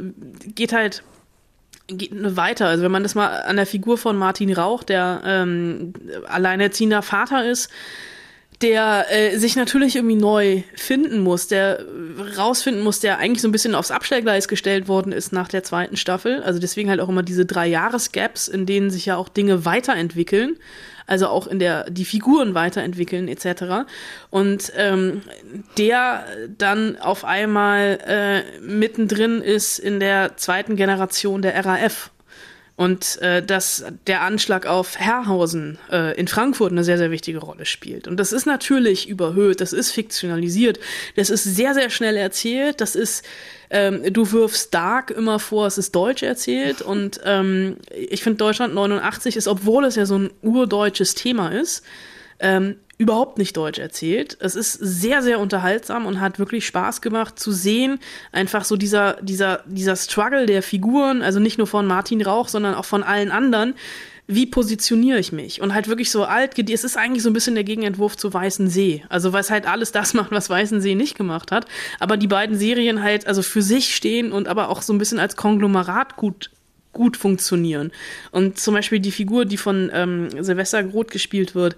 geht 0.55 0.71
halt 0.71 0.84
geht 1.87 2.11
weiter. 2.13 2.67
Also 2.67 2.83
wenn 2.83 2.91
man 2.91 3.03
das 3.03 3.15
mal 3.15 3.41
an 3.43 3.55
der 3.55 3.65
Figur 3.65 3.97
von 3.97 4.17
Martin 4.17 4.53
Rauch, 4.53 4.83
der 4.83 5.21
ähm, 5.25 5.93
alleinerziehender 6.27 7.01
Vater 7.01 7.45
ist, 7.45 7.69
der 8.61 9.05
äh, 9.09 9.37
sich 9.37 9.55
natürlich 9.55 9.95
irgendwie 9.95 10.15
neu 10.15 10.63
finden 10.75 11.19
muss, 11.19 11.47
der 11.47 11.85
rausfinden 12.37 12.83
muss, 12.83 12.99
der 12.99 13.17
eigentlich 13.17 13.41
so 13.41 13.47
ein 13.47 13.51
bisschen 13.51 13.75
aufs 13.75 13.91
Abstellgleis 13.91 14.47
gestellt 14.47 14.87
worden 14.87 15.11
ist 15.11 15.33
nach 15.33 15.47
der 15.47 15.63
zweiten 15.63 15.97
Staffel. 15.97 16.43
Also 16.43 16.59
deswegen 16.59 16.89
halt 16.89 16.99
auch 16.99 17.09
immer 17.09 17.23
diese 17.23 17.45
drei 17.45 17.67
Jahres-Gaps, 17.67 18.47
in 18.47 18.65
denen 18.65 18.89
sich 18.89 19.05
ja 19.05 19.17
auch 19.17 19.29
Dinge 19.29 19.65
weiterentwickeln 19.65 20.57
also 21.07 21.27
auch 21.27 21.47
in 21.47 21.59
der 21.59 21.89
die 21.89 22.05
Figuren 22.05 22.53
weiterentwickeln 22.53 23.27
etc. 23.27 23.87
Und 24.29 24.71
ähm, 24.75 25.21
der 25.77 26.25
dann 26.57 26.97
auf 26.97 27.25
einmal 27.25 27.99
äh, 28.05 28.59
mittendrin 28.59 29.41
ist 29.41 29.79
in 29.79 29.99
der 29.99 30.37
zweiten 30.37 30.75
Generation 30.75 31.41
der 31.41 31.63
RAF 31.63 32.11
und 32.77 33.21
äh, 33.21 33.41
dass 33.41 33.85
der 34.05 34.21
Anschlag 34.21 34.65
auf 34.65 34.97
Herrhausen 34.97 35.77
äh, 35.91 36.17
in 36.19 36.27
Frankfurt 36.27 36.71
eine 36.71 36.83
sehr, 36.83 36.97
sehr 36.97 37.09
wichtige 37.09 37.39
Rolle 37.39 37.65
spielt. 37.65 38.07
Und 38.07 38.17
das 38.17 38.33
ist 38.33 38.45
natürlich 38.45 39.07
überhöht, 39.07 39.61
das 39.61 39.71
ist 39.71 39.91
fiktionalisiert, 39.91 40.79
das 41.15 41.29
ist 41.29 41.43
sehr, 41.43 41.73
sehr 41.73 41.89
schnell 41.89 42.17
erzählt, 42.17 42.81
das 42.81 42.95
ist, 42.95 43.25
ähm, 43.69 44.01
du 44.11 44.29
wirfst 44.31 44.73
Dark 44.73 45.09
immer 45.11 45.39
vor, 45.39 45.67
es 45.67 45.77
ist 45.77 45.95
deutsch 45.95 46.23
erzählt 46.23 46.81
und 46.81 47.21
ähm, 47.23 47.77
ich 47.91 48.23
finde 48.23 48.37
Deutschland 48.37 48.73
89 48.73 49.37
ist, 49.37 49.47
obwohl 49.47 49.85
es 49.85 49.95
ja 49.95 50.05
so 50.05 50.17
ein 50.17 50.31
urdeutsches 50.41 51.15
Thema 51.15 51.49
ist, 51.49 51.83
ähm, 52.39 52.75
überhaupt 52.97 53.37
nicht 53.37 53.57
deutsch 53.57 53.79
erzählt. 53.79 54.37
Es 54.39 54.55
ist 54.55 54.73
sehr, 54.73 55.21
sehr 55.21 55.39
unterhaltsam 55.39 56.05
und 56.05 56.21
hat 56.21 56.39
wirklich 56.39 56.65
Spaß 56.65 57.01
gemacht 57.01 57.37
zu 57.37 57.51
sehen. 57.51 57.99
Einfach 58.31 58.63
so 58.63 58.77
dieser, 58.77 59.17
dieser, 59.21 59.63
dieser 59.65 59.95
Struggle 59.95 60.45
der 60.45 60.63
Figuren, 60.63 61.21
also 61.21 61.39
nicht 61.39 61.57
nur 61.57 61.67
von 61.67 61.87
Martin 61.87 62.21
Rauch, 62.21 62.47
sondern 62.47 62.75
auch 62.75 62.85
von 62.85 63.03
allen 63.03 63.31
anderen. 63.31 63.75
Wie 64.27 64.47
positioniere 64.47 65.19
ich 65.19 65.31
mich? 65.31 65.61
Und 65.61 65.75
halt 65.75 65.87
wirklich 65.87 66.09
so 66.09 66.23
alt, 66.23 66.57
es 66.57 66.83
ist 66.83 66.97
eigentlich 66.97 67.21
so 67.21 67.29
ein 67.29 67.33
bisschen 67.33 67.53
der 67.53 67.63
Gegenentwurf 67.63 68.17
zu 68.17 68.33
Weißen 68.33 68.69
See. 68.69 69.03
Also, 69.07 69.33
was 69.33 69.51
halt 69.51 69.67
alles 69.67 69.91
das 69.91 70.15
macht, 70.15 70.31
was 70.31 70.49
Weißen 70.49 70.81
See 70.81 70.95
nicht 70.95 71.15
gemacht 71.15 71.51
hat. 71.51 71.67
Aber 71.99 72.17
die 72.17 72.27
beiden 72.27 72.57
Serien 72.57 73.03
halt 73.03 73.27
also 73.27 73.43
für 73.43 73.61
sich 73.61 73.95
stehen 73.95 74.31
und 74.31 74.47
aber 74.47 74.69
auch 74.69 74.81
so 74.81 74.93
ein 74.93 74.97
bisschen 74.97 75.19
als 75.19 75.35
Konglomerat 75.35 76.15
gut 76.15 76.49
gut 76.95 77.17
funktionieren. 77.17 77.91
Und 78.31 78.57
zum 78.57 78.73
Beispiel 78.73 78.99
die 78.99 79.11
Figur, 79.11 79.45
die 79.45 79.57
von 79.57 79.91
ähm, 79.93 80.29
Silvester 80.43 80.81
Groth 80.81 81.11
gespielt 81.11 81.53
wird, 81.53 81.75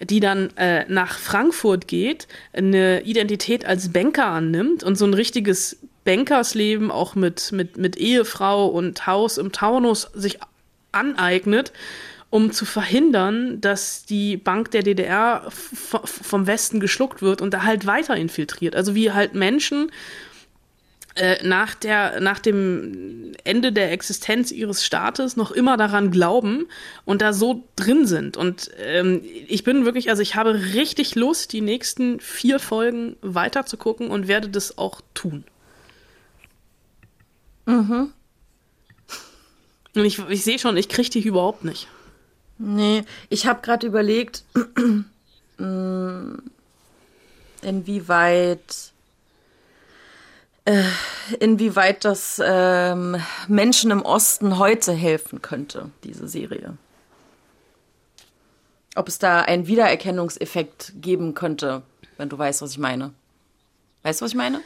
die 0.00 0.20
dann 0.20 0.56
äh, 0.56 0.84
nach 0.88 1.18
Frankfurt 1.18 1.88
geht, 1.88 2.28
eine 2.52 3.02
Identität 3.02 3.64
als 3.64 3.92
Banker 3.92 4.26
annimmt 4.26 4.82
und 4.82 4.96
so 4.96 5.04
ein 5.04 5.14
richtiges 5.14 5.78
Bankersleben 6.04 6.90
auch 6.90 7.14
mit, 7.14 7.52
mit, 7.52 7.76
mit 7.76 7.96
Ehefrau 7.96 8.66
und 8.66 9.06
Haus 9.06 9.38
im 9.38 9.52
Taunus 9.52 10.10
sich 10.14 10.38
aneignet, 10.92 11.72
um 12.30 12.52
zu 12.52 12.64
verhindern, 12.64 13.60
dass 13.60 14.04
die 14.04 14.36
Bank 14.36 14.70
der 14.72 14.82
DDR 14.82 15.46
vom 15.50 16.46
Westen 16.46 16.80
geschluckt 16.80 17.22
wird 17.22 17.40
und 17.40 17.54
da 17.54 17.62
halt 17.62 17.86
weiter 17.86 18.16
infiltriert. 18.16 18.76
Also 18.76 18.94
wie 18.94 19.12
halt 19.12 19.34
Menschen 19.34 19.90
nach, 21.44 21.74
der, 21.74 22.20
nach 22.20 22.40
dem 22.40 23.32
Ende 23.44 23.72
der 23.72 23.92
Existenz 23.92 24.50
ihres 24.50 24.84
Staates 24.84 25.36
noch 25.36 25.52
immer 25.52 25.76
daran 25.76 26.10
glauben 26.10 26.66
und 27.04 27.22
da 27.22 27.32
so 27.32 27.64
drin 27.76 28.06
sind. 28.06 28.36
Und 28.36 28.70
ähm, 28.78 29.22
ich 29.46 29.62
bin 29.62 29.84
wirklich, 29.84 30.10
also 30.10 30.22
ich 30.22 30.34
habe 30.34 30.54
richtig 30.74 31.14
Lust, 31.14 31.52
die 31.52 31.60
nächsten 31.60 32.18
vier 32.18 32.58
Folgen 32.58 33.16
weiter 33.22 33.64
zu 33.64 33.76
gucken 33.76 34.10
und 34.10 34.26
werde 34.26 34.48
das 34.48 34.76
auch 34.76 35.00
tun. 35.14 35.44
Mhm. 37.66 38.12
Und 39.94 40.04
ich, 40.04 40.18
ich 40.28 40.42
sehe 40.42 40.58
schon, 40.58 40.76
ich 40.76 40.88
kriege 40.88 41.10
dich 41.10 41.26
überhaupt 41.26 41.64
nicht. 41.64 41.86
Nee, 42.58 43.04
ich 43.28 43.46
habe 43.46 43.62
gerade 43.62 43.86
überlegt, 43.86 44.44
mm, 45.58 46.34
inwieweit 47.62 48.92
äh, 50.64 50.82
inwieweit 51.40 52.04
das 52.04 52.40
ähm, 52.44 53.16
Menschen 53.48 53.90
im 53.90 54.02
Osten 54.02 54.58
heute 54.58 54.92
helfen 54.92 55.42
könnte, 55.42 55.90
diese 56.02 56.28
Serie. 56.28 56.76
Ob 58.96 59.08
es 59.08 59.18
da 59.18 59.40
einen 59.40 59.66
Wiedererkennungseffekt 59.66 60.92
geben 61.00 61.34
könnte, 61.34 61.82
wenn 62.16 62.28
du 62.28 62.38
weißt, 62.38 62.62
was 62.62 62.72
ich 62.72 62.78
meine. 62.78 63.12
Weißt 64.02 64.20
du, 64.20 64.24
was 64.24 64.32
ich 64.32 64.36
meine? 64.36 64.60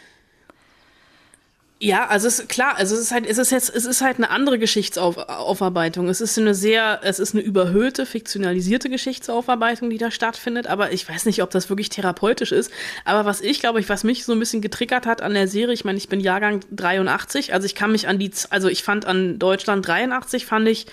Ja, 1.81 2.09
also 2.09 2.26
es 2.26 2.41
ist 2.41 2.49
klar, 2.49 2.76
also 2.76 2.97
es 2.97 3.03
ist 3.03 3.12
halt, 3.12 3.24
es 3.24 3.39
ist 3.39 3.53
jetzt, 3.53 3.72
es 3.72 3.85
ist 3.85 4.01
halt 4.01 4.16
eine 4.16 4.31
andere 4.31 4.59
Geschichtsaufarbeitung. 4.59 6.09
Es 6.09 6.20
ist 6.20 6.37
eine 6.37 6.53
sehr, 6.53 6.99
es 7.05 7.20
ist 7.20 7.35
eine 7.35 7.43
überhöhte, 7.43 8.05
fiktionalisierte 8.05 8.91
Geschichtsaufarbeitung, 8.91 9.89
die 9.89 9.99
da 9.99 10.11
stattfindet. 10.11 10.66
Aber 10.66 10.91
ich 10.91 11.09
weiß 11.09 11.26
nicht, 11.26 11.41
ob 11.41 11.51
das 11.51 11.68
wirklich 11.68 11.89
therapeutisch 11.89 12.51
ist. 12.51 12.72
Aber 13.05 13.26
was 13.26 13.41
ich 13.41 13.61
glaube 13.61 13.79
ich, 13.79 13.89
was 13.89 14.03
mich 14.03 14.24
so 14.24 14.33
ein 14.33 14.41
bisschen 14.41 14.61
getriggert 14.61 15.07
hat 15.07 15.22
an 15.22 15.35
der 15.35 15.47
Serie, 15.47 15.72
ich 15.72 15.85
meine, 15.85 15.99
ich 15.99 16.09
bin 16.09 16.18
Jahrgang 16.18 16.61
83, 16.72 17.55
also 17.55 17.64
ich 17.64 17.76
kann 17.76 17.93
mich 17.93 18.09
an 18.09 18.18
die, 18.18 18.33
also 18.51 18.66
ich 18.66 18.83
fand 18.83 19.07
an 19.07 19.39
Deutschland 19.39 19.87
83 19.87 20.47
fand 20.47 20.66
ich 20.66 20.87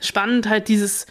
spannend 0.00 0.50
halt 0.50 0.68
dieses, 0.68 1.06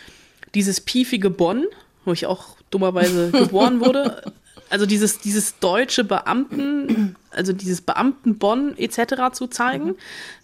dieses 0.53 0.81
piefige 0.81 1.31
Bonn, 1.31 1.65
wo 2.05 2.13
ich 2.13 2.27
auch 2.27 2.57
dummerweise 2.69 3.31
geboren 3.31 3.79
wurde. 3.83 4.21
Also 4.69 4.85
dieses, 4.85 5.19
dieses 5.19 5.57
deutsche 5.59 6.03
Beamten, 6.03 7.15
also 7.35 7.53
dieses 7.53 7.81
Beamtenbonn 7.81 8.77
etc. 8.77 9.33
zu 9.33 9.47
zeigen. 9.47 9.87
Mhm. 9.87 9.95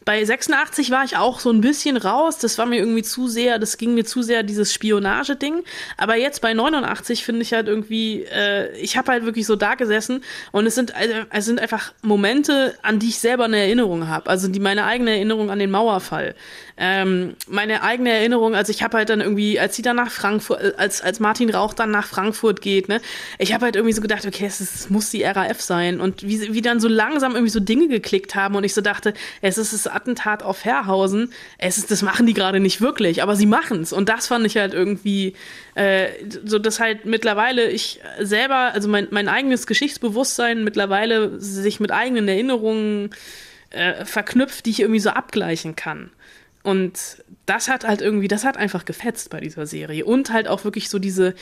Bei 0.04 0.26
86 0.26 0.90
war 0.90 1.04
ich 1.04 1.18
auch 1.18 1.40
so 1.40 1.52
ein 1.52 1.62
bisschen 1.62 1.96
raus. 1.96 2.40
Das 2.40 2.58
war 2.58 2.66
mir 2.66 2.80
irgendwie 2.80 3.04
zu 3.04 3.28
sehr, 3.28 3.60
das 3.60 3.78
ging 3.78 3.94
mir 3.94 4.04
zu 4.04 4.24
sehr 4.24 4.42
dieses 4.42 4.74
Spionage-Ding. 4.74 5.64
Aber 5.96 6.16
jetzt 6.16 6.42
bei 6.42 6.56
89 6.56 7.24
finde 7.24 7.44
ich 7.44 7.54
halt 7.54 7.68
irgendwie, 7.68 8.24
äh, 8.24 8.76
ich 8.78 8.98
habe 8.98 9.12
halt 9.12 9.26
wirklich 9.26 9.46
so 9.46 9.56
da 9.56 9.76
gesessen 9.76 10.24
und 10.52 10.66
es 10.66 10.74
sind, 10.74 10.96
also, 10.96 11.14
es 11.30 11.46
sind 11.46 11.60
einfach 11.60 11.94
Momente, 12.02 12.76
an 12.82 12.98
die 12.98 13.10
ich 13.10 13.20
selber 13.20 13.46
eine 13.46 13.58
Erinnerung 13.58 14.08
habe. 14.08 14.28
Also 14.28 14.48
die 14.48 14.60
meine 14.60 14.86
eigene 14.86 15.12
Erinnerung 15.12 15.52
an 15.52 15.60
den 15.60 15.70
Mauerfall. 15.70 16.34
Ähm, 16.78 17.36
meine 17.48 17.84
eigene 17.84 18.10
Erinnerung, 18.10 18.56
also 18.56 18.72
ich 18.72 18.82
habe 18.82 18.98
halt 18.98 19.10
dann 19.10 19.22
irgendwie, 19.22 19.60
als 19.60 19.76
sie 19.76 19.84
dann 19.84 19.98
nach 19.98 20.10
Frankfurt, 20.10 20.80
als, 20.80 21.02
als 21.02 21.20
Martin 21.20 21.52
Rauch 21.52 21.76
dann 21.76 21.92
nach 21.92 22.08
Frankfurt 22.08 22.62
geht, 22.62 22.90
ne, 22.90 23.02
ich 23.38 23.54
habe 23.54 23.66
halt 23.66 23.76
irgendwie 23.76 23.94
so 23.94 24.02
gedacht, 24.02 24.26
okay, 24.26 24.46
es, 24.48 24.60
es 24.62 24.90
muss 24.90 25.12
die 25.12 25.22
RAF 25.22 25.62
sein. 25.62 26.02
Und 26.02 26.24
wie, 26.24 26.54
wie 26.56 26.62
dann 26.62 26.80
so 26.82 26.88
langsam 26.88 27.34
irgendwie 27.34 27.52
so 27.52 27.60
Dinge 27.60 27.88
geklickt 27.88 28.36
haben 28.36 28.56
und 28.56 28.64
ich 28.64 28.74
so 28.74 28.82
dachte, 28.82 29.14
es 29.42 29.58
ist 29.58 29.74
das 29.74 29.88
Attentat 29.88 30.44
auf 30.44 30.66
Herrhausen, 30.66 31.32
es 31.58 31.78
ist, 31.78 31.92
das 31.92 32.02
machen 32.02 32.26
die 32.26 32.34
gerade 32.34 32.60
nicht 32.60 32.82
wirklich, 32.82 33.24
aber 33.24 33.36
sie 33.36 33.46
machen 33.46 33.82
es. 33.82 33.94
Und 33.94 34.10
das 34.10 34.28
fand 34.28 34.46
ich 34.46 34.58
halt 34.58 34.74
irgendwie 34.74 35.36
äh, 35.76 36.10
so, 36.44 36.60
dass 36.60 36.80
halt 36.80 37.06
mittlerweile 37.06 37.70
ich 37.70 38.02
selber, 38.20 38.74
also 38.74 38.90
mein, 38.90 39.08
mein 39.12 39.30
eigenes 39.30 39.68
Geschichtsbewusstsein 39.68 40.64
mittlerweile 40.64 41.40
sich 41.40 41.80
mit 41.80 41.92
eigenen 41.92 42.28
Erinnerungen 42.28 43.12
äh, 43.70 44.04
verknüpft, 44.06 44.66
die 44.66 44.72
ich 44.72 44.80
irgendwie 44.82 45.00
so 45.00 45.12
abgleichen 45.12 45.76
kann. 45.76 46.12
Und 46.64 47.24
das 47.46 47.70
hat 47.70 47.88
halt 47.88 48.02
irgendwie, 48.02 48.28
das 48.28 48.44
hat 48.46 48.58
einfach 48.58 48.86
gefetzt 48.86 49.30
bei 49.30 49.40
dieser 49.40 49.66
Serie. 49.66 50.06
Und 50.06 50.32
halt 50.32 50.48
auch 50.48 50.64
wirklich 50.64 50.90
so 50.90 51.00
diese, 51.00 51.34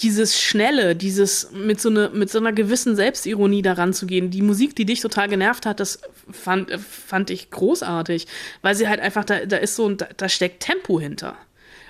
dieses 0.00 0.40
Schnelle, 0.40 0.94
dieses 0.94 1.50
mit 1.52 1.80
so, 1.80 1.88
ne, 1.90 2.10
mit 2.12 2.30
so 2.30 2.38
einer 2.38 2.52
gewissen 2.52 2.96
Selbstironie 2.96 3.62
daran 3.62 3.94
zu 3.94 4.06
gehen. 4.06 4.30
Die 4.30 4.42
Musik, 4.42 4.76
die 4.76 4.84
dich 4.84 5.00
total 5.00 5.28
genervt 5.28 5.64
hat, 5.64 5.80
das 5.80 6.00
fand, 6.30 6.70
fand 6.80 7.30
ich 7.30 7.50
großartig, 7.50 8.26
weil 8.62 8.74
sie 8.74 8.88
halt 8.88 9.00
einfach, 9.00 9.24
da, 9.24 9.46
da 9.46 9.56
ist 9.56 9.76
so, 9.76 9.88
da, 9.90 10.06
da 10.16 10.28
steckt 10.28 10.62
Tempo 10.62 11.00
hinter. 11.00 11.36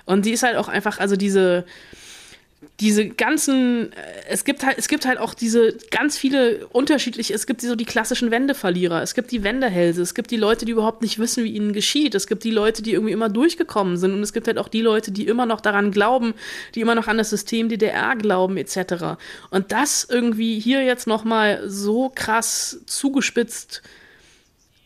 Und 0.05 0.25
die 0.25 0.31
ist 0.31 0.43
halt 0.43 0.55
auch 0.55 0.69
einfach, 0.69 0.99
also 0.99 1.17
diese, 1.17 1.65
diese 2.79 3.07
ganzen, 3.07 3.91
äh, 3.93 3.95
es 4.29 4.43
gibt 4.43 4.63
halt, 4.63 4.77
es 4.77 4.87
gibt 4.87 5.05
halt 5.05 5.17
auch 5.17 5.33
diese 5.33 5.75
ganz 5.89 6.17
viele 6.17 6.67
unterschiedliche, 6.67 7.33
es 7.33 7.47
gibt 7.47 7.61
so 7.61 7.75
die 7.75 7.85
klassischen 7.85 8.29
Wendeverlierer, 8.29 9.01
es 9.01 9.15
gibt 9.15 9.31
die 9.31 9.43
Wendehälse, 9.43 10.01
es 10.01 10.13
gibt 10.13 10.29
die 10.29 10.37
Leute, 10.37 10.65
die 10.65 10.73
überhaupt 10.73 11.01
nicht 11.01 11.17
wissen, 11.17 11.43
wie 11.43 11.51
ihnen 11.51 11.73
geschieht, 11.73 12.13
es 12.13 12.27
gibt 12.27 12.43
die 12.43 12.51
Leute, 12.51 12.83
die 12.83 12.93
irgendwie 12.93 13.13
immer 13.13 13.29
durchgekommen 13.29 13.97
sind 13.97 14.13
und 14.13 14.21
es 14.21 14.31
gibt 14.31 14.47
halt 14.47 14.59
auch 14.59 14.67
die 14.67 14.81
Leute, 14.81 15.11
die 15.11 15.27
immer 15.27 15.47
noch 15.47 15.59
daran 15.59 15.91
glauben, 15.91 16.35
die 16.75 16.81
immer 16.81 16.93
noch 16.93 17.07
an 17.07 17.17
das 17.17 17.31
System 17.31 17.67
DDR 17.67 18.15
glauben, 18.15 18.57
etc. 18.57 19.17
Und 19.49 19.71
das 19.71 20.03
irgendwie 20.03 20.59
hier 20.59 20.83
jetzt 20.83 21.07
nochmal 21.07 21.67
so 21.67 22.11
krass 22.13 22.81
zugespitzt 22.85 23.81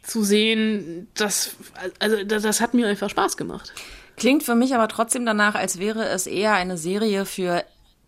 zu 0.04 0.24
sehen, 0.24 1.08
das, 1.14 1.56
also 2.00 2.24
das 2.24 2.62
hat 2.62 2.74
mir 2.74 2.88
einfach 2.88 3.10
Spaß 3.10 3.36
gemacht. 3.36 3.74
Klingt 4.18 4.44
für 4.44 4.56
mich 4.56 4.76
aber 4.76 4.88
trotzdem 4.88 5.26
danach, 5.26 5.56
als 5.56 5.80
wäre 5.80 6.08
es 6.08 6.28
eher 6.28 6.54
eine 6.54 6.78
Serie 6.78 7.26
für 7.26 7.64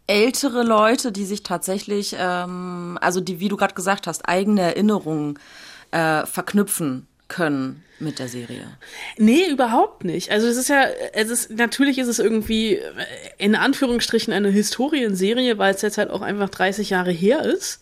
ältere 0.07 0.63
Leute, 0.63 1.11
die 1.11 1.25
sich 1.25 1.43
tatsächlich, 1.43 2.15
ähm, 2.17 2.97
also 3.01 3.21
die, 3.21 3.39
wie 3.39 3.49
du 3.49 3.57
gerade 3.57 3.73
gesagt 3.73 4.07
hast, 4.07 4.27
eigene 4.27 4.61
Erinnerungen 4.61 5.39
äh, 5.91 6.25
verknüpfen 6.25 7.07
können 7.27 7.83
mit 7.99 8.19
der 8.19 8.27
Serie. 8.27 8.67
Nee, 9.17 9.47
überhaupt 9.49 10.03
nicht. 10.03 10.31
Also 10.31 10.47
es 10.47 10.57
ist 10.57 10.69
ja, 10.69 10.85
es 11.13 11.29
ist, 11.29 11.51
natürlich 11.51 11.97
ist 11.97 12.07
es 12.07 12.19
irgendwie 12.19 12.79
in 13.37 13.55
Anführungsstrichen 13.55 14.33
eine 14.33 14.49
Historienserie, 14.49 15.57
weil 15.57 15.73
es 15.73 15.81
jetzt 15.81 15.97
halt 15.97 16.09
auch 16.09 16.21
einfach 16.21 16.49
30 16.49 16.89
Jahre 16.89 17.11
her 17.11 17.43
ist. 17.43 17.81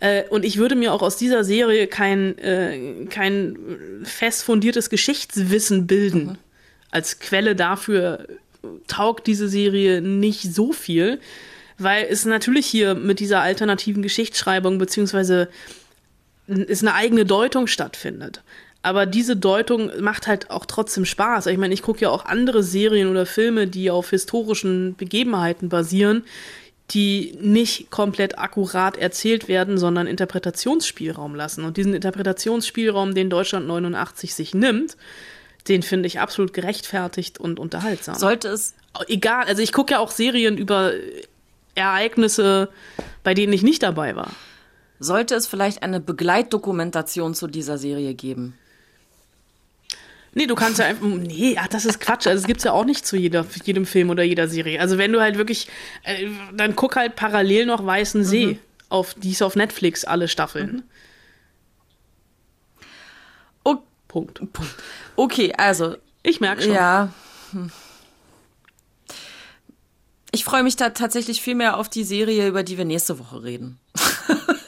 Äh, 0.00 0.24
und 0.28 0.44
ich 0.44 0.58
würde 0.58 0.74
mir 0.74 0.92
auch 0.92 1.02
aus 1.02 1.16
dieser 1.16 1.42
Serie 1.42 1.86
kein, 1.86 2.36
äh, 2.38 3.06
kein 3.08 3.56
fest 4.04 4.44
fundiertes 4.44 4.90
Geschichtswissen 4.90 5.86
bilden. 5.86 6.24
Mhm. 6.24 6.38
Als 6.90 7.18
Quelle 7.18 7.56
dafür 7.56 8.26
taugt 8.86 9.26
diese 9.26 9.48
Serie 9.48 10.02
nicht 10.02 10.42
so 10.42 10.72
viel 10.72 11.18
weil 11.82 12.06
es 12.08 12.24
natürlich 12.24 12.66
hier 12.66 12.94
mit 12.94 13.20
dieser 13.20 13.40
alternativen 13.40 14.02
Geschichtsschreibung 14.02 14.78
beziehungsweise 14.78 15.48
ist 16.46 16.82
eine 16.82 16.94
eigene 16.94 17.24
Deutung 17.24 17.66
stattfindet. 17.66 18.42
Aber 18.82 19.06
diese 19.06 19.36
Deutung 19.36 19.92
macht 20.00 20.26
halt 20.26 20.50
auch 20.50 20.66
trotzdem 20.66 21.04
Spaß. 21.04 21.46
Ich 21.46 21.58
meine, 21.58 21.72
ich 21.72 21.82
gucke 21.82 22.00
ja 22.00 22.10
auch 22.10 22.24
andere 22.24 22.62
Serien 22.64 23.08
oder 23.08 23.26
Filme, 23.26 23.68
die 23.68 23.90
auf 23.90 24.10
historischen 24.10 24.96
Begebenheiten 24.96 25.68
basieren, 25.68 26.24
die 26.90 27.36
nicht 27.40 27.90
komplett 27.90 28.38
akkurat 28.38 28.96
erzählt 28.96 29.46
werden, 29.46 29.78
sondern 29.78 30.08
Interpretationsspielraum 30.08 31.36
lassen. 31.36 31.64
Und 31.64 31.76
diesen 31.76 31.94
Interpretationsspielraum, 31.94 33.14
den 33.14 33.30
Deutschland 33.30 33.68
89 33.68 34.34
sich 34.34 34.52
nimmt, 34.52 34.96
den 35.68 35.82
finde 35.82 36.08
ich 36.08 36.18
absolut 36.18 36.52
gerechtfertigt 36.52 37.38
und 37.38 37.60
unterhaltsam. 37.60 38.16
Sollte 38.16 38.48
es. 38.48 38.74
Egal, 39.06 39.44
also 39.44 39.62
ich 39.62 39.72
gucke 39.72 39.92
ja 39.92 40.00
auch 40.00 40.10
Serien 40.10 40.58
über 40.58 40.92
Ereignisse, 41.74 42.68
bei 43.22 43.34
denen 43.34 43.52
ich 43.52 43.62
nicht 43.62 43.82
dabei 43.82 44.16
war. 44.16 44.30
Sollte 44.98 45.34
es 45.34 45.46
vielleicht 45.46 45.82
eine 45.82 46.00
Begleitdokumentation 46.00 47.34
zu 47.34 47.46
dieser 47.46 47.78
Serie 47.78 48.14
geben? 48.14 48.54
Nee, 50.34 50.46
du 50.46 50.54
kannst 50.54 50.78
ja 50.78 50.86
einfach. 50.86 51.06
Nee, 51.06 51.56
ach, 51.58 51.68
das 51.68 51.84
ist 51.84 52.00
Quatsch. 52.00 52.26
Also, 52.26 52.40
es 52.40 52.46
gibt's 52.46 52.64
ja 52.64 52.72
auch 52.72 52.84
nicht 52.84 53.06
zu 53.06 53.16
jeder, 53.16 53.44
jedem 53.64 53.84
Film 53.84 54.10
oder 54.10 54.22
jeder 54.22 54.48
Serie. 54.48 54.80
Also, 54.80 54.96
wenn 54.96 55.12
du 55.12 55.20
halt 55.20 55.36
wirklich. 55.36 55.68
Äh, 56.04 56.28
dann 56.54 56.74
guck 56.74 56.96
halt 56.96 57.16
parallel 57.16 57.66
noch 57.66 57.84
Weißen 57.84 58.24
See. 58.24 58.46
Mhm. 58.46 58.58
Auf, 58.88 59.14
die 59.14 59.30
ist 59.30 59.42
auf 59.42 59.56
Netflix, 59.56 60.04
alle 60.04 60.28
Staffeln. 60.28 60.72
Mhm. 60.72 60.82
Oh, 63.64 63.76
Punkt. 64.08 64.38
Punkt. 64.52 64.74
Okay, 65.16 65.52
also. 65.56 65.96
Ich 66.22 66.40
merke 66.40 66.62
schon. 66.62 66.74
Ja. 66.74 67.12
Hm. 67.52 67.70
Ich 70.34 70.44
freue 70.44 70.62
mich 70.62 70.76
da 70.76 70.90
tatsächlich 70.90 71.42
viel 71.42 71.54
mehr 71.54 71.76
auf 71.76 71.88
die 71.88 72.04
Serie, 72.04 72.48
über 72.48 72.62
die 72.62 72.78
wir 72.78 72.86
nächste 72.86 73.18
Woche 73.18 73.42
reden. 73.42 73.78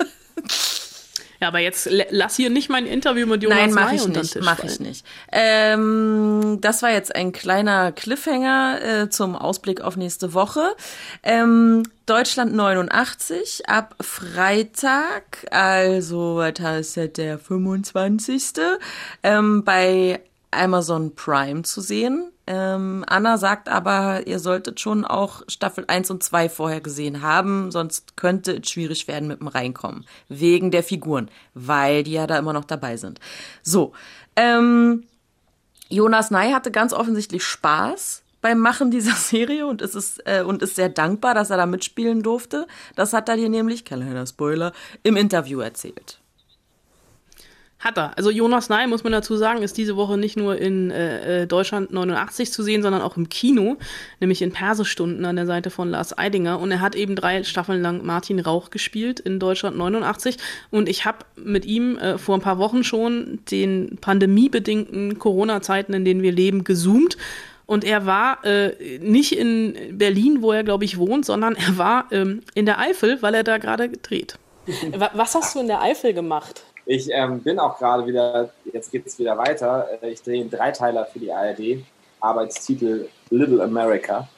Ja, 1.44 1.48
aber 1.48 1.58
jetzt 1.58 1.90
lass 2.08 2.36
hier 2.36 2.48
nicht 2.48 2.70
mein 2.70 2.86
Interview 2.86 3.26
mit 3.26 3.42
Jonas 3.42 3.58
Nein, 3.58 3.74
mach 3.74 3.92
ich 3.92 4.08
nicht, 4.08 4.40
mach 4.40 4.56
fallen. 4.60 4.72
ich 4.72 4.80
nicht. 4.80 5.06
Ähm, 5.30 6.56
das 6.62 6.82
war 6.82 6.90
jetzt 6.90 7.14
ein 7.14 7.32
kleiner 7.32 7.92
Cliffhanger 7.92 8.80
äh, 8.80 9.10
zum 9.10 9.36
Ausblick 9.36 9.82
auf 9.82 9.98
nächste 9.98 10.32
Woche. 10.32 10.74
Ähm, 11.22 11.82
Deutschland 12.06 12.54
89 12.54 13.68
ab 13.68 13.94
Freitag, 14.00 15.46
also 15.50 16.36
was 16.36 16.58
heißt 16.58 16.96
das, 16.96 17.12
der 17.12 17.38
25. 17.38 18.42
Ähm, 19.22 19.64
bei 19.64 20.20
Amazon 20.50 21.14
Prime 21.14 21.62
zu 21.62 21.82
sehen. 21.82 22.30
Ähm, 22.46 23.04
Anna 23.06 23.38
sagt 23.38 23.68
aber, 23.68 24.26
ihr 24.26 24.38
solltet 24.38 24.78
schon 24.78 25.04
auch 25.04 25.42
Staffel 25.48 25.84
1 25.86 26.10
und 26.10 26.22
2 26.22 26.48
vorher 26.50 26.80
gesehen 26.80 27.22
haben, 27.22 27.70
sonst 27.70 28.16
könnte 28.16 28.60
es 28.62 28.70
schwierig 28.70 29.08
werden 29.08 29.28
mit 29.28 29.40
dem 29.40 29.48
Reinkommen. 29.48 30.04
Wegen 30.28 30.70
der 30.70 30.82
Figuren, 30.82 31.30
weil 31.54 32.02
die 32.02 32.12
ja 32.12 32.26
da 32.26 32.38
immer 32.38 32.52
noch 32.52 32.64
dabei 32.64 32.96
sind. 32.98 33.18
So, 33.62 33.92
ähm, 34.36 35.04
Jonas 35.88 36.30
Ney 36.30 36.52
hatte 36.52 36.70
ganz 36.70 36.92
offensichtlich 36.92 37.44
Spaß 37.44 38.22
beim 38.42 38.58
Machen 38.58 38.90
dieser 38.90 39.14
Serie 39.16 39.66
und 39.66 39.80
ist, 39.80 39.94
es, 39.94 40.18
äh, 40.26 40.42
und 40.42 40.62
ist 40.62 40.76
sehr 40.76 40.90
dankbar, 40.90 41.34
dass 41.34 41.48
er 41.48 41.56
da 41.56 41.64
mitspielen 41.66 42.22
durfte. 42.22 42.66
Das 42.94 43.14
hat 43.14 43.28
er 43.30 43.36
dir 43.36 43.48
nämlich, 43.48 43.86
kleiner 43.86 44.26
Spoiler, 44.26 44.72
im 45.02 45.16
Interview 45.16 45.60
erzählt. 45.60 46.20
Hat 47.84 47.98
er. 47.98 48.16
Also 48.16 48.30
Jonas 48.30 48.70
Ney, 48.70 48.86
muss 48.86 49.04
man 49.04 49.12
dazu 49.12 49.36
sagen, 49.36 49.62
ist 49.62 49.76
diese 49.76 49.94
Woche 49.94 50.16
nicht 50.16 50.38
nur 50.38 50.56
in 50.56 50.90
äh, 50.90 51.42
äh, 51.42 51.46
Deutschland 51.46 51.92
89 51.92 52.50
zu 52.50 52.62
sehen, 52.62 52.82
sondern 52.82 53.02
auch 53.02 53.18
im 53.18 53.28
Kino, 53.28 53.76
nämlich 54.20 54.40
in 54.40 54.52
Persestunden 54.52 55.26
an 55.26 55.36
der 55.36 55.44
Seite 55.44 55.68
von 55.68 55.90
Lars 55.90 56.16
Eidinger. 56.16 56.58
Und 56.60 56.70
er 56.70 56.80
hat 56.80 56.94
eben 56.94 57.14
drei 57.14 57.44
Staffeln 57.44 57.82
lang 57.82 58.02
Martin 58.02 58.40
Rauch 58.40 58.70
gespielt 58.70 59.20
in 59.20 59.38
Deutschland 59.38 59.76
89. 59.76 60.38
Und 60.70 60.88
ich 60.88 61.04
habe 61.04 61.18
mit 61.36 61.66
ihm 61.66 61.98
äh, 61.98 62.16
vor 62.16 62.36
ein 62.36 62.40
paar 62.40 62.56
Wochen 62.58 62.84
schon 62.84 63.40
den 63.50 63.98
pandemiebedingten 64.00 65.18
Corona-Zeiten, 65.18 65.92
in 65.92 66.06
denen 66.06 66.22
wir 66.22 66.32
leben, 66.32 66.64
gezoomt. 66.64 67.18
Und 67.66 67.84
er 67.84 68.06
war 68.06 68.44
äh, 68.44 68.98
nicht 69.00 69.32
in 69.36 69.74
Berlin, 69.98 70.42
wo 70.42 70.52
er, 70.52 70.64
glaube 70.64 70.84
ich, 70.84 70.98
wohnt, 70.98 71.24
sondern 71.26 71.54
er 71.54 71.76
war 71.78 72.06
ähm, 72.12 72.40
in 72.54 72.66
der 72.66 72.78
Eifel, 72.78 73.20
weil 73.20 73.34
er 73.34 73.42
da 73.44 73.58
gerade 73.58 73.88
dreht. 73.90 74.38
Wa- 74.96 75.10
Was 75.14 75.34
hast 75.34 75.54
du 75.54 75.60
in 75.60 75.66
der 75.66 75.82
Eifel 75.82 76.14
gemacht? 76.14 76.62
Ich 76.86 77.08
ähm, 77.10 77.40
bin 77.40 77.58
auch 77.58 77.78
gerade 77.78 78.06
wieder, 78.06 78.50
jetzt 78.72 78.90
geht 78.90 79.06
es 79.06 79.18
wieder 79.18 79.38
weiter. 79.38 79.88
Äh, 80.02 80.10
Ich 80.10 80.22
drehe 80.22 80.40
einen 80.40 80.50
Dreiteiler 80.50 81.06
für 81.06 81.18
die 81.18 81.32
ARD, 81.32 81.84
Arbeitstitel 82.20 83.08
Little 83.30 83.62
America. 83.62 84.28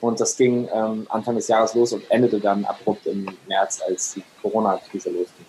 Und 0.00 0.18
das 0.18 0.36
ging 0.36 0.68
ähm, 0.72 1.06
Anfang 1.10 1.36
des 1.36 1.46
Jahres 1.46 1.74
los 1.74 1.92
und 1.92 2.10
endete 2.10 2.40
dann 2.40 2.64
abrupt 2.64 3.06
im 3.06 3.26
März, 3.46 3.80
als 3.86 4.14
die 4.14 4.22
Corona-Krise 4.42 5.10
losging. 5.10 5.46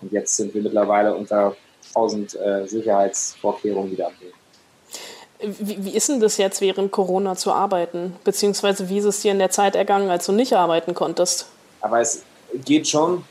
Und 0.00 0.10
jetzt 0.12 0.36
sind 0.36 0.54
wir 0.54 0.62
mittlerweile 0.62 1.14
unter 1.14 1.54
1000 1.88 2.34
äh, 2.34 2.66
Sicherheitsvorkehrungen 2.66 3.92
wieder 3.92 4.06
am 4.06 4.12
Leben. 4.20 5.58
Wie, 5.58 5.84
wie 5.84 5.96
ist 5.96 6.08
denn 6.08 6.20
das 6.20 6.38
jetzt 6.38 6.62
während 6.62 6.92
Corona 6.92 7.36
zu 7.36 7.52
arbeiten? 7.52 8.16
Beziehungsweise 8.24 8.88
wie 8.88 8.98
ist 8.98 9.04
es 9.04 9.20
dir 9.20 9.32
in 9.32 9.38
der 9.38 9.50
Zeit 9.50 9.74
ergangen, 9.74 10.10
als 10.10 10.26
du 10.26 10.32
nicht 10.32 10.54
arbeiten 10.54 10.94
konntest? 10.94 11.46
Aber 11.82 12.00
es 12.00 12.22
geht 12.64 12.88
schon. 12.88 13.24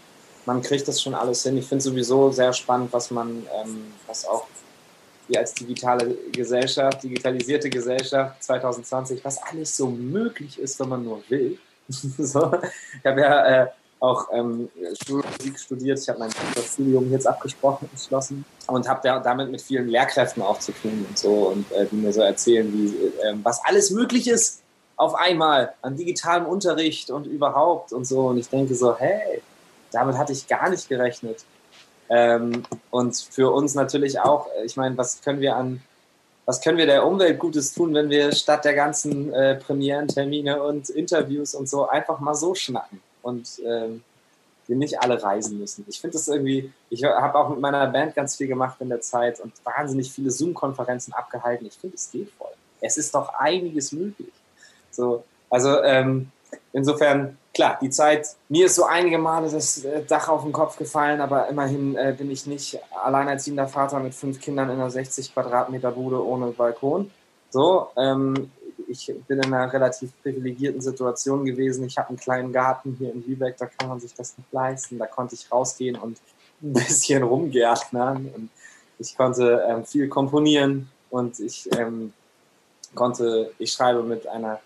Man 0.50 0.64
kriegt 0.64 0.88
das 0.88 1.00
schon 1.00 1.14
alles 1.14 1.44
hin. 1.44 1.60
Ich 1.60 1.68
finde 1.68 1.84
sowieso 1.84 2.32
sehr 2.32 2.52
spannend, 2.54 2.92
was 2.92 3.12
man, 3.12 3.46
ähm, 3.62 3.94
was 4.08 4.26
auch 4.26 4.48
wir 5.28 5.42
als 5.42 5.54
digitale 5.54 6.18
Gesellschaft, 6.32 7.04
digitalisierte 7.04 7.70
Gesellschaft 7.70 8.44
2020, 8.44 9.24
was 9.24 9.38
alles 9.44 9.78
so 9.78 9.88
möglich 9.92 10.58
ist, 10.58 10.80
wenn 10.80 10.90
man 10.90 11.04
nur 11.04 11.22
will. 11.30 11.60
so. 11.88 12.52
Ich 12.98 13.06
habe 13.06 13.22
ja 13.22 13.46
äh, 13.46 13.68
auch 14.00 14.28
ähm, 14.34 14.70
Musik 15.08 15.60
studiert. 15.60 16.00
Ich 16.00 16.10
habe 16.10 16.18
mein 16.18 16.32
Studium 16.66 17.12
jetzt 17.12 17.28
abgesprochen, 17.28 17.88
geschlossen 17.94 18.44
und 18.66 18.90
habe 18.90 19.02
da, 19.04 19.20
damit 19.20 19.52
mit 19.52 19.62
vielen 19.62 19.88
Lehrkräften 19.88 20.42
auch 20.42 20.58
zu 20.58 20.72
tun 20.72 21.06
und 21.08 21.16
so 21.16 21.50
und 21.50 21.72
äh, 21.74 21.86
die 21.86 21.96
mir 21.96 22.12
so 22.12 22.22
erzählen, 22.22 22.74
wie, 22.74 22.88
äh, 23.22 23.36
was 23.44 23.64
alles 23.66 23.92
möglich 23.92 24.28
ist 24.28 24.64
auf 24.96 25.14
einmal 25.14 25.76
an 25.84 25.96
digitalem 25.96 26.48
Unterricht 26.48 27.12
und 27.12 27.28
überhaupt 27.28 27.94
und 27.94 28.06
so. 28.06 28.30
Und 28.30 28.40
ich 28.40 28.50
denke 28.50 28.74
so, 28.74 28.98
hey, 28.98 29.44
damit 29.92 30.18
hatte 30.18 30.34
ich 30.34 30.48
gar 30.48 30.70
nicht 30.70 30.88
gerechnet. 30.90 31.46
Ähm, 32.10 32.64
und 32.90 33.16
für 33.16 33.52
uns 33.52 33.76
natürlich 33.76 34.20
auch, 34.20 34.48
äh, 34.58 34.66
ich 34.66 34.76
meine, 34.76 34.98
was 34.98 35.22
können 35.22 35.42
wir 35.42 35.56
an, 35.56 35.82
was 36.46 36.62
können 36.62 36.80
wir 36.80 36.88
der 36.88 37.06
Umwelt 37.06 37.38
Gutes 37.38 37.74
tun, 37.74 37.94
wenn 37.94 38.10
wir 38.10 38.32
statt 38.32 38.66
der 38.66 38.74
ganzen 38.74 39.32
äh, 39.32 39.56
Premierentermine 39.56 40.64
und 40.64 40.90
Interviews 40.90 41.54
und 41.54 41.70
so 41.70 41.88
einfach 41.88 42.20
mal 42.20 42.34
so 42.34 42.56
schnacken 42.56 43.00
und 43.22 43.62
ähm, 43.64 44.04
wir 44.66 44.76
nicht 44.76 45.02
alle 45.02 45.22
reisen 45.22 45.60
müssen. 45.60 45.86
Ich 45.88 46.00
finde 46.00 46.14
das 46.18 46.28
irgendwie, 46.28 46.72
ich 46.90 47.04
habe 47.04 47.38
auch 47.38 47.50
mit 47.50 47.60
meiner 47.60 47.86
Band 47.88 48.16
ganz 48.16 48.36
viel 48.36 48.48
gemacht 48.48 48.78
in 48.80 48.90
der 48.90 49.02
Zeit 49.02 49.40
und 49.40 49.54
wahnsinnig 49.64 50.12
viele 50.12 50.32
Zoom-Konferenzen 50.32 51.14
abgehalten. 51.14 51.66
Ich 51.66 51.74
finde, 51.74 51.96
es 51.96 52.12
geht 52.12 52.32
voll. 52.38 52.52
Es 52.80 52.98
ist 52.98 53.14
doch 53.14 53.34
einiges 53.34 53.92
möglich. 53.92 54.32
So, 54.92 55.24
also 55.50 55.82
ähm, 55.84 56.32
insofern, 56.72 57.38
klar, 57.60 57.78
die 57.82 57.90
Zeit, 57.90 58.26
mir 58.48 58.68
ist 58.68 58.76
so 58.76 58.86
einige 58.86 59.18
Male 59.18 59.50
das 59.50 59.84
äh, 59.84 60.02
Dach 60.06 60.30
auf 60.30 60.44
den 60.44 60.54
Kopf 60.54 60.78
gefallen, 60.78 61.20
aber 61.20 61.50
immerhin 61.50 61.94
äh, 61.98 62.16
bin 62.18 62.32
ich 62.32 62.46
nicht 62.46 62.80
alleinerziehender 63.04 63.68
Vater 63.68 64.00
mit 64.00 64.16
fünf 64.16 64.40
Kindern 64.40 64.70
in 64.70 64.76
einer 64.76 64.90
60 64.90 65.34
Quadratmeter 65.34 65.92
Bude 65.92 66.26
ohne 66.26 66.52
Balkon. 66.52 67.12
So, 67.50 67.90
ähm, 67.98 68.50
ich 68.88 69.14
bin 69.28 69.40
in 69.40 69.54
einer 69.54 69.74
relativ 69.74 70.10
privilegierten 70.24 70.80
Situation 70.80 71.44
gewesen. 71.44 71.84
Ich 71.84 71.98
habe 71.98 72.08
einen 72.08 72.18
kleinen 72.18 72.54
Garten 72.54 72.96
hier 72.98 73.12
in 73.12 73.28
Lübeck, 73.28 73.58
da 73.58 73.66
kann 73.66 73.90
man 73.90 74.00
sich 74.00 74.14
das 74.14 74.38
nicht 74.38 74.54
leisten. 74.54 74.98
Da 74.98 75.06
konnte 75.06 75.36
ich 75.36 75.52
rausgehen 75.52 75.98
und 75.98 76.18
ein 76.62 76.72
bisschen 76.72 77.24
rumgärtnern. 77.24 78.32
Und 78.38 78.50
ich 79.00 79.18
konnte 79.18 79.66
ähm, 79.68 79.84
viel 79.84 80.08
komponieren 80.08 80.90
und 81.10 81.38
ich 81.42 81.70
ähm, 81.78 82.14
konnte, 82.96 83.52
ich 83.60 83.74
schreibe 83.74 84.02
mit 84.04 84.28
einer 84.28 84.62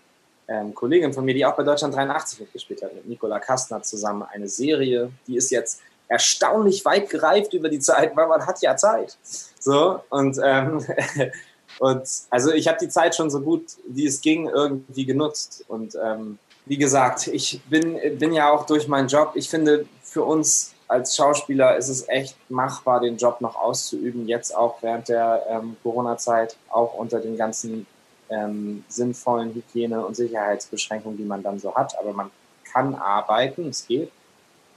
ähm, 0.48 0.74
Kollegin 0.74 1.12
von 1.12 1.24
mir, 1.24 1.34
die 1.34 1.44
auch 1.44 1.56
bei 1.56 1.62
Deutschland 1.62 1.94
83 1.94 2.40
mitgespielt 2.40 2.82
hat, 2.82 2.94
mit 2.94 3.06
Nicola 3.06 3.38
Kastner 3.38 3.82
zusammen 3.82 4.22
eine 4.22 4.48
Serie, 4.48 5.10
die 5.26 5.36
ist 5.36 5.50
jetzt 5.50 5.80
erstaunlich 6.08 6.84
weit 6.84 7.08
gereift 7.08 7.54
über 7.54 7.68
die 7.68 7.80
Zeit, 7.80 8.14
weil 8.16 8.26
man 8.26 8.46
hat 8.46 8.60
ja 8.60 8.76
Zeit. 8.76 9.16
So, 9.58 10.00
und, 10.10 10.38
ähm, 10.42 10.84
und 11.78 12.08
also 12.30 12.52
ich 12.52 12.68
habe 12.68 12.78
die 12.80 12.88
Zeit 12.88 13.14
schon 13.14 13.30
so 13.30 13.40
gut, 13.40 13.64
wie 13.88 14.06
es 14.06 14.20
ging, 14.20 14.48
irgendwie 14.48 15.06
genutzt. 15.06 15.64
Und 15.68 15.96
ähm, 16.02 16.38
wie 16.66 16.76
gesagt, 16.76 17.26
ich 17.26 17.60
bin, 17.68 17.98
bin 18.18 18.32
ja 18.32 18.50
auch 18.50 18.66
durch 18.66 18.88
meinen 18.88 19.08
Job, 19.08 19.32
ich 19.34 19.48
finde, 19.48 19.86
für 20.02 20.22
uns 20.22 20.74
als 20.86 21.16
Schauspieler 21.16 21.76
ist 21.76 21.88
es 21.88 22.08
echt 22.08 22.36
machbar, 22.50 23.00
den 23.00 23.16
Job 23.16 23.40
noch 23.40 23.56
auszuüben, 23.56 24.28
jetzt 24.28 24.54
auch 24.54 24.82
während 24.82 25.08
der 25.08 25.44
ähm, 25.48 25.76
Corona-Zeit, 25.82 26.56
auch 26.68 26.94
unter 26.94 27.20
den 27.20 27.36
ganzen 27.36 27.86
ähm, 28.34 28.84
sinnvollen 28.88 29.54
Hygiene- 29.54 30.04
und 30.04 30.16
Sicherheitsbeschränkungen, 30.16 31.16
die 31.16 31.24
man 31.24 31.42
dann 31.42 31.58
so 31.58 31.74
hat. 31.74 31.98
Aber 31.98 32.12
man 32.12 32.30
kann 32.72 32.94
arbeiten, 32.94 33.68
es 33.68 33.86
geht. 33.86 34.10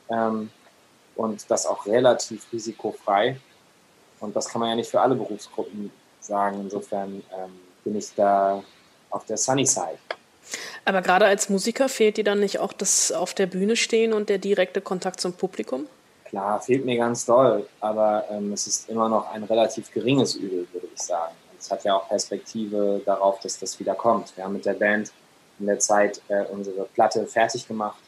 Ähm, 0.09 0.49
und 1.15 1.49
das 1.49 1.65
auch 1.65 1.85
relativ 1.87 2.45
risikofrei. 2.53 3.39
Und 4.19 4.35
das 4.35 4.49
kann 4.49 4.61
man 4.61 4.69
ja 4.69 4.75
nicht 4.75 4.89
für 4.89 5.01
alle 5.01 5.15
Berufsgruppen 5.15 5.91
sagen. 6.19 6.61
Insofern 6.61 7.23
ähm, 7.35 7.59
bin 7.83 7.95
ich 7.95 8.13
da 8.15 8.63
auf 9.09 9.25
der 9.25 9.37
Sunny 9.37 9.65
Side. 9.65 9.97
Aber 10.85 11.01
gerade 11.01 11.25
als 11.25 11.49
Musiker 11.49 11.89
fehlt 11.89 12.17
dir 12.17 12.23
dann 12.23 12.39
nicht 12.39 12.59
auch 12.59 12.71
das 12.71 13.11
auf 13.11 13.33
der 13.33 13.47
Bühne 13.47 13.75
stehen 13.75 14.13
und 14.13 14.29
der 14.29 14.37
direkte 14.37 14.79
Kontakt 14.79 15.19
zum 15.19 15.33
Publikum? 15.33 15.87
Klar, 16.25 16.61
fehlt 16.61 16.85
mir 16.85 16.97
ganz 16.97 17.25
doll, 17.25 17.67
aber 17.79 18.25
ähm, 18.29 18.53
es 18.53 18.67
ist 18.67 18.89
immer 18.89 19.09
noch 19.09 19.31
ein 19.31 19.43
relativ 19.43 19.91
geringes 19.91 20.35
Übel, 20.35 20.67
würde 20.71 20.87
ich 20.93 21.01
sagen. 21.01 21.33
Es 21.59 21.71
hat 21.71 21.83
ja 21.83 21.95
auch 21.95 22.07
Perspektive 22.07 23.01
darauf, 23.05 23.39
dass 23.39 23.59
das 23.59 23.79
wieder 23.79 23.95
kommt. 23.95 24.35
Wir 24.35 24.43
haben 24.43 24.53
mit 24.53 24.65
der 24.65 24.73
Band 24.73 25.11
in 25.59 25.65
der 25.65 25.79
Zeit 25.79 26.21
äh, 26.27 26.45
unsere 26.45 26.85
Platte 26.85 27.25
fertig 27.25 27.67
gemacht, 27.67 28.01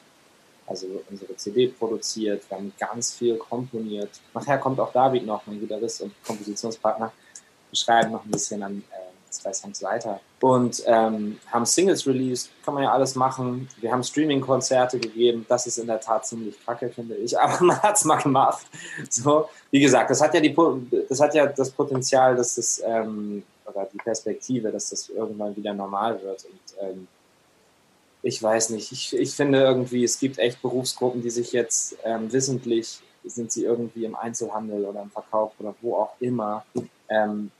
also 0.67 0.87
unsere 1.09 1.35
CD 1.35 1.67
produziert, 1.67 2.43
wir 2.49 2.57
haben 2.57 2.71
ganz 2.79 3.13
viel 3.13 3.37
komponiert. 3.37 4.11
Nachher 4.33 4.59
kommt 4.59 4.79
auch 4.79 4.91
David 4.91 5.25
noch, 5.25 5.45
mein 5.47 5.59
Gitarrist 5.59 6.01
und 6.01 6.13
Kompositionspartner. 6.23 7.11
Wir 7.71 7.77
schreiben 7.77 8.11
noch 8.11 8.23
ein 8.23 8.31
bisschen 8.31 8.61
an 8.61 8.83
äh, 8.91 8.98
zwei 9.29 9.53
Songs 9.53 9.81
weiter. 9.83 10.19
Und 10.39 10.83
ähm, 10.85 11.39
haben 11.51 11.65
Singles 11.65 12.07
released, 12.07 12.49
kann 12.63 12.73
man 12.73 12.83
ja 12.83 12.91
alles 12.91 13.15
machen. 13.15 13.67
Wir 13.81 13.91
haben 13.91 14.03
Streaming-Konzerte 14.03 14.99
gegeben. 14.99 15.45
Das 15.49 15.67
ist 15.67 15.77
in 15.77 15.87
der 15.87 15.99
Tat 15.99 16.25
ziemlich 16.25 16.55
kacke, 16.65 16.89
finde 16.89 17.15
ich. 17.15 17.37
Aber 17.39 17.63
man 17.63 17.81
hat 17.81 17.97
es 17.97 18.05
mal 18.05 18.21
gemacht. 18.21 18.65
So, 19.09 19.49
wie 19.71 19.79
gesagt, 19.79 20.09
das 20.09 20.21
hat 20.21 20.33
ja 20.33 20.39
die 20.39 20.55
das 21.07 21.19
hat 21.19 21.33
ja 21.35 21.45
das 21.47 21.71
Potenzial, 21.71 22.35
dass 22.35 22.55
das 22.55 22.81
ähm, 22.85 23.43
oder 23.65 23.87
die 23.91 23.97
Perspektive, 23.97 24.71
dass 24.71 24.89
das 24.89 25.09
irgendwann 25.09 25.55
wieder 25.55 25.73
normal 25.73 26.21
wird. 26.21 26.45
Und 26.45 26.59
ähm, 26.81 27.07
ich 28.21 28.41
weiß 28.41 28.71
nicht, 28.71 28.91
ich, 28.91 29.15
ich 29.15 29.31
finde 29.31 29.61
irgendwie, 29.61 30.03
es 30.03 30.19
gibt 30.19 30.39
echt 30.39 30.61
Berufsgruppen, 30.61 31.21
die 31.21 31.29
sich 31.29 31.51
jetzt 31.53 31.97
ähm, 32.03 32.31
wissentlich, 32.31 32.99
sind 33.23 33.51
sie 33.51 33.63
irgendwie 33.63 34.05
im 34.05 34.15
Einzelhandel 34.15 34.85
oder 34.85 35.01
im 35.01 35.11
Verkauf 35.11 35.53
oder 35.59 35.75
wo 35.81 35.95
auch 35.95 36.13
immer, 36.19 36.65
ähm, 37.09 37.51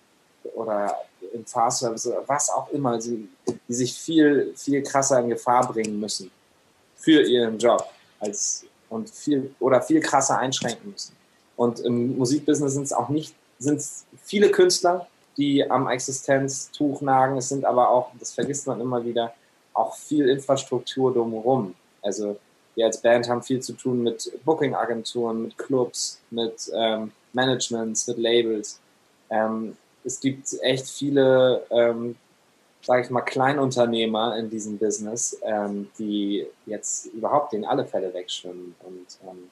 oder 0.55 0.95
im 1.34 1.45
Fahrservice 1.45 2.07
oder 2.07 2.24
was 2.28 2.49
auch 2.49 2.70
immer, 2.70 2.97
die, 2.97 3.28
die 3.67 3.74
sich 3.74 3.93
viel, 3.93 4.53
viel 4.55 4.82
krasser 4.84 5.20
in 5.20 5.30
Gefahr 5.30 5.67
bringen 5.72 5.99
müssen 5.99 6.32
für 6.95 7.22
ihren 7.22 7.57
Job 7.57 7.86
als, 8.20 8.65
und 8.89 9.09
viel, 9.09 9.53
oder 9.59 9.82
viel 9.82 10.01
krasser 10.01 10.38
einschränken 10.38 10.91
müssen. 10.91 11.15
Und 11.55 11.80
im 11.82 12.17
Musikbusiness 12.17 12.74
sind 12.74 12.84
es 12.84 12.93
auch 12.93 13.09
nicht, 13.09 13.36
sind 13.57 13.82
viele 14.24 14.49
Künstler, 14.49 15.07
die 15.38 15.70
am 15.70 15.88
Existenztuch 15.88 17.01
nagen. 17.01 17.38
Es 17.38 17.49
sind 17.49 17.65
aber 17.65 17.89
auch, 17.89 18.11
das 18.20 18.34
vergisst 18.34 18.67
man 18.67 18.80
immer 18.82 19.03
wieder, 19.03 19.34
auch 19.74 19.95
viel 19.95 20.30
Infrastruktur 20.30 21.13
drumherum. 21.13 21.76
Also 22.01 22.38
wir 22.76 22.86
als 22.86 23.01
Band 23.01 23.28
haben 23.30 23.43
viel 23.43 23.61
zu 23.61 23.74
tun 23.74 24.03
mit 24.03 24.32
Booking-Agenturen, 24.45 25.43
mit 25.43 25.57
Clubs, 25.57 26.20
mit 26.30 26.72
ähm, 26.74 27.11
Managements, 27.34 28.07
mit 28.07 28.17
Labels. 28.17 28.80
Ähm, 29.30 29.76
es 30.10 30.20
gibt 30.20 30.55
echt 30.62 30.88
viele, 30.88 31.64
ähm, 31.70 32.16
sage 32.82 33.03
ich 33.03 33.10
mal, 33.12 33.22
Kleinunternehmer 33.22 34.38
in 34.38 34.49
diesem 34.49 34.80
Business, 34.80 35.38
ähm, 35.43 35.88
die 35.99 36.47
jetzt 36.66 37.05
überhaupt 37.07 37.53
in 37.53 37.64
alle 37.64 37.86
Fälle 37.86 38.12
wegschwimmen. 38.12 38.76
Und 38.80 39.20
ähm, 39.30 39.49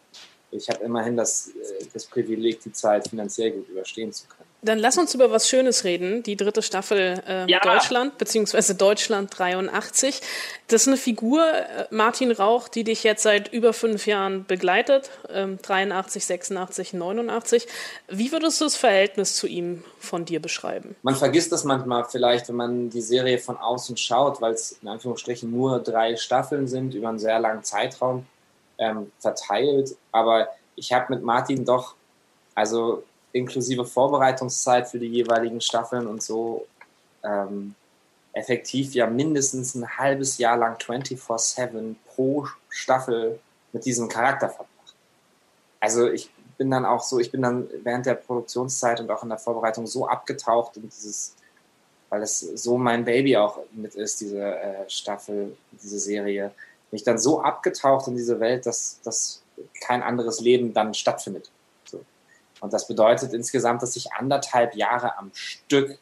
ich 0.50 0.68
habe 0.68 0.84
immerhin 0.84 1.16
das, 1.16 1.50
äh, 1.50 1.86
das 1.94 2.06
Privileg, 2.06 2.60
die 2.62 2.72
Zeit 2.72 3.08
finanziell 3.08 3.52
gut 3.52 3.70
überstehen 3.70 4.12
zu 4.12 4.28
können. 4.28 4.47
Dann 4.64 4.80
lass 4.80 4.98
uns 4.98 5.14
über 5.14 5.30
was 5.32 5.48
Schönes 5.48 5.84
reden. 5.84 6.24
Die 6.24 6.36
dritte 6.36 6.64
Staffel 6.64 7.22
äh, 7.28 7.50
ja. 7.50 7.60
Deutschland, 7.60 8.18
beziehungsweise 8.18 8.74
Deutschland 8.74 9.38
83. 9.38 10.22
Das 10.68 10.82
ist 10.82 10.88
eine 10.88 10.98
Figur, 10.98 11.46
äh, 11.46 11.86
Martin 11.92 12.32
Rauch, 12.32 12.68
die 12.68 12.84
dich 12.84 13.04
jetzt 13.04 13.22
seit 13.22 13.54
über 13.54 13.72
fünf 13.72 14.08
Jahren 14.08 14.46
begleitet. 14.46 15.12
Ähm, 15.30 15.60
83, 15.62 16.26
86, 16.26 16.94
89. 16.94 17.68
Wie 18.08 18.32
würdest 18.32 18.60
du 18.60 18.66
das 18.66 18.76
Verhältnis 18.76 19.36
zu 19.36 19.46
ihm 19.46 19.84
von 20.00 20.26
dir 20.26 20.42
beschreiben? 20.42 20.96
Man 21.04 21.16
vergisst 21.16 21.52
das 21.52 21.64
manchmal 21.64 22.06
vielleicht, 22.06 22.50
wenn 22.50 22.56
man 22.56 22.90
die 22.90 23.02
Serie 23.02 23.38
von 23.38 23.58
außen 23.58 23.96
schaut, 23.96 24.42
weil 24.42 24.54
es 24.54 24.80
in 24.82 24.88
Anführungsstrichen 24.88 25.52
nur 25.52 25.80
drei 25.80 26.16
Staffeln 26.16 26.68
sind 26.68 26.96
über 26.96 27.10
einen 27.10 27.20
sehr 27.20 27.40
langen 27.40 27.64
Zeitraum 27.64 28.26
ähm, 28.80 29.12
verteilt. 29.20 29.96
Aber 30.12 30.48
ich 30.76 30.94
habe 30.94 31.14
mit 31.14 31.24
Martin 31.24 31.64
doch, 31.64 31.94
also 32.56 33.04
inklusive 33.32 33.86
Vorbereitungszeit 33.86 34.88
für 34.88 35.00
die 35.00 35.08
jeweiligen 35.08 35.62
Staffeln 35.62 36.08
und 36.08 36.24
so, 36.24 36.68
ähm, 37.24 37.76
effektiv 38.34 38.94
ja 38.94 39.08
mindestens 39.08 39.76
ein 39.76 39.98
halbes 39.98 40.38
Jahr 40.38 40.58
lang 40.58 40.78
24-7 40.78 41.96
pro 42.08 42.48
Staffel 42.70 43.40
mit 43.74 43.86
diesem 43.86 44.08
Charakter 44.08 44.50
verbracht. 44.50 44.96
Also 45.80 46.10
ich 46.10 46.30
bin 46.58 46.72
dann 46.72 46.86
auch 46.86 47.04
so, 47.04 47.20
ich 47.20 47.32
bin 47.32 47.42
dann 47.42 47.68
während 47.84 48.06
der 48.06 48.16
Produktionszeit 48.16 49.00
und 49.00 49.12
auch 49.12 49.24
in 49.24 49.30
der 49.30 49.38
Vorbereitung 49.38 49.88
so 49.88 50.08
abgetaucht 50.08 50.78
in 50.78 50.90
dieses, 50.90 51.36
weil 52.10 52.22
es 52.22 52.40
so 52.40 52.78
mein 52.78 53.06
Baby 53.06 53.38
auch 53.38 53.60
mit 53.72 53.96
ist, 53.96 54.22
diese 54.22 54.56
äh, 54.56 54.90
Staffel, 54.90 55.56
diese 55.72 56.00
Serie, 56.00 56.52
bin 56.90 56.98
ich 56.98 57.04
dann 57.04 57.18
so 57.18 57.42
abgetaucht 57.42 58.08
in 58.08 58.16
diese 58.16 58.40
Welt, 58.40 58.66
dass, 58.66 59.00
dass 59.04 59.42
kein 59.82 60.02
anderes 60.02 60.40
Leben 60.40 60.74
dann 60.74 60.94
stattfindet. 60.94 61.52
Und 62.60 62.74
das 62.74 62.88
bedeutet 62.88 63.34
insgesamt, 63.34 63.82
dass 63.82 63.96
ich 63.96 64.12
anderthalb 64.14 64.76
Jahre 64.76 65.18
am 65.18 65.32
Stück 65.34 65.98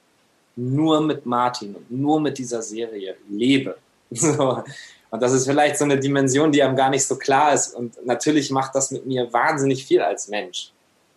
nur 0.56 1.02
mit 1.02 1.26
Martin 1.26 1.76
und 1.76 1.92
nur 1.92 2.20
mit 2.20 2.38
dieser 2.38 2.62
Serie 2.62 3.16
lebe. 3.30 3.78
So. 4.12 4.64
Und 5.10 5.22
das 5.22 5.34
ist 5.34 5.46
vielleicht 5.46 5.78
so 5.78 5.84
eine 5.86 6.00
Dimension, 6.00 6.52
die 6.52 6.62
einem 6.62 6.76
gar 6.76 6.90
nicht 6.90 7.06
so 7.06 7.18
klar 7.18 7.54
ist. 7.54 7.74
Und 7.74 8.06
natürlich 8.06 8.52
macht 8.52 8.76
das 8.76 8.92
mit 8.92 9.06
mir 9.06 9.32
wahnsinnig 9.34 9.86
viel 9.86 10.02
als 10.02 10.28
Mensch. 10.28 10.72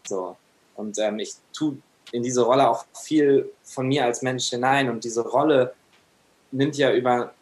So. 0.06 0.36
Und 0.74 0.98
ähm, 0.98 1.18
ich 1.18 1.34
tue 1.52 1.76
in 2.12 2.22
diese 2.22 2.42
Rolle 2.42 2.68
auch 2.68 2.86
viel 2.94 3.50
von 3.62 3.88
mir 3.88 4.04
als 4.04 4.22
Mensch 4.22 4.48
hinein. 4.48 4.88
Und 4.88 5.04
diese 5.04 5.22
Rolle 5.22 5.74
nimmt 6.50 6.76
ja 6.76 6.92
über 6.92 7.34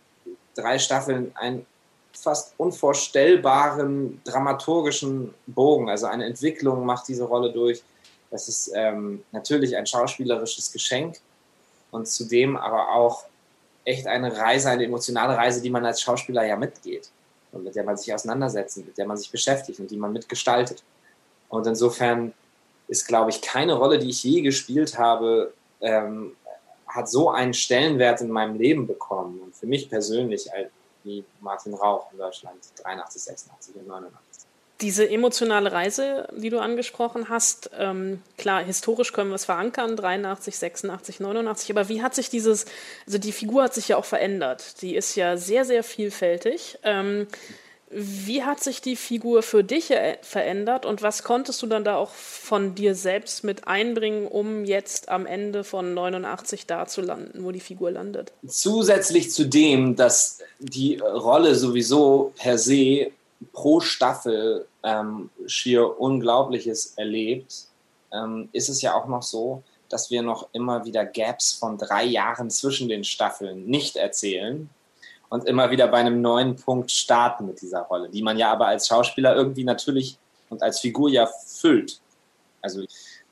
drei 0.54 0.78
Staffeln 0.78 1.30
ein 1.36 1.64
fast 2.16 2.54
unvorstellbaren 2.58 4.20
dramaturgischen 4.24 5.34
Bogen. 5.46 5.88
Also 5.88 6.06
eine 6.06 6.24
Entwicklung 6.24 6.84
macht 6.84 7.08
diese 7.08 7.24
Rolle 7.24 7.52
durch. 7.52 7.82
Das 8.30 8.48
ist 8.48 8.72
ähm, 8.74 9.22
natürlich 9.32 9.76
ein 9.76 9.86
schauspielerisches 9.86 10.72
Geschenk 10.72 11.18
und 11.90 12.08
zudem 12.08 12.56
aber 12.56 12.92
auch 12.92 13.24
echt 13.84 14.06
eine 14.06 14.36
Reise, 14.36 14.70
eine 14.70 14.84
emotionale 14.84 15.36
Reise, 15.36 15.62
die 15.62 15.70
man 15.70 15.84
als 15.86 16.00
Schauspieler 16.02 16.44
ja 16.44 16.56
mitgeht 16.56 17.08
und 17.52 17.64
mit 17.64 17.76
der 17.76 17.84
man 17.84 17.96
sich 17.96 18.12
auseinandersetzt, 18.12 18.78
mit 18.78 18.98
der 18.98 19.06
man 19.06 19.16
sich 19.16 19.30
beschäftigt 19.30 19.78
und 19.78 19.90
die 19.90 19.96
man 19.96 20.12
mitgestaltet. 20.12 20.82
Und 21.48 21.66
insofern 21.66 22.32
ist, 22.88 23.06
glaube 23.06 23.30
ich, 23.30 23.40
keine 23.40 23.74
Rolle, 23.74 23.98
die 23.98 24.10
ich 24.10 24.22
je 24.24 24.42
gespielt 24.42 24.98
habe, 24.98 25.52
ähm, 25.80 26.32
hat 26.86 27.08
so 27.08 27.30
einen 27.30 27.54
Stellenwert 27.54 28.20
in 28.20 28.30
meinem 28.30 28.56
Leben 28.56 28.86
bekommen 28.86 29.40
und 29.40 29.54
für 29.54 29.66
mich 29.66 29.88
persönlich 29.88 30.52
wie 31.06 31.24
Martin 31.40 31.74
Rauch 31.74 32.12
in 32.12 32.18
Deutschland 32.18 32.58
83, 32.82 33.22
86 33.22 33.76
und 33.76 33.86
89. 33.86 34.20
Diese 34.82 35.08
emotionale 35.08 35.72
Reise, 35.72 36.28
die 36.36 36.50
du 36.50 36.58
angesprochen 36.58 37.30
hast, 37.30 37.70
ähm, 37.78 38.22
klar, 38.36 38.62
historisch 38.62 39.14
können 39.14 39.30
wir 39.30 39.36
es 39.36 39.46
verankern, 39.46 39.96
83, 39.96 40.58
86, 40.58 41.20
89, 41.20 41.70
aber 41.70 41.88
wie 41.88 42.02
hat 42.02 42.14
sich 42.14 42.28
dieses, 42.28 42.66
also 43.06 43.16
die 43.16 43.32
Figur 43.32 43.62
hat 43.62 43.72
sich 43.72 43.88
ja 43.88 43.96
auch 43.96 44.04
verändert. 44.04 44.82
Die 44.82 44.94
ist 44.94 45.14
ja 45.14 45.38
sehr, 45.38 45.64
sehr 45.64 45.82
vielfältig. 45.82 46.78
Ähm, 46.82 47.26
wie 47.88 48.42
hat 48.42 48.62
sich 48.62 48.80
die 48.80 48.96
Figur 48.96 49.42
für 49.42 49.62
dich 49.62 49.92
verändert 50.22 50.84
und 50.84 51.02
was 51.02 51.22
konntest 51.22 51.62
du 51.62 51.66
dann 51.66 51.84
da 51.84 51.96
auch 51.96 52.10
von 52.10 52.74
dir 52.74 52.96
selbst 52.96 53.44
mit 53.44 53.68
einbringen, 53.68 54.26
um 54.26 54.64
jetzt 54.64 55.08
am 55.08 55.24
Ende 55.24 55.62
von 55.62 55.94
89 55.94 56.66
da 56.66 56.86
zu 56.86 57.00
landen, 57.00 57.44
wo 57.44 57.52
die 57.52 57.60
Figur 57.60 57.92
landet? 57.92 58.32
Zusätzlich 58.46 59.30
zu 59.30 59.46
dem, 59.46 59.94
dass 59.94 60.38
die 60.58 60.96
Rolle 60.98 61.54
sowieso 61.54 62.32
per 62.36 62.58
se 62.58 63.12
pro 63.52 63.80
Staffel 63.80 64.66
ähm, 64.82 65.30
schier 65.46 66.00
Unglaubliches 66.00 66.94
erlebt, 66.96 67.66
ähm, 68.12 68.48
ist 68.52 68.68
es 68.68 68.82
ja 68.82 68.94
auch 68.94 69.06
noch 69.06 69.22
so, 69.22 69.62
dass 69.88 70.10
wir 70.10 70.22
noch 70.22 70.48
immer 70.52 70.84
wieder 70.84 71.04
Gaps 71.04 71.52
von 71.52 71.78
drei 71.78 72.04
Jahren 72.04 72.50
zwischen 72.50 72.88
den 72.88 73.04
Staffeln 73.04 73.66
nicht 73.66 73.94
erzählen 73.94 74.68
und 75.28 75.46
immer 75.46 75.70
wieder 75.70 75.88
bei 75.88 75.98
einem 75.98 76.20
neuen 76.20 76.56
Punkt 76.56 76.90
starten 76.90 77.46
mit 77.46 77.60
dieser 77.60 77.82
Rolle, 77.82 78.08
die 78.08 78.22
man 78.22 78.38
ja 78.38 78.52
aber 78.52 78.66
als 78.66 78.86
Schauspieler 78.88 79.34
irgendwie 79.34 79.64
natürlich 79.64 80.18
und 80.50 80.62
als 80.62 80.80
Figur 80.80 81.10
ja 81.10 81.26
füllt. 81.26 82.00
Also, 82.62 82.84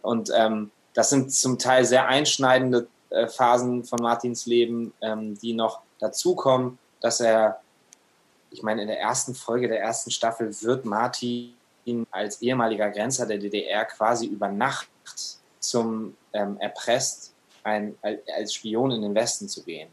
und 0.03 0.31
ähm, 0.35 0.71
das 0.93 1.11
sind 1.11 1.33
zum 1.33 1.59
Teil 1.59 1.85
sehr 1.85 2.07
einschneidende 2.07 2.87
äh, 3.11 3.27
Phasen 3.27 3.85
von 3.85 4.01
Martins 4.01 4.47
Leben, 4.47 4.93
ähm, 5.01 5.39
die 5.39 5.53
noch 5.53 5.81
dazukommen, 5.99 6.79
dass 7.01 7.21
er, 7.21 7.61
ich 8.51 8.63
meine, 8.63 8.83
in 8.83 8.89
der 8.89 9.01
ersten 9.01 9.35
Folge 9.35 9.69
der 9.69 9.81
ersten 9.81 10.11
Staffel 10.11 10.55
wird 10.63 10.85
Martin 10.85 11.55
als 12.11 12.41
ehemaliger 12.43 12.91
Grenzer 12.91 13.27
der 13.27 13.39
DDR 13.39 13.85
quasi 13.85 14.27
über 14.27 14.49
Nacht 14.49 14.89
zum 15.61 16.17
ähm, 16.33 16.57
erpresst, 16.59 17.33
ein, 17.63 17.97
als 18.37 18.53
Spion 18.53 18.91
in 18.91 19.03
den 19.03 19.15
Westen 19.15 19.49
zu 19.49 19.63
gehen 19.63 19.89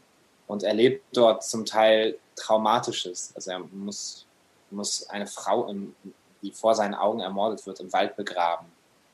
und 0.52 0.64
erlebt 0.64 1.02
dort 1.14 1.42
zum 1.42 1.64
Teil 1.64 2.18
Traumatisches. 2.36 3.32
Also 3.34 3.52
er 3.52 3.60
muss, 3.60 4.26
muss 4.70 5.08
eine 5.08 5.26
Frau, 5.26 5.66
im, 5.66 5.94
die 6.42 6.50
vor 6.50 6.74
seinen 6.74 6.94
Augen 6.94 7.20
ermordet 7.20 7.66
wird, 7.66 7.80
im 7.80 7.90
Wald 7.94 8.16
begraben. 8.16 8.66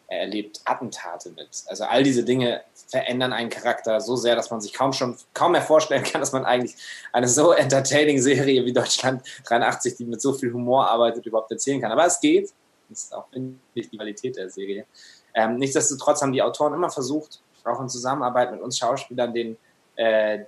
Er 0.09 0.23
erlebt 0.23 0.61
Attentate 0.65 1.31
mit. 1.31 1.49
Also 1.67 1.85
all 1.85 2.03
diese 2.03 2.25
Dinge 2.25 2.63
verändern 2.89 3.33
einen 3.33 3.51
Charakter 3.51 4.01
so 4.01 4.17
sehr, 4.17 4.35
dass 4.35 4.51
man 4.51 4.61
sich 4.61 4.73
kaum 4.73 4.93
schon 4.93 5.17
kaum 5.33 5.53
mehr 5.53 5.63
vorstellen 5.63 6.03
kann, 6.03 6.21
dass 6.21 6.33
man 6.33 6.45
eigentlich 6.45 6.75
eine 7.13 7.29
so 7.29 7.53
entertaining 7.53 8.21
Serie 8.21 8.65
wie 8.65 8.73
Deutschland 8.73 9.23
83, 9.45 9.95
die 9.95 10.07
mit 10.07 10.21
so 10.21 10.33
viel 10.33 10.53
Humor 10.53 10.91
arbeitet, 10.91 11.25
überhaupt 11.25 11.53
erzählen 11.53 11.81
kann. 11.81 11.93
Aber 11.93 12.07
es 12.07 12.19
geht. 12.21 12.53
Das 12.89 13.05
ist 13.05 13.15
auch 13.15 13.27
nicht 13.75 13.93
die 13.93 13.97
Qualität 13.97 14.37
der 14.37 14.51
Serie. 14.51 14.87
Ähm, 15.35 15.57
nichtsdestotrotz 15.59 16.21
haben 16.21 16.33
die 16.33 16.43
Autoren 16.43 16.75
immer 16.75 16.91
versucht, 16.91 17.43
auch 17.65 17.81
in 17.81 17.89
Zusammenarbeit 17.89 18.51
mit 18.51 18.61
uns 18.61 18.79
Schauspielern, 18.79 19.33
den, 19.33 19.57
äh, 19.95 20.41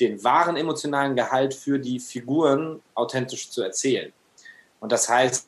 den 0.00 0.24
wahren 0.24 0.56
emotionalen 0.56 1.14
Gehalt 1.14 1.54
für 1.54 1.78
die 1.78 2.00
Figuren 2.00 2.80
authentisch 2.94 3.50
zu 3.50 3.62
erzählen. 3.62 4.12
Und 4.80 4.92
das 4.92 5.08
heißt, 5.08 5.46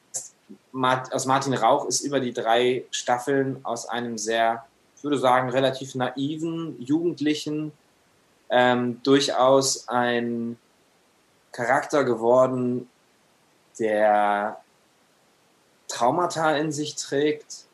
aus 0.75 1.27
Martin 1.27 1.55
Rauch 1.55 1.87
ist 1.87 2.03
über 2.03 2.21
die 2.21 2.33
drei 2.33 2.85
Staffeln 2.91 3.65
aus 3.65 3.87
einem 3.87 4.19
sehr, 4.19 4.65
ich 4.97 5.05
würde 5.05 5.19
sagen, 5.19 5.51
relativ 5.51 5.95
naiven 5.95 6.81
Jugendlichen 6.81 7.73
ähm, 8.51 9.01
durchaus 9.03 9.89
ein 9.89 10.59
Charakter 11.53 12.05
geworden, 12.05 12.89
der 13.79 14.59
Traumata 15.89 16.57
in 16.57 16.73
sich 16.73 16.97
trägt, 16.97 17.67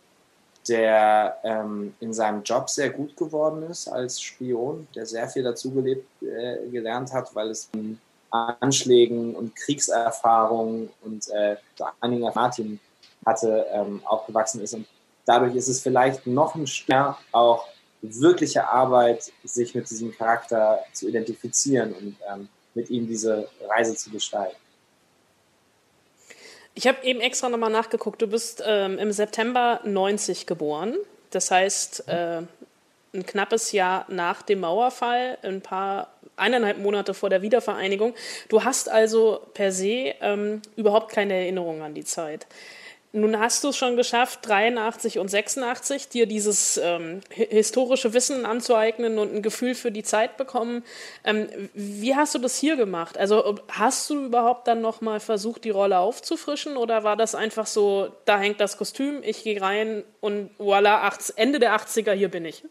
der 0.69 1.39
ähm, 1.45 1.95
in 2.01 2.13
seinem 2.13 2.43
Job 2.43 2.69
sehr 2.69 2.91
gut 2.91 3.17
geworden 3.17 3.63
ist 3.71 3.89
als 3.89 4.21
Spion, 4.21 4.87
der 4.95 5.07
sehr 5.07 5.29
viel 5.29 5.43
dazu 5.43 5.71
gelebt, 5.71 6.07
äh, 6.23 6.69
gelernt 6.71 7.13
hat, 7.13 7.35
weil 7.35 7.51
es 7.51 7.69
in 7.73 7.99
Anschlägen 8.31 9.35
und 9.35 9.57
Kriegserfahrungen 9.57 10.91
und 11.03 11.29
äh, 11.31 11.57
Dingen 12.03 12.31
Martin 12.35 12.79
hatte, 13.25 13.67
ähm, 13.73 14.03
aufgewachsen 14.05 14.63
ist. 14.63 14.75
Und 14.75 14.87
dadurch 15.25 15.55
ist 15.55 15.69
es 15.69 15.81
vielleicht 15.81 16.27
noch 16.27 16.55
ein 16.55 16.67
Stern 16.67 17.17
auch 17.33 17.67
wirkliche 18.03 18.69
Arbeit, 18.69 19.33
sich 19.45 19.75
mit 19.75 19.89
diesem 19.91 20.13
Charakter 20.13 20.81
zu 20.93 21.09
identifizieren 21.09 21.93
und 21.95 22.17
ähm, 22.31 22.49
mit 22.75 22.91
ihm 22.91 23.09
diese 23.09 23.49
Reise 23.69 23.97
zu 23.97 24.11
gestalten. 24.11 24.57
Ich 26.79 26.87
habe 26.87 27.05
eben 27.05 27.21
extra 27.21 27.49
nochmal 27.49 27.73
nachgeguckt. 27.73 28.23
Du 28.23 28.29
bist 28.29 28.63
ähm, 28.65 29.01
im 29.01 29.11
September 29.11 29.81
90 29.83 30.47
geboren. 30.47 30.95
Das 31.31 31.51
heißt, 31.51 32.07
äh, 32.07 32.43
ein 33.13 33.27
knappes 33.27 33.73
Jahr 33.73 34.07
nach 34.07 34.43
dem 34.43 34.61
Mauerfall, 34.61 35.39
ein 35.43 35.61
paar 35.61 36.13
eineinhalb 36.37 36.79
Monate 36.79 37.15
vor 37.15 37.31
der 37.31 37.43
Wiedervereinigung. 37.43 38.15
Du 38.49 38.63
hast 38.63 38.89
also 38.89 39.41
per 39.55 39.73
se 39.73 40.15
ähm, 40.21 40.63
überhaupt 40.77 41.11
keine 41.11 41.35
Erinnerung 41.35 41.83
an 41.83 41.95
die 41.95 42.05
Zeit. 42.05 42.47
Nun 43.21 43.39
hast 43.39 43.65
du 43.65 43.69
es 43.69 43.77
schon 43.77 43.97
geschafft, 43.97 44.41
83 44.43 45.19
und 45.19 45.29
86 45.29 46.09
dir 46.09 46.27
dieses 46.27 46.79
ähm, 46.83 47.21
historische 47.31 48.13
Wissen 48.15 48.47
anzueignen 48.47 49.19
und 49.19 49.35
ein 49.35 49.43
Gefühl 49.43 49.75
für 49.75 49.91
die 49.91 50.03
Zeit 50.03 50.37
bekommen. 50.37 50.85
Ähm, 51.25 51.49
wie 51.75 52.15
hast 52.15 52.35
du 52.35 52.39
das 52.39 52.57
hier 52.57 52.77
gemacht? 52.77 53.19
Also 53.19 53.59
hast 53.69 54.09
du 54.11 54.25
überhaupt 54.25 54.69
dann 54.69 54.81
noch 54.81 55.01
mal 55.01 55.21
versucht, 55.21 55.65
die 55.65 55.71
Rolle 55.71 55.99
aufzufrischen 55.99 56.77
oder 56.77 57.05
war 57.05 57.17
das 57.17 57.35
einfach 57.35 57.67
so, 57.67 58.09
da 58.25 58.39
hängt 58.39 58.61
das 58.61 58.77
Kostüm, 58.77 59.23
ich 59.23 59.45
gehe 59.45 59.61
rein 59.61 60.05
und 60.21 60.51
voilà, 60.59 61.13
Ende 61.37 61.59
der 61.59 61.77
80er, 61.77 62.13
hier 62.13 62.29
bin 62.29 62.45
ich? 62.45 62.65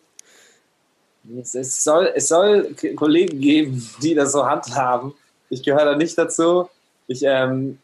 Es 1.36 1.84
soll, 1.84 2.12
es 2.16 2.30
soll 2.30 2.74
Kollegen 2.96 3.42
geben, 3.42 3.90
die 4.02 4.16
das 4.16 4.32
so 4.32 4.46
handhaben. 4.46 5.14
Ich 5.50 5.62
gehöre 5.64 5.86
da 5.86 5.96
nicht 5.96 6.18
dazu. 6.18 6.70
Ich 7.08 7.24
ähm, 7.24 7.80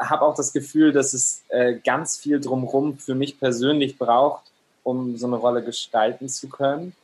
habe 0.00 0.24
auch 0.24 0.34
das 0.34 0.52
Gefühl, 0.52 0.92
dass 0.92 1.14
es 1.14 1.42
äh, 1.48 1.74
ganz 1.74 2.16
viel 2.16 2.40
drumherum 2.40 2.98
für 2.98 3.14
mich 3.14 3.38
persönlich 3.38 3.98
braucht, 3.98 4.44
um 4.82 5.16
so 5.16 5.26
eine 5.26 5.36
Rolle 5.36 5.62
gestalten 5.62 6.28
zu 6.28 6.48
können. 6.48 6.94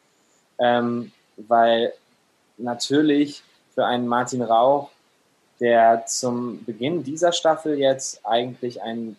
Ähm, 0.59 1.13
weil 1.37 1.93
natürlich 2.59 3.43
für 3.75 3.87
einen 3.87 4.07
Martin 4.07 4.43
Rauch, 4.43 4.91
der 5.61 6.07
zum 6.07 6.65
Beginn 6.65 7.05
dieser 7.05 7.33
Staffel 7.33 7.79
jetzt 7.79 8.25
eigentlich 8.25 8.83
ein 8.83 9.17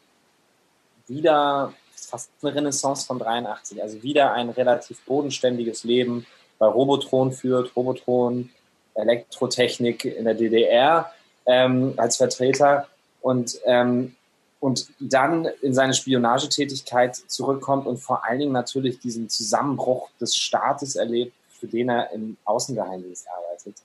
wieder 1.07 1.73
fast 1.95 2.29
eine 2.41 2.55
Renaissance 2.55 3.05
von 3.05 3.19
83, 3.19 3.81
also 3.81 4.03
wieder 4.03 4.33
ein 4.33 4.49
relativ 4.49 5.01
bodenständiges 5.05 5.83
Leben 5.83 6.25
bei 6.59 6.67
Robotron 6.67 7.31
führt, 7.31 7.75
Robotron, 7.75 8.49
Elektrotechnik 8.93 10.05
in 10.05 10.25
der 10.25 10.35
DDR 10.35 11.11
ähm, 11.45 11.93
als 11.97 12.17
Vertreter 12.17 12.87
und, 13.23 13.59
ähm, 13.65 14.15
und 14.59 14.89
dann 14.99 15.45
in 15.61 15.73
seine 15.73 15.93
Spionagetätigkeit 15.93 17.15
zurückkommt 17.15 17.87
und 17.87 17.97
vor 17.97 18.23
allen 18.25 18.39
Dingen 18.39 18.51
natürlich 18.51 18.99
diesen 18.99 19.29
Zusammenbruch 19.29 20.09
des 20.21 20.35
Staates 20.35 20.95
erlebt, 20.95 21.33
für 21.59 21.67
den 21.67 21.89
er 21.89 22.11
im 22.11 22.37
Außengeheimdienst 22.45 23.25
arbeitet. 23.29 23.75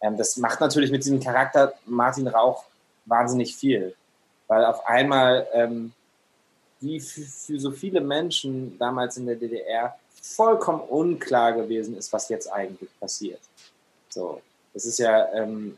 Ähm, 0.00 0.16
das 0.16 0.36
macht 0.38 0.60
natürlich 0.60 0.90
mit 0.90 1.04
diesem 1.04 1.20
Charakter 1.20 1.74
Martin 1.86 2.26
Rauch 2.26 2.64
wahnsinnig 3.04 3.54
viel, 3.54 3.94
weil 4.48 4.64
auf 4.64 4.86
einmal, 4.86 5.46
ähm, 5.52 5.92
wie 6.80 6.98
für, 7.00 7.58
so 7.58 7.70
viele 7.70 8.00
Menschen 8.00 8.78
damals 8.78 9.18
in 9.18 9.26
der 9.26 9.36
DDR, 9.36 9.98
vollkommen 10.22 10.80
unklar 10.80 11.52
gewesen 11.52 11.96
ist, 11.96 12.12
was 12.12 12.28
jetzt 12.28 12.50
eigentlich 12.52 12.90
passiert. 12.98 13.40
So, 14.08 14.40
das 14.72 14.84
ist 14.84 14.98
ja 14.98 15.30
ähm, 15.34 15.76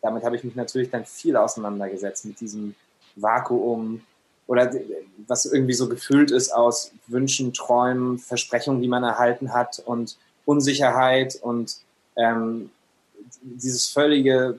damit 0.00 0.24
habe 0.24 0.36
ich 0.36 0.44
mich 0.44 0.54
natürlich 0.54 0.90
dann 0.90 1.04
viel 1.04 1.36
auseinandergesetzt 1.36 2.24
mit 2.24 2.40
diesem 2.40 2.74
Vakuum 3.16 4.02
oder 4.46 4.70
was 5.26 5.46
irgendwie 5.46 5.74
so 5.74 5.88
gefüllt 5.88 6.30
ist 6.30 6.50
aus 6.54 6.92
Wünschen, 7.08 7.52
Träumen, 7.52 8.18
Versprechungen, 8.18 8.80
die 8.80 8.88
man 8.88 9.02
erhalten 9.02 9.52
hat 9.52 9.82
und 9.84 10.16
Unsicherheit 10.44 11.36
und 11.42 11.78
ähm, 12.16 12.70
dieses 13.42 13.88
völlige, 13.88 14.58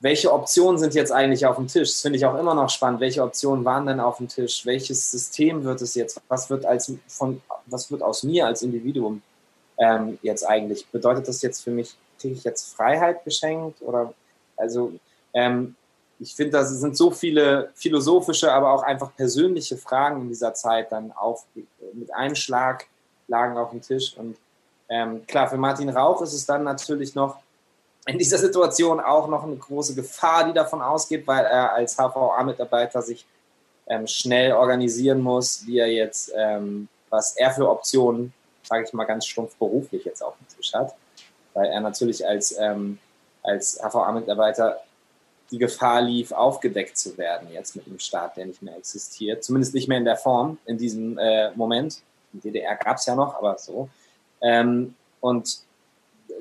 welche 0.00 0.32
Optionen 0.32 0.78
sind 0.78 0.94
jetzt 0.94 1.12
eigentlich 1.12 1.46
auf 1.46 1.56
dem 1.56 1.68
Tisch? 1.68 1.90
Das 1.90 2.02
finde 2.02 2.18
ich 2.18 2.26
auch 2.26 2.38
immer 2.38 2.54
noch 2.54 2.68
spannend. 2.68 3.00
Welche 3.00 3.22
Optionen 3.22 3.64
waren 3.64 3.86
denn 3.86 4.00
auf 4.00 4.18
dem 4.18 4.28
Tisch? 4.28 4.66
Welches 4.66 5.10
System 5.10 5.64
wird 5.64 5.80
es 5.80 5.94
jetzt? 5.94 6.20
Was 6.28 6.50
wird 6.50 6.66
als 6.66 6.92
von, 7.08 7.40
was 7.64 7.90
wird 7.90 8.02
aus 8.02 8.22
mir 8.22 8.46
als 8.46 8.62
Individuum 8.62 9.22
ähm, 9.78 10.18
jetzt 10.22 10.44
eigentlich? 10.44 10.86
Bedeutet 10.88 11.26
das 11.26 11.40
jetzt 11.40 11.62
für 11.62 11.70
mich, 11.70 11.96
kriege 12.20 12.34
ich 12.34 12.44
jetzt 12.44 12.74
Freiheit 12.74 13.24
geschenkt 13.24 13.80
oder 13.80 14.12
also 14.56 14.92
ähm, 15.34 15.76
ich 16.18 16.34
finde, 16.34 16.52
da 16.52 16.64
sind 16.64 16.96
so 16.96 17.10
viele 17.10 17.70
philosophische, 17.74 18.52
aber 18.52 18.72
auch 18.72 18.82
einfach 18.82 19.14
persönliche 19.14 19.76
Fragen 19.76 20.22
in 20.22 20.28
dieser 20.28 20.54
Zeit 20.54 20.90
dann 20.90 21.12
auf, 21.12 21.44
mit 21.92 22.12
einem 22.14 22.34
Schlag 22.34 22.86
lagen 23.28 23.58
auf 23.58 23.70
dem 23.70 23.82
Tisch. 23.82 24.16
Und 24.16 24.36
ähm, 24.88 25.26
klar, 25.26 25.48
für 25.48 25.58
Martin 25.58 25.90
Rauch 25.90 26.22
ist 26.22 26.32
es 26.32 26.46
dann 26.46 26.64
natürlich 26.64 27.14
noch 27.14 27.36
in 28.06 28.18
dieser 28.18 28.38
Situation 28.38 29.00
auch 29.00 29.28
noch 29.28 29.42
eine 29.42 29.56
große 29.56 29.94
Gefahr, 29.94 30.46
die 30.46 30.52
davon 30.52 30.80
ausgeht, 30.80 31.26
weil 31.26 31.44
er 31.44 31.74
als 31.74 31.96
HVA-Mitarbeiter 31.96 33.02
sich 33.02 33.26
ähm, 33.88 34.06
schnell 34.06 34.52
organisieren 34.52 35.20
muss, 35.20 35.66
wie 35.66 35.78
er 35.78 35.88
jetzt, 35.88 36.32
ähm, 36.36 36.88
was 37.10 37.36
er 37.36 37.50
für 37.50 37.68
Optionen, 37.68 38.32
sage 38.62 38.84
ich 38.84 38.92
mal 38.92 39.04
ganz 39.04 39.26
stumpf 39.26 39.56
beruflich 39.56 40.04
jetzt 40.04 40.22
auf 40.22 40.34
dem 40.38 40.56
Tisch 40.56 40.72
hat. 40.72 40.94
Weil 41.52 41.66
er 41.66 41.80
natürlich 41.80 42.26
als 42.26 42.56
ähm, 42.58 42.98
als 43.46 43.80
HVA-Mitarbeiter 43.80 44.80
die 45.50 45.58
Gefahr 45.58 46.02
lief, 46.02 46.32
aufgedeckt 46.32 46.96
zu 46.98 47.16
werden 47.18 47.48
jetzt 47.52 47.76
mit 47.76 47.86
einem 47.86 47.98
Staat, 47.98 48.36
der 48.36 48.46
nicht 48.46 48.62
mehr 48.62 48.76
existiert. 48.76 49.44
Zumindest 49.44 49.74
nicht 49.74 49.88
mehr 49.88 49.98
in 49.98 50.04
der 50.04 50.16
Form 50.16 50.58
in 50.66 50.76
diesem 50.76 51.18
äh, 51.18 51.50
Moment. 51.52 52.02
In 52.32 52.40
DDR 52.40 52.74
gab 52.76 52.96
es 52.96 53.06
ja 53.06 53.14
noch, 53.14 53.36
aber 53.36 53.56
so. 53.58 53.88
Ähm, 54.40 54.94
und 55.20 55.60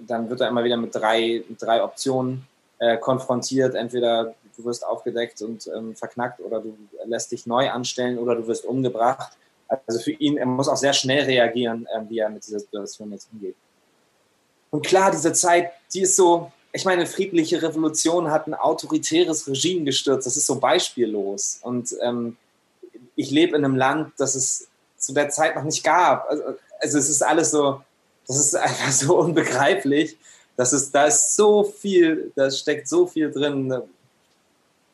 dann 0.08 0.30
wird 0.30 0.42
er 0.42 0.48
immer 0.48 0.64
wieder 0.64 0.78
mit 0.78 0.94
drei, 0.96 1.44
drei 1.60 1.84
Optionen 1.84 2.48
äh, 2.80 2.98
konfrontiert. 2.98 3.76
Entweder 3.76 4.34
du 4.58 4.66
wirst 4.66 4.86
aufgedeckt 4.86 5.42
und 5.42 5.68
ähm, 5.68 5.96
verknackt 5.96 6.40
oder 6.40 6.60
du 6.60 6.76
lässt 7.06 7.32
dich 7.32 7.46
neu 7.46 7.70
anstellen 7.70 8.18
oder 8.18 8.36
du 8.36 8.48
wirst 8.48 8.66
umgebracht. 8.66 9.38
Also 9.88 10.00
für 10.00 10.12
ihn, 10.12 10.38
er 10.38 10.46
muss 10.46 10.68
auch 10.68 10.78
sehr 10.78 10.94
schnell 10.94 11.26
reagieren, 11.26 11.88
äh, 11.94 12.02
wie 12.10 12.20
er 12.20 12.30
mit 12.30 12.46
dieser 12.46 12.60
Situation 12.60 13.12
jetzt 13.12 13.30
umgeht. 13.32 13.56
Und 14.72 14.86
klar, 14.86 15.12
diese 15.12 15.32
Zeit, 15.34 15.72
die 15.94 16.02
ist 16.02 16.16
so, 16.16 16.52
ich 16.76 16.84
meine, 16.84 17.08
friedliche 17.08 17.62
Revolution 17.62 18.32
hat 18.32 18.48
ein 18.48 18.54
autoritäres 18.54 19.48
Regime 19.48 19.86
gestürzt. 19.86 20.28
Das 20.28 20.36
ist 20.36 20.46
so 20.46 20.60
beispiellos. 20.60 21.60
Und 21.62 21.96
ähm, 22.04 22.36
ich 23.16 23.32
lebe 23.32 23.56
in 23.56 23.64
einem 23.64 23.78
Land, 23.78 24.12
das 24.18 24.36
es 24.36 24.68
zu 24.98 25.14
der 25.14 25.30
Zeit 25.30 25.56
noch 25.56 25.64
nicht 25.64 25.86
gab. 25.86 26.30
Also, 26.30 26.44
also 26.80 26.98
es 26.98 27.10
ist 27.10 27.24
alles 27.24 27.52
so, 27.52 27.82
das 28.28 28.38
ist 28.38 28.56
einfach 28.58 28.92
so 28.92 29.18
unbegreiflich. 29.18 30.18
Das 30.58 30.74
ist, 30.74 30.94
da 30.94 31.06
ist 31.06 31.38
so 31.38 31.64
viel, 31.64 32.34
da 32.36 32.52
steckt 32.52 32.90
so 32.90 33.08
viel 33.08 33.32
drin. 33.32 33.74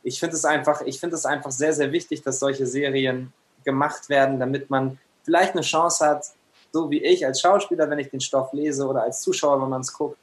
Ich 0.03 0.19
finde 0.19 0.35
es 0.35 0.45
einfach, 0.45 0.81
ich 0.81 0.99
finde 0.99 1.15
es 1.15 1.25
einfach 1.25 1.51
sehr, 1.51 1.73
sehr 1.73 1.91
wichtig, 1.91 2.21
dass 2.21 2.37
solche 2.37 2.67
Serien 2.67 3.33
gemacht 3.65 4.07
werden, 4.07 4.39
damit 4.39 4.69
man 4.69 4.99
vielleicht 5.23 5.53
eine 5.53 5.61
Chance 5.61 6.05
hat, 6.05 6.25
so 6.71 6.91
wie 6.91 7.03
ich 7.03 7.25
als 7.25 7.41
Schauspieler, 7.41 7.89
wenn 7.89 7.99
ich 7.99 8.11
den 8.11 8.21
Stoff 8.21 8.53
lese 8.53 8.85
oder 8.85 9.01
als 9.01 9.21
Zuschauer, 9.21 9.59
wenn 9.63 9.69
man 9.69 9.81
es 9.81 9.91
guckt, 9.91 10.17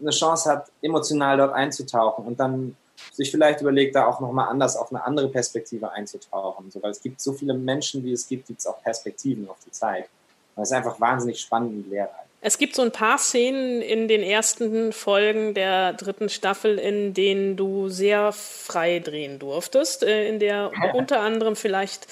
eine 0.00 0.10
Chance 0.10 0.50
hat, 0.50 0.70
emotional 0.82 1.36
dort 1.36 1.52
einzutauchen 1.52 2.24
und 2.24 2.40
dann 2.40 2.76
sich 3.12 3.30
vielleicht 3.30 3.60
überlegt, 3.60 3.94
da 3.96 4.06
auch 4.06 4.20
nochmal 4.20 4.48
anders 4.48 4.76
auf 4.76 4.92
eine 4.92 5.04
andere 5.04 5.28
Perspektive 5.28 5.90
einzutauchen. 5.90 6.70
So, 6.70 6.82
weil 6.82 6.90
es 6.90 7.02
gibt 7.02 7.20
so 7.20 7.32
viele 7.32 7.54
Menschen, 7.54 8.04
wie 8.04 8.12
es 8.12 8.28
gibt, 8.28 8.46
gibt 8.46 8.60
es 8.60 8.66
auch 8.66 8.82
Perspektiven 8.82 9.48
auf 9.48 9.56
die 9.64 9.70
Zeit. 9.70 10.08
Und 10.54 10.62
es 10.62 10.70
ist 10.70 10.76
einfach 10.76 11.00
wahnsinnig 11.00 11.40
spannend 11.40 11.84
und 11.84 11.90
lehrreich. 11.90 12.26
Es 12.42 12.56
gibt 12.56 12.74
so 12.74 12.80
ein 12.80 12.90
paar 12.90 13.18
Szenen 13.18 13.82
in 13.82 14.08
den 14.08 14.22
ersten 14.22 14.92
Folgen 14.92 15.52
der 15.52 15.92
dritten 15.92 16.30
Staffel, 16.30 16.78
in 16.78 17.12
denen 17.12 17.56
du 17.56 17.90
sehr 17.90 18.32
frei 18.32 18.98
drehen 18.98 19.38
durftest, 19.38 20.02
äh, 20.02 20.26
in 20.26 20.38
der 20.38 20.70
unter 20.94 21.20
anderem 21.20 21.54
vielleicht 21.54 22.06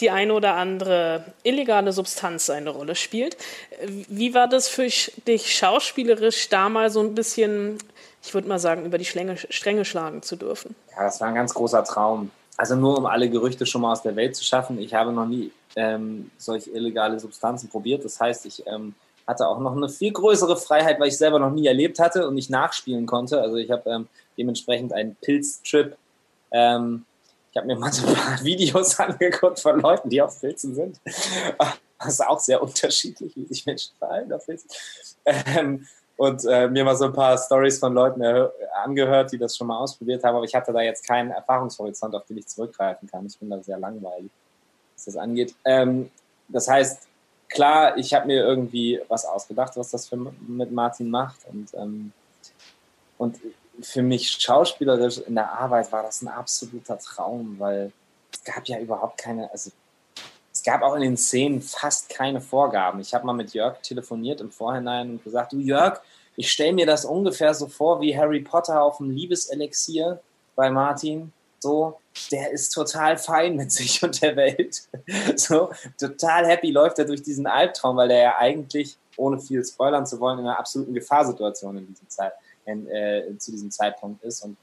die 0.00 0.10
eine 0.10 0.32
oder 0.34 0.54
andere 0.54 1.24
illegale 1.42 1.92
Substanz 1.92 2.50
eine 2.50 2.70
Rolle 2.70 2.94
spielt. 2.94 3.36
Wie 3.86 4.34
war 4.34 4.48
das 4.48 4.68
für 4.68 4.88
dich 5.26 5.54
schauspielerisch, 5.54 6.48
da 6.48 6.68
mal 6.68 6.90
so 6.90 7.00
ein 7.00 7.14
bisschen, 7.14 7.78
ich 8.22 8.34
würde 8.34 8.48
mal 8.48 8.58
sagen, 8.58 8.84
über 8.84 8.98
die 8.98 9.04
Stränge, 9.04 9.36
Stränge 9.36 9.84
schlagen 9.84 10.22
zu 10.22 10.36
dürfen? 10.36 10.74
Ja, 10.96 11.04
das 11.04 11.20
war 11.20 11.28
ein 11.28 11.34
ganz 11.34 11.54
großer 11.54 11.84
Traum. 11.84 12.30
Also 12.56 12.76
nur 12.76 12.98
um 12.98 13.06
alle 13.06 13.30
Gerüchte 13.30 13.64
schon 13.64 13.82
mal 13.82 13.92
aus 13.92 14.02
der 14.02 14.16
Welt 14.16 14.36
zu 14.36 14.44
schaffen. 14.44 14.78
Ich 14.78 14.92
habe 14.92 15.12
noch 15.12 15.26
nie 15.26 15.50
ähm, 15.76 16.30
solche 16.36 16.70
illegale 16.70 17.18
Substanzen 17.18 17.70
probiert. 17.70 18.04
Das 18.04 18.20
heißt, 18.20 18.44
ich 18.46 18.66
ähm, 18.66 18.94
hatte 19.26 19.48
auch 19.48 19.60
noch 19.60 19.74
eine 19.74 19.88
viel 19.88 20.12
größere 20.12 20.56
Freiheit, 20.56 21.00
weil 21.00 21.08
ich 21.08 21.16
selber 21.16 21.38
noch 21.38 21.50
nie 21.50 21.66
erlebt 21.66 21.98
hatte 21.98 22.26
und 22.26 22.34
nicht 22.34 22.50
nachspielen 22.50 23.06
konnte. 23.06 23.40
Also 23.40 23.56
ich 23.56 23.70
habe 23.70 23.88
ähm, 23.88 24.08
dementsprechend 24.36 24.92
einen 24.92 25.16
Pilztrip 25.16 25.96
ähm, 26.50 27.06
ich 27.50 27.56
habe 27.56 27.66
mir 27.66 27.76
mal 27.76 27.92
so 27.92 28.06
ein 28.06 28.14
paar 28.14 28.40
Videos 28.44 28.98
angeguckt 28.98 29.60
von 29.60 29.80
Leuten, 29.80 30.08
die 30.08 30.22
auf 30.22 30.40
Pilzen 30.40 30.74
sind. 30.74 31.00
Das 31.98 32.14
ist 32.14 32.26
auch 32.26 32.38
sehr 32.38 32.62
unterschiedlich, 32.62 33.36
wie 33.36 33.46
sich 33.46 33.66
Menschen 33.66 33.94
verhalten 33.98 34.32
auf 34.32 34.46
Pilzen. 34.46 34.70
Ähm, 35.24 35.86
und 36.16 36.44
äh, 36.44 36.68
mir 36.68 36.84
mal 36.84 36.96
so 36.96 37.06
ein 37.06 37.12
paar 37.14 37.36
Stories 37.38 37.78
von 37.78 37.94
Leuten 37.94 38.22
angehört, 38.84 39.32
die 39.32 39.38
das 39.38 39.56
schon 39.56 39.66
mal 39.66 39.78
ausprobiert 39.78 40.22
haben. 40.22 40.36
Aber 40.36 40.44
ich 40.44 40.54
hatte 40.54 40.72
da 40.72 40.82
jetzt 40.82 41.06
keinen 41.06 41.30
Erfahrungshorizont, 41.30 42.14
auf 42.14 42.26
den 42.26 42.38
ich 42.38 42.46
zurückgreifen 42.46 43.08
kann. 43.08 43.26
Ich 43.26 43.38
bin 43.38 43.48
da 43.48 43.62
sehr 43.62 43.78
langweilig, 43.78 44.30
was 44.94 45.06
das 45.06 45.16
angeht. 45.16 45.54
Ähm, 45.64 46.10
das 46.48 46.68
heißt, 46.68 47.08
klar, 47.48 47.96
ich 47.96 48.12
habe 48.12 48.26
mir 48.26 48.44
irgendwie 48.44 49.00
was 49.08 49.24
ausgedacht, 49.24 49.76
was 49.76 49.90
das 49.90 50.08
für, 50.08 50.16
mit 50.16 50.70
Martin 50.72 51.08
macht. 51.08 51.40
Und, 51.50 51.72
ähm, 51.74 52.12
und 53.16 53.38
für 53.82 54.02
mich 54.02 54.30
schauspielerisch 54.30 55.18
in 55.18 55.34
der 55.34 55.52
Arbeit 55.52 55.92
war 55.92 56.02
das 56.02 56.22
ein 56.22 56.28
absoluter 56.28 56.98
Traum, 56.98 57.56
weil 57.58 57.92
es 58.32 58.44
gab 58.44 58.66
ja 58.68 58.78
überhaupt 58.78 59.18
keine, 59.18 59.50
also 59.50 59.70
es 60.52 60.62
gab 60.62 60.82
auch 60.82 60.94
in 60.94 61.02
den 61.02 61.16
Szenen 61.16 61.62
fast 61.62 62.08
keine 62.08 62.40
Vorgaben. 62.40 63.00
Ich 63.00 63.14
habe 63.14 63.26
mal 63.26 63.32
mit 63.32 63.54
Jörg 63.54 63.80
telefoniert 63.82 64.40
im 64.40 64.50
Vorhinein 64.50 65.10
und 65.10 65.24
gesagt, 65.24 65.52
du 65.52 65.58
Jörg, 65.58 66.00
ich 66.36 66.50
stelle 66.50 66.72
mir 66.72 66.86
das 66.86 67.04
ungefähr 67.04 67.54
so 67.54 67.66
vor 67.66 68.00
wie 68.00 68.16
Harry 68.16 68.40
Potter 68.40 68.82
auf 68.82 68.98
dem 68.98 69.10
Liebeselixier 69.10 70.20
bei 70.56 70.70
Martin. 70.70 71.32
So, 71.60 71.98
der 72.32 72.50
ist 72.50 72.70
total 72.70 73.18
fein 73.18 73.56
mit 73.56 73.70
sich 73.72 74.02
und 74.02 74.20
der 74.22 74.36
Welt. 74.36 74.82
So, 75.36 75.70
total 75.98 76.46
happy 76.46 76.70
läuft 76.70 76.98
er 76.98 77.04
durch 77.04 77.22
diesen 77.22 77.46
Albtraum, 77.46 77.96
weil 77.96 78.10
er 78.10 78.22
ja 78.22 78.36
eigentlich, 78.38 78.96
ohne 79.16 79.38
viel 79.38 79.64
spoilern 79.64 80.06
zu 80.06 80.18
wollen, 80.20 80.38
in 80.38 80.46
einer 80.46 80.58
absoluten 80.58 80.94
Gefahrsituation 80.94 81.76
in 81.76 81.86
diesem 81.86 82.08
Zeit, 82.08 82.32
in, 82.70 82.88
äh, 82.88 83.38
zu 83.38 83.50
diesem 83.50 83.70
Zeitpunkt 83.70 84.22
ist 84.22 84.44
und 84.44 84.56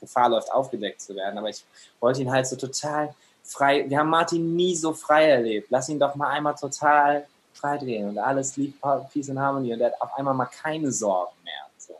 Gefahr 0.00 0.28
läuft, 0.28 0.52
aufgedeckt 0.52 1.00
zu 1.00 1.14
werden. 1.14 1.38
Aber 1.38 1.48
ich 1.48 1.64
wollte 2.00 2.22
ihn 2.22 2.30
halt 2.30 2.46
so 2.46 2.56
total 2.56 3.14
frei. 3.42 3.88
Wir 3.88 3.98
haben 3.98 4.10
Martin 4.10 4.54
nie 4.54 4.74
so 4.74 4.92
frei 4.92 5.28
erlebt. 5.28 5.68
Lass 5.70 5.88
ihn 5.88 5.98
doch 5.98 6.14
mal 6.14 6.30
einmal 6.30 6.54
total 6.54 7.26
frei 7.52 7.78
drehen 7.78 8.08
und 8.08 8.18
alles 8.18 8.56
lief 8.56 8.74
Peace 9.12 9.30
and 9.30 9.38
Harmony 9.38 9.72
und 9.72 9.80
er 9.80 9.92
hat 9.92 10.00
auf 10.00 10.14
einmal 10.18 10.34
mal 10.34 10.46
keine 10.46 10.90
Sorgen 10.90 11.32
mehr. 11.44 11.52
So. 11.78 11.94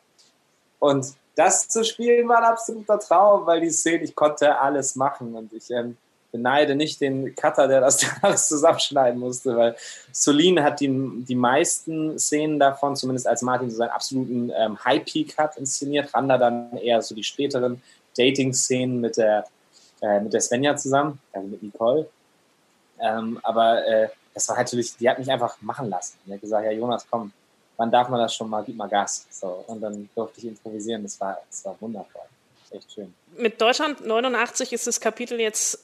Und 0.80 1.14
das 1.36 1.68
zu 1.68 1.84
spielen 1.84 2.28
war 2.28 2.38
ein 2.38 2.44
absoluter 2.44 2.98
Traum, 2.98 3.46
weil 3.46 3.60
die 3.60 3.70
Szene, 3.70 4.04
ich 4.04 4.14
konnte 4.14 4.58
alles 4.58 4.96
machen 4.96 5.34
und 5.34 5.52
ich 5.52 5.70
ähm, 5.70 5.96
beneide 6.34 6.74
nicht 6.74 7.00
den 7.00 7.36
Cutter, 7.36 7.68
der 7.68 7.80
das 7.80 8.04
alles 8.22 8.48
zusammenschneiden 8.48 9.20
musste, 9.20 9.56
weil 9.56 9.76
Solin 10.10 10.60
hat 10.64 10.80
die, 10.80 10.88
die 11.24 11.36
meisten 11.36 12.18
Szenen 12.18 12.58
davon, 12.58 12.96
zumindest 12.96 13.28
als 13.28 13.42
Martin 13.42 13.70
so 13.70 13.76
seinen 13.76 13.90
absoluten 13.90 14.50
ähm, 14.50 14.84
High-Peak 14.84 15.38
hat 15.38 15.56
inszeniert, 15.56 16.12
Randa 16.12 16.36
dann 16.36 16.76
eher 16.76 17.00
so 17.02 17.14
die 17.14 17.22
späteren 17.22 17.80
Dating-Szenen 18.18 19.00
mit 19.00 19.16
der, 19.16 19.44
äh, 20.02 20.18
mit 20.18 20.32
der 20.32 20.40
Svenja 20.40 20.76
zusammen, 20.76 21.20
also 21.32 21.46
mit 21.46 21.62
Nicole. 21.62 22.08
Ähm, 22.98 23.38
aber 23.44 23.86
äh, 23.86 24.08
das 24.34 24.48
war 24.48 24.56
natürlich, 24.56 24.96
die 24.96 25.08
hat 25.08 25.20
mich 25.20 25.30
einfach 25.30 25.56
machen 25.60 25.88
lassen. 25.88 26.18
Die 26.26 26.32
hat 26.32 26.40
gesagt, 26.40 26.64
ja 26.64 26.72
Jonas, 26.72 27.06
komm, 27.08 27.32
wann 27.76 27.92
darf 27.92 28.08
man 28.08 28.18
das 28.18 28.34
schon 28.34 28.50
mal, 28.50 28.64
gib 28.64 28.76
mal 28.76 28.88
Gas. 28.88 29.26
So, 29.30 29.64
und 29.68 29.80
dann 29.80 30.08
durfte 30.16 30.40
ich 30.40 30.46
improvisieren, 30.46 31.04
das 31.04 31.20
war, 31.20 31.38
das 31.48 31.64
war 31.64 31.76
wundervoll. 31.80 32.22
Echt 32.70 32.92
schön. 32.92 33.14
Mit 33.36 33.60
Deutschland 33.60 34.04
89 34.04 34.72
ist 34.72 34.88
das 34.88 35.00
Kapitel 35.00 35.38
jetzt, 35.38 35.78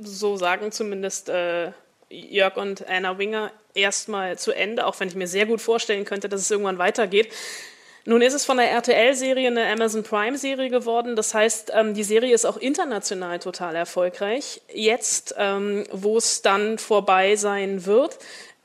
so 0.00 0.36
sagen 0.36 0.72
zumindest 0.72 1.28
äh, 1.28 1.72
Jörg 2.08 2.56
und 2.56 2.88
Anna 2.88 3.18
Winger, 3.18 3.50
erstmal 3.74 4.38
zu 4.38 4.52
Ende, 4.52 4.86
auch 4.86 4.98
wenn 5.00 5.08
ich 5.08 5.14
mir 5.14 5.26
sehr 5.26 5.46
gut 5.46 5.60
vorstellen 5.60 6.04
könnte, 6.04 6.28
dass 6.28 6.40
es 6.40 6.50
irgendwann 6.50 6.78
weitergeht. 6.78 7.32
Nun 8.08 8.22
ist 8.22 8.34
es 8.34 8.44
von 8.44 8.56
der 8.56 8.70
RTL-Serie 8.70 9.48
eine 9.48 9.66
Amazon 9.66 10.04
Prime-Serie 10.04 10.70
geworden. 10.70 11.16
Das 11.16 11.34
heißt, 11.34 11.72
ähm, 11.74 11.92
die 11.92 12.04
Serie 12.04 12.32
ist 12.32 12.44
auch 12.44 12.56
international 12.56 13.40
total 13.40 13.74
erfolgreich. 13.74 14.60
Jetzt, 14.72 15.34
ähm, 15.36 15.84
wo 15.90 16.16
es 16.16 16.40
dann 16.40 16.78
vorbei 16.78 17.34
sein 17.34 17.84
wird, 17.84 18.18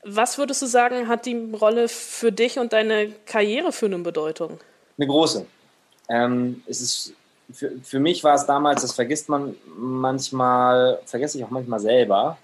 was 0.04 0.38
würdest 0.38 0.62
du 0.62 0.66
sagen, 0.66 1.08
hat 1.08 1.26
die 1.26 1.50
Rolle 1.60 1.88
für 1.88 2.30
dich 2.30 2.58
und 2.58 2.72
deine 2.72 3.10
Karriere 3.26 3.72
für 3.72 3.86
eine 3.86 3.98
Bedeutung? 3.98 4.60
Eine 4.96 5.06
große. 5.08 5.46
Ähm, 6.08 6.62
es 6.66 6.80
ist, 6.80 7.14
für, 7.52 7.72
für 7.82 8.00
mich 8.00 8.24
war 8.24 8.34
es 8.34 8.46
damals, 8.46 8.82
das 8.82 8.92
vergisst 8.92 9.28
man 9.28 9.54
manchmal, 9.76 11.00
vergesse 11.04 11.38
ich 11.38 11.44
auch 11.44 11.50
manchmal 11.50 11.80
selber, 11.80 12.38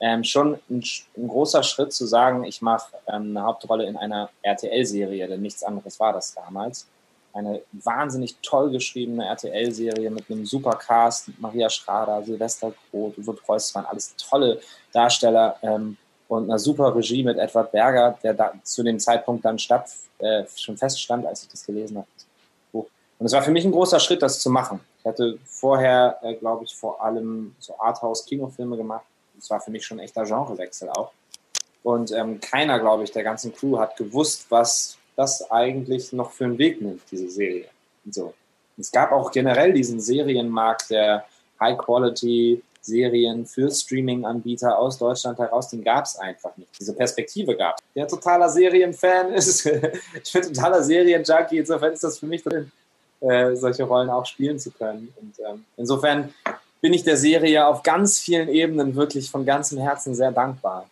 ähm, 0.00 0.24
schon 0.24 0.58
ein, 0.68 0.82
ein, 1.16 1.28
großer 1.28 1.62
Schritt 1.62 1.92
zu 1.92 2.06
sagen, 2.06 2.44
ich 2.44 2.60
mache 2.60 2.94
ähm, 3.06 3.36
eine 3.36 3.42
Hauptrolle 3.42 3.86
in 3.86 3.96
einer 3.96 4.28
RTL-Serie, 4.42 5.28
denn 5.28 5.42
nichts 5.42 5.62
anderes 5.62 5.98
war 6.00 6.12
das 6.12 6.34
damals. 6.34 6.86
Eine 7.32 7.62
wahnsinnig 7.72 8.36
toll 8.42 8.70
geschriebene 8.70 9.26
RTL-Serie 9.26 10.10
mit 10.10 10.30
einem 10.30 10.46
super 10.46 10.72
Cast, 10.72 11.30
Maria 11.40 11.68
Schrader, 11.68 12.22
Silvester 12.22 12.72
Groth, 12.90 13.18
Uwe 13.18 13.32
Preuß, 13.32 13.74
waren 13.74 13.86
alles 13.86 14.14
tolle 14.16 14.60
Darsteller 14.92 15.56
ähm, 15.62 15.96
und 16.28 16.44
einer 16.44 16.58
super 16.58 16.94
Regie 16.94 17.22
mit 17.24 17.38
Edward 17.38 17.72
Berger, 17.72 18.18
der 18.22 18.34
da 18.34 18.52
zu 18.62 18.82
dem 18.82 18.98
Zeitpunkt 18.98 19.44
dann 19.44 19.58
statt, 19.58 19.88
äh, 20.18 20.44
schon 20.56 20.76
feststand, 20.76 21.26
als 21.26 21.42
ich 21.44 21.48
das 21.48 21.64
gelesen 21.64 21.98
habe. 21.98 22.06
Und 23.24 23.28
es 23.28 23.32
war 23.32 23.40
für 23.42 23.52
mich 23.52 23.64
ein 23.64 23.72
großer 23.72 24.00
Schritt, 24.00 24.20
das 24.20 24.38
zu 24.38 24.50
machen. 24.50 24.80
Ich 24.98 25.06
hatte 25.06 25.38
vorher, 25.46 26.18
äh, 26.20 26.34
glaube 26.34 26.64
ich, 26.64 26.74
vor 26.74 27.02
allem 27.02 27.56
so 27.58 27.74
Arthouse-Kinofilme 27.78 28.76
gemacht 28.76 29.06
das 29.36 29.50
war 29.50 29.60
für 29.60 29.70
mich 29.70 29.84
schon 29.84 29.98
ein 29.98 30.04
echter 30.04 30.24
Genrewechsel 30.24 30.88
auch. 30.90 31.12
Und 31.82 32.12
ähm, 32.12 32.40
keiner, 32.40 32.78
glaube 32.78 33.04
ich, 33.04 33.12
der 33.12 33.24
ganzen 33.24 33.54
Crew 33.54 33.78
hat 33.78 33.96
gewusst, 33.96 34.46
was 34.48 34.96
das 35.16 35.50
eigentlich 35.50 36.12
noch 36.12 36.30
für 36.30 36.44
einen 36.44 36.58
Weg 36.58 36.80
nimmt, 36.80 37.02
diese 37.10 37.28
Serie. 37.28 37.66
Und 38.04 38.14
so. 38.14 38.34
Es 38.78 38.90
gab 38.90 39.12
auch 39.12 39.30
generell 39.30 39.72
diesen 39.72 40.00
Serienmarkt 40.00 40.90
der 40.90 41.24
High-Quality-Serien 41.60 43.46
für 43.46 43.70
Streaming-Anbieter 43.70 44.78
aus 44.78 44.98
Deutschland 44.98 45.38
heraus, 45.38 45.68
den 45.68 45.84
gab 45.84 46.06
es 46.06 46.16
einfach 46.16 46.56
nicht. 46.56 46.70
Diese 46.80 46.94
Perspektive 46.94 47.56
gab 47.56 47.76
es. 47.76 47.84
Der 47.94 48.08
totaler 48.08 48.48
Serienfan 48.48 49.32
ist, 49.34 49.66
ich 49.66 50.32
bin 50.32 50.42
totaler 50.42 50.82
Serienjunkie, 50.82 51.58
insofern 51.58 51.92
ist 51.92 52.02
das 52.02 52.18
für 52.18 52.26
mich 52.26 52.42
drin, 52.42 52.72
äh, 53.28 53.56
solche 53.56 53.84
Rollen 53.84 54.10
auch 54.10 54.26
spielen 54.26 54.58
zu 54.58 54.70
können. 54.70 55.12
Und 55.20 55.34
ähm, 55.48 55.64
insofern 55.76 56.32
bin 56.80 56.92
ich 56.92 57.02
der 57.02 57.16
Serie 57.16 57.66
auf 57.66 57.82
ganz 57.82 58.20
vielen 58.20 58.48
Ebenen 58.48 58.94
wirklich 58.94 59.30
von 59.30 59.46
ganzem 59.46 59.78
Herzen 59.78 60.14
sehr 60.14 60.32
dankbar. 60.32 60.88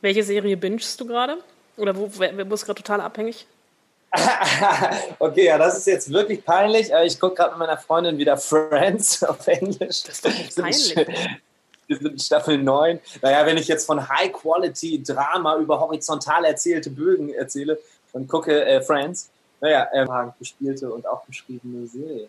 Welche 0.00 0.24
Serie 0.24 0.56
bingest 0.56 1.00
du 1.00 1.06
gerade? 1.06 1.38
Oder 1.76 1.96
wo, 1.96 2.10
wo 2.12 2.44
bist 2.44 2.62
du 2.62 2.66
gerade 2.66 2.82
total 2.82 3.00
abhängig? 3.00 3.46
okay, 5.18 5.46
ja, 5.46 5.58
das 5.58 5.78
ist 5.78 5.86
jetzt 5.86 6.12
wirklich 6.12 6.44
peinlich. 6.44 6.90
Ich 7.04 7.18
gucke 7.18 7.36
gerade 7.36 7.50
mit 7.50 7.60
meiner 7.60 7.78
Freundin 7.78 8.18
wieder 8.18 8.36
Friends 8.36 9.22
auf 9.24 9.46
Englisch. 9.46 10.02
Das 10.02 10.20
ist 10.20 10.24
doch 10.24 10.62
peinlich. 10.62 10.96
Wir 11.86 11.98
sind 11.98 12.12
in 12.12 12.18
Staffel 12.18 12.56
9. 12.58 12.98
Naja, 13.20 13.44
wenn 13.44 13.58
ich 13.58 13.68
jetzt 13.68 13.84
von 13.84 14.08
High-Quality-Drama 14.08 15.58
über 15.58 15.80
horizontal 15.80 16.44
erzählte 16.46 16.88
Bögen 16.90 17.34
erzähle 17.34 17.78
und 18.12 18.26
gucke 18.26 18.64
äh, 18.64 18.80
Friends, 18.80 19.28
naja, 19.64 19.88
äh, 19.92 20.30
gespielte 20.38 20.92
und 20.92 21.06
auch 21.06 21.24
beschriebene 21.24 21.86
Serie. 21.86 22.28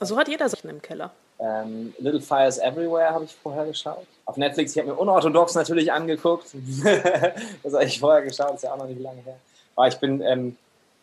So 0.00 0.16
hat 0.16 0.28
jeder 0.28 0.48
Sachen 0.48 0.70
im 0.70 0.80
Keller. 0.80 1.10
Ähm, 1.38 1.92
Little 1.98 2.20
Fires 2.20 2.58
Everywhere 2.58 3.10
habe 3.10 3.24
ich 3.24 3.34
vorher 3.34 3.66
geschaut. 3.66 4.06
Auf 4.24 4.36
Netflix, 4.36 4.72
ich 4.72 4.78
habe 4.78 4.92
mir 4.92 4.98
Unorthodox 4.98 5.54
natürlich 5.54 5.92
angeguckt. 5.92 6.54
das 7.62 7.74
habe 7.74 7.84
ich 7.84 7.98
vorher 7.98 8.22
geschaut, 8.22 8.54
ist 8.54 8.62
ja 8.62 8.72
auch 8.72 8.78
noch 8.78 8.86
nicht 8.86 9.00
lange 9.00 9.20
her. 9.22 9.36
Aber 9.74 9.88
ich 9.88 9.96
bin, 9.96 10.20
ähm, 10.22 10.56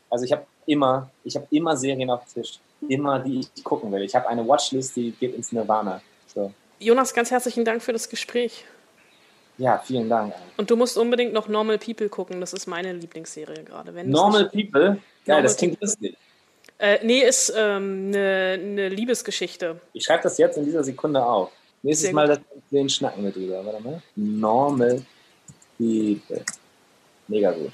also 0.10 0.24
ich 0.24 0.32
habe 0.32 0.46
immer, 0.66 1.10
ich 1.26 1.36
habe 1.36 1.48
immer 1.52 1.76
Serien 1.76 2.10
auf 2.10 2.24
dem 2.26 2.42
Tisch. 2.42 2.60
Immer, 2.88 3.20
die 3.20 3.42
ich 3.42 3.64
gucken 3.64 3.92
will. 3.92 4.04
Ich 4.04 4.16
habe 4.16 4.28
eine 4.28 4.48
Watchlist, 4.48 4.96
die 4.96 5.12
geht 5.12 5.36
ins 5.36 5.52
Nirvana. 5.52 6.02
So. 6.34 6.52
Jonas, 6.80 7.14
ganz 7.14 7.30
herzlichen 7.30 7.66
Dank 7.66 7.82
für 7.82 7.94
das 7.94 8.10
Gespräch. 8.10 8.66
Ja, 9.58 9.78
vielen 9.78 10.10
Dank. 10.10 10.34
Und 10.58 10.70
du 10.72 10.76
musst 10.76 10.98
unbedingt 10.98 11.34
noch 11.34 11.48
Normal 11.48 11.78
People 11.78 12.10
gucken. 12.10 12.40
Das 12.42 12.54
ist 12.54 12.68
meine 12.68 12.94
Lieblingsserie 12.94 13.64
gerade. 13.64 13.92
Normal 14.04 14.50
People? 14.50 14.72
Geil, 14.72 15.00
Normal 15.28 15.44
das 15.44 15.58
klingt 15.58 15.80
lustig. 15.82 16.18
Äh, 16.80 17.00
nee, 17.06 17.22
ist 17.22 17.52
eine 17.52 17.78
ähm, 17.78 18.10
ne, 18.10 18.58
ne 18.58 18.90
Liebesgeschichte. 18.90 19.80
Ich 19.94 20.04
schreibe 20.04 20.24
das 20.24 20.38
jetzt 20.38 20.58
in 20.58 20.66
dieser 20.66 20.84
Sekunde 20.84 21.24
auf. 21.24 21.52
Nächstes 21.84 22.08
Sehr 22.08 22.14
Mal 22.14 22.28
das, 22.28 22.40
den 22.72 22.90
schnacken 22.90 23.24
wir 23.24 23.32
drüber. 23.32 23.66
Warte 23.66 23.84
mal. 23.84 24.02
Normal 24.16 25.02
Liebe. 25.78 26.44
Mega 27.28 27.52
gut. 27.52 27.72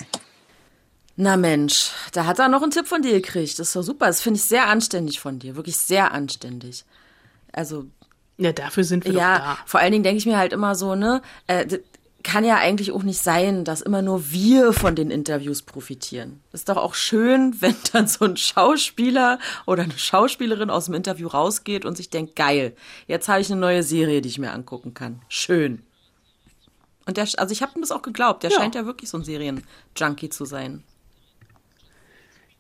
Na 1.16 1.38
Mensch, 1.38 1.92
da 2.14 2.26
hat 2.26 2.40
er 2.40 2.50
noch 2.50 2.62
einen 2.62 2.72
Tipp 2.72 2.88
von 2.88 3.02
dir 3.02 3.12
gekriegt. 3.12 3.60
Das 3.60 3.68
ist 3.68 3.76
doch 3.76 3.84
super. 3.84 4.08
Das 4.08 4.22
finde 4.22 4.38
ich 4.38 4.46
sehr 4.46 4.68
anständig 4.68 5.20
von 5.20 5.40
dir. 5.40 5.56
Wirklich 5.56 5.78
sehr 5.78 6.12
anständig. 6.12 6.86
Also. 7.52 7.86
Ja, 8.40 8.54
dafür 8.54 8.86
sind 8.86 9.06
wir 9.06 9.12
ja, 9.12 9.38
doch 9.38 9.46
da. 9.46 9.58
Vor 9.66 9.80
allen 9.82 9.92
Dingen 9.92 10.04
denke 10.04 10.18
ich 10.18 10.26
mir 10.26 10.38
halt 10.38 10.54
immer 10.54 10.74
so, 10.74 10.96
ne, 10.96 11.22
äh, 11.48 11.80
kann 12.24 12.46
ja 12.46 12.58
eigentlich 12.58 12.92
auch 12.92 13.04
nicht 13.04 13.22
sein, 13.22 13.66
dass 13.66 13.82
immer 13.82 14.02
nur 14.02 14.32
wir 14.32 14.72
von 14.72 14.96
den 14.96 15.12
Interviews 15.12 15.62
profitieren. 15.62 16.42
ist 16.54 16.70
doch 16.70 16.78
auch 16.78 16.94
schön, 16.94 17.56
wenn 17.62 17.76
dann 17.92 18.08
so 18.08 18.26
ein 18.26 18.38
Schauspieler 18.38 19.40
oder 19.66 19.84
eine 19.84 19.98
Schauspielerin 19.98 20.70
aus 20.70 20.86
dem 20.86 20.94
Interview 20.94 21.28
rausgeht 21.28 21.86
und 21.86 21.98
sich 21.98 22.10
denkt, 22.10 22.36
geil, 22.38 22.76
jetzt 23.08 23.28
habe 23.28 23.42
ich 23.42 23.52
eine 23.52 23.60
neue 23.60 23.84
Serie, 23.84 24.22
die 24.22 24.30
ich 24.30 24.40
mir 24.40 24.52
angucken 24.52 24.94
kann. 24.94 25.22
Schön. 25.28 25.84
Und 27.06 27.18
der, 27.18 27.28
also 27.38 27.52
ich 27.52 27.62
habe 27.62 27.74
ihm 27.76 27.82
das 27.82 27.92
auch 27.92 28.04
geglaubt, 28.04 28.44
der 28.44 28.52
ja. 28.52 28.58
scheint 28.58 28.76
ja 28.76 28.86
wirklich 28.86 29.10
so 29.10 29.18
ein 29.18 29.24
Serienjunkie 29.24 30.30
zu 30.30 30.46
sein. 30.46 30.84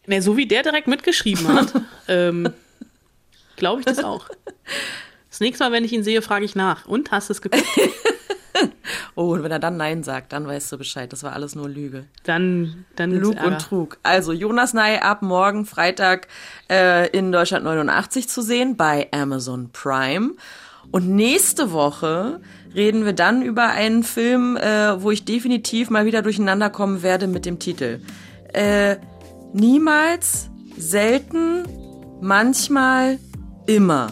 Ne, 0.07 0.21
so 0.21 0.35
wie 0.35 0.47
der 0.47 0.63
direkt 0.63 0.87
mitgeschrieben 0.87 1.47
hat, 1.47 1.73
ähm, 2.07 2.51
glaube 3.55 3.81
ich 3.81 3.85
das 3.85 4.03
auch. 4.03 4.27
Das 5.29 5.39
nächste 5.39 5.63
Mal, 5.63 5.71
wenn 5.71 5.83
ich 5.83 5.93
ihn 5.93 6.03
sehe, 6.03 6.21
frage 6.21 6.45
ich 6.45 6.55
nach. 6.55 6.85
Und 6.85 7.11
hast 7.11 7.29
du 7.29 7.33
es 7.33 7.41
geguckt? 7.41 7.65
Oh, 9.15 9.33
und 9.33 9.43
wenn 9.43 9.51
er 9.51 9.59
dann 9.59 9.77
Nein 9.77 10.03
sagt, 10.03 10.33
dann 10.33 10.47
weißt 10.47 10.71
du 10.71 10.77
Bescheid. 10.77 11.11
Das 11.11 11.23
war 11.23 11.33
alles 11.33 11.55
nur 11.55 11.67
Lüge. 11.67 12.05
Dann, 12.23 12.85
dann 12.95 13.11
Lug 13.11 13.41
und 13.43 13.59
Trug. 13.59 13.97
Also 14.03 14.31
Jonas 14.31 14.73
Ney 14.73 14.97
ab 14.97 15.21
morgen 15.21 15.65
Freitag 15.65 16.27
äh, 16.69 17.09
in 17.09 17.31
Deutschland 17.31 17.65
89 17.65 18.29
zu 18.29 18.41
sehen 18.41 18.77
bei 18.77 19.07
Amazon 19.11 19.71
Prime. 19.71 20.31
Und 20.91 21.09
nächste 21.09 21.71
Woche 21.71 22.39
reden 22.73 23.05
wir 23.05 23.13
dann 23.13 23.41
über 23.41 23.67
einen 23.69 24.03
Film, 24.03 24.57
äh, 24.57 25.01
wo 25.01 25.11
ich 25.11 25.25
definitiv 25.25 25.89
mal 25.89 26.05
wieder 26.05 26.21
durcheinander 26.21 26.69
kommen 26.69 27.03
werde 27.03 27.27
mit 27.27 27.45
dem 27.45 27.59
Titel. 27.59 27.99
Äh, 28.53 28.97
niemals, 29.53 30.49
selten, 30.77 31.65
manchmal, 32.21 33.19
immer. 33.67 34.11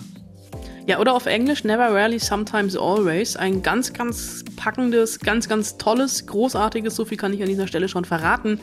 Ja, 0.88 1.00
oder 1.00 1.14
auf 1.14 1.26
Englisch 1.26 1.66
Never 1.66 1.94
Rarely, 1.94 2.18
Sometimes 2.18 2.78
Always. 2.78 3.36
Ein 3.36 3.62
ganz, 3.62 3.92
ganz 3.92 4.46
packendes, 4.56 5.20
ganz, 5.20 5.50
ganz 5.50 5.78
tolles, 5.78 6.26
großartiges, 6.26 6.96
so 6.96 7.04
viel 7.04 7.18
kann 7.18 7.34
ich 7.34 7.42
an 7.42 7.50
dieser 7.50 7.68
Stelle 7.68 7.90
schon 7.90 8.06
verraten. 8.06 8.62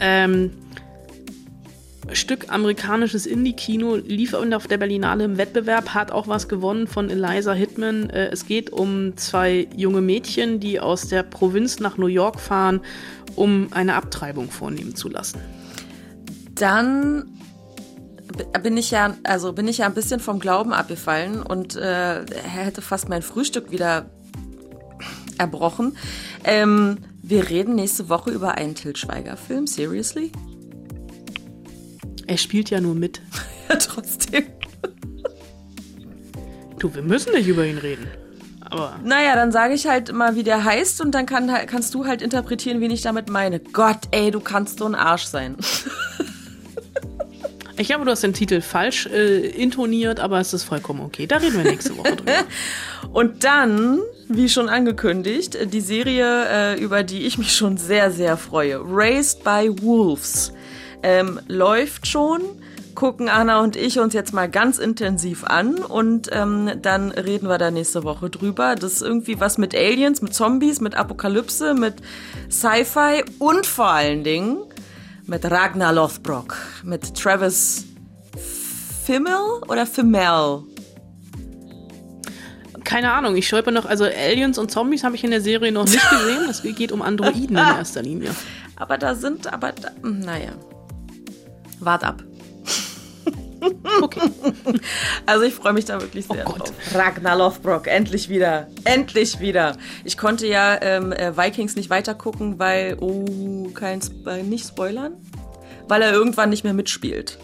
Ähm, 0.00 0.50
Stück 2.12 2.50
amerikanisches 2.50 3.26
Indie-Kino 3.26 3.96
lief 3.96 4.32
auf 4.32 4.66
der 4.66 4.78
Berlinale 4.78 5.24
im 5.24 5.36
Wettbewerb, 5.36 5.92
hat 5.92 6.10
auch 6.10 6.26
was 6.26 6.48
gewonnen 6.48 6.86
von 6.86 7.10
Eliza 7.10 7.52
Hitman. 7.52 8.08
Äh, 8.08 8.28
es 8.28 8.46
geht 8.46 8.70
um 8.70 9.18
zwei 9.18 9.68
junge 9.76 10.00
Mädchen, 10.00 10.60
die 10.60 10.80
aus 10.80 11.08
der 11.08 11.22
Provinz 11.22 11.80
nach 11.80 11.98
New 11.98 12.06
York 12.06 12.40
fahren, 12.40 12.80
um 13.36 13.68
eine 13.72 13.96
Abtreibung 13.96 14.50
vornehmen 14.50 14.96
zu 14.96 15.10
lassen. 15.10 15.38
Dann 16.54 17.37
bin 18.62 18.76
ich 18.76 18.90
ja, 18.90 19.14
also 19.24 19.52
bin 19.52 19.68
ich 19.68 19.78
ja 19.78 19.86
ein 19.86 19.94
bisschen 19.94 20.20
vom 20.20 20.38
Glauben 20.40 20.72
abgefallen 20.72 21.42
und 21.42 21.76
äh, 21.76 22.24
hätte 22.42 22.82
fast 22.82 23.08
mein 23.08 23.22
Frühstück 23.22 23.70
wieder 23.70 24.10
erbrochen. 25.38 25.96
Ähm, 26.44 26.98
wir 27.22 27.48
reden 27.48 27.74
nächste 27.74 28.08
Woche 28.08 28.30
über 28.30 28.54
einen 28.54 28.74
Til 28.74 28.96
Schweiger-Film. 28.96 29.66
Seriously? 29.66 30.32
Er 32.26 32.36
spielt 32.36 32.70
ja 32.70 32.80
nur 32.80 32.94
mit. 32.94 33.20
ja, 33.68 33.76
trotzdem. 33.76 34.44
Du, 36.78 36.94
wir 36.94 37.02
müssen 37.02 37.32
nicht 37.32 37.48
über 37.48 37.66
ihn 37.66 37.78
reden. 37.78 38.06
Aber. 38.60 38.98
Naja, 39.02 39.34
dann 39.34 39.50
sage 39.50 39.74
ich 39.74 39.86
halt 39.86 40.12
mal, 40.12 40.36
wie 40.36 40.42
der 40.42 40.64
heißt 40.64 41.00
und 41.00 41.12
dann 41.12 41.26
kann, 41.26 41.50
kannst 41.66 41.94
du 41.94 42.06
halt 42.06 42.22
interpretieren, 42.22 42.80
wen 42.80 42.90
ich 42.90 43.02
damit 43.02 43.30
meine. 43.30 43.60
Gott, 43.60 44.00
ey, 44.10 44.30
du 44.30 44.40
kannst 44.40 44.78
so 44.78 44.86
ein 44.86 44.94
Arsch 44.94 45.24
sein. 45.24 45.56
Ich 47.78 47.86
glaube, 47.86 48.04
du 48.04 48.10
hast 48.10 48.24
den 48.24 48.34
Titel 48.34 48.60
falsch 48.60 49.06
äh, 49.06 49.46
intoniert, 49.50 50.18
aber 50.18 50.40
es 50.40 50.52
ist 50.52 50.64
vollkommen 50.64 51.00
okay. 51.00 51.28
Da 51.28 51.36
reden 51.36 51.62
wir 51.62 51.70
nächste 51.70 51.96
Woche 51.96 52.16
drüber. 52.16 52.44
Und 53.12 53.44
dann, 53.44 54.00
wie 54.28 54.48
schon 54.48 54.68
angekündigt, 54.68 55.56
die 55.72 55.80
Serie, 55.80 56.74
äh, 56.74 56.80
über 56.80 57.04
die 57.04 57.24
ich 57.24 57.38
mich 57.38 57.52
schon 57.52 57.76
sehr, 57.76 58.10
sehr 58.10 58.36
freue. 58.36 58.80
Raised 58.84 59.44
by 59.44 59.70
Wolves. 59.80 60.52
Ähm, 61.04 61.38
läuft 61.46 62.08
schon 62.08 62.40
gucken 62.98 63.28
Anna 63.28 63.60
und 63.60 63.76
ich 63.76 64.00
uns 64.00 64.12
jetzt 64.12 64.34
mal 64.34 64.48
ganz 64.48 64.78
intensiv 64.78 65.44
an 65.44 65.76
und 65.76 66.30
ähm, 66.32 66.72
dann 66.82 67.12
reden 67.12 67.48
wir 67.48 67.56
da 67.56 67.70
nächste 67.70 68.02
Woche 68.02 68.28
drüber. 68.28 68.74
Das 68.74 68.94
ist 68.94 69.02
irgendwie 69.02 69.38
was 69.38 69.56
mit 69.56 69.72
Aliens, 69.72 70.20
mit 70.20 70.34
Zombies, 70.34 70.80
mit 70.80 70.96
Apokalypse, 70.96 71.74
mit 71.74 71.94
Sci-Fi 72.50 73.22
und 73.38 73.66
vor 73.66 73.90
allen 73.90 74.24
Dingen 74.24 74.58
mit 75.28 75.44
Ragnar 75.44 75.92
Lothbrok, 75.92 76.56
mit 76.82 77.14
Travis 77.14 77.84
Fimmel 79.04 79.62
oder 79.68 79.86
Fimmel? 79.86 80.64
Keine 82.82 83.12
Ahnung, 83.12 83.36
ich 83.36 83.46
schreibe 83.46 83.70
noch, 83.70 83.84
also 83.84 84.04
Aliens 84.04 84.56
und 84.56 84.70
Zombies 84.70 85.04
habe 85.04 85.14
ich 85.14 85.22
in 85.22 85.30
der 85.30 85.42
Serie 85.42 85.70
noch 85.70 85.84
nicht 85.84 86.10
gesehen. 86.10 86.40
Es 86.48 86.62
geht 86.62 86.90
um 86.90 87.02
Androiden 87.02 87.50
in 87.50 87.56
erster 87.56 88.02
Linie. 88.02 88.34
Aber 88.76 88.96
da 88.96 89.14
sind, 89.14 89.52
aber 89.52 89.72
da, 89.72 89.90
hm, 90.02 90.20
naja. 90.20 90.52
Wart 91.80 92.04
ab. 92.04 92.24
Okay. 94.00 94.20
Also 95.26 95.44
ich 95.44 95.54
freue 95.54 95.72
mich 95.72 95.84
da 95.84 96.00
wirklich 96.00 96.26
sehr 96.26 96.48
oh 96.48 96.52
drauf. 96.52 96.72
Ragnar 96.94 97.36
Lothbrok, 97.36 97.86
endlich 97.86 98.28
wieder. 98.28 98.68
Endlich 98.84 99.40
wieder. 99.40 99.76
Ich 100.04 100.16
konnte 100.16 100.46
ja 100.46 100.78
ähm, 100.80 101.12
äh, 101.12 101.36
Vikings 101.36 101.74
nicht 101.74 101.90
weitergucken, 101.90 102.58
weil, 102.58 102.96
oh, 103.00 103.68
kein 103.74 104.00
Sp 104.00 104.42
nicht 104.44 104.68
spoilern, 104.68 105.14
weil 105.88 106.02
er 106.02 106.12
irgendwann 106.12 106.50
nicht 106.50 106.64
mehr 106.64 106.74
mitspielt. 106.74 107.38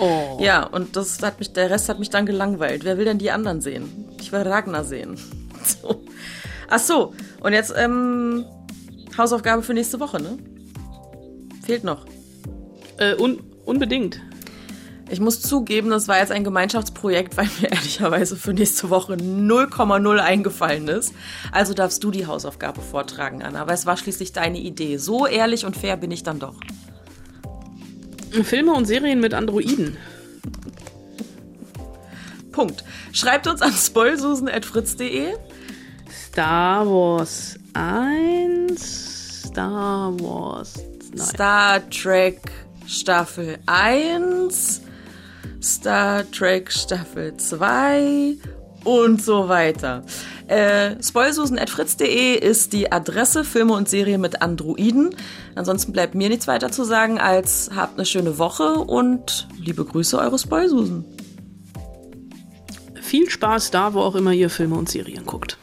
Oh. 0.00 0.38
Ja, 0.40 0.64
und 0.64 0.96
das 0.96 1.22
hat 1.22 1.38
mich, 1.38 1.52
der 1.52 1.68
Rest 1.68 1.90
hat 1.90 1.98
mich 1.98 2.08
dann 2.08 2.24
gelangweilt. 2.24 2.84
Wer 2.84 2.96
will 2.96 3.04
denn 3.04 3.18
die 3.18 3.30
anderen 3.30 3.60
sehen? 3.60 4.08
Ich 4.18 4.32
will 4.32 4.40
Ragnar 4.40 4.84
sehen. 4.84 5.16
So. 5.62 6.02
Ach 6.70 6.78
so, 6.78 7.12
und 7.40 7.52
jetzt 7.52 7.74
ähm, 7.76 8.46
Hausaufgabe 9.16 9.62
für 9.62 9.74
nächste 9.74 10.00
Woche, 10.00 10.22
ne? 10.22 10.38
Fehlt 11.62 11.84
noch. 11.84 12.06
Äh, 12.96 13.14
un 13.16 13.49
unbedingt. 13.70 14.20
Ich 15.08 15.18
muss 15.18 15.40
zugeben, 15.40 15.90
das 15.90 16.06
war 16.06 16.18
jetzt 16.18 16.30
ein 16.30 16.44
Gemeinschaftsprojekt, 16.44 17.36
weil 17.36 17.48
mir 17.60 17.72
ehrlicherweise 17.72 18.36
für 18.36 18.52
nächste 18.52 18.90
Woche 18.90 19.14
0,0 19.14 20.18
eingefallen 20.18 20.86
ist. 20.88 21.14
Also 21.50 21.74
darfst 21.74 22.04
du 22.04 22.10
die 22.10 22.26
Hausaufgabe 22.26 22.80
vortragen, 22.80 23.42
Anna, 23.42 23.66
weil 23.66 23.74
es 23.74 23.86
war 23.86 23.96
schließlich 23.96 24.32
deine 24.32 24.58
Idee. 24.58 24.98
So 24.98 25.26
ehrlich 25.26 25.64
und 25.64 25.76
fair 25.76 25.96
bin 25.96 26.10
ich 26.10 26.22
dann 26.22 26.38
doch. 26.38 26.54
Filme 28.44 28.72
und 28.72 28.84
Serien 28.84 29.20
mit 29.20 29.34
Androiden. 29.34 29.96
Punkt. 32.52 32.84
Schreibt 33.12 33.48
uns 33.48 33.62
an 33.62 33.72
spoilsusen.fritz.de. 33.72 35.34
Star 36.28 36.86
Wars 36.86 37.58
1, 37.72 39.46
Star 39.48 40.12
Wars. 40.20 40.74
Nein. 41.12 41.26
Star 41.26 41.90
Trek 41.90 42.40
Staffel 42.90 43.58
1, 43.66 44.82
Star 45.62 46.28
Trek 46.32 46.72
Staffel 46.72 47.36
2 47.36 48.36
und 48.82 49.22
so 49.22 49.48
weiter. 49.48 50.02
Äh, 50.48 51.00
Spoilsusen.fritz.de 51.00 52.34
ist 52.34 52.72
die 52.72 52.90
Adresse 52.90 53.44
Filme 53.44 53.74
und 53.74 53.88
Serien 53.88 54.20
mit 54.20 54.42
Androiden. 54.42 55.14
Ansonsten 55.54 55.92
bleibt 55.92 56.16
mir 56.16 56.28
nichts 56.30 56.48
weiter 56.48 56.72
zu 56.72 56.82
sagen 56.82 57.20
als 57.20 57.70
habt 57.76 57.96
eine 57.96 58.06
schöne 58.06 58.38
Woche 58.38 58.72
und 58.72 59.46
liebe 59.56 59.84
Grüße, 59.84 60.18
eure 60.18 60.40
Spoilsusen. 60.40 61.04
Viel 63.00 63.30
Spaß 63.30 63.70
da, 63.70 63.94
wo 63.94 64.00
auch 64.00 64.16
immer 64.16 64.32
ihr 64.32 64.50
Filme 64.50 64.74
und 64.74 64.88
Serien 64.88 65.26
guckt. 65.26 65.58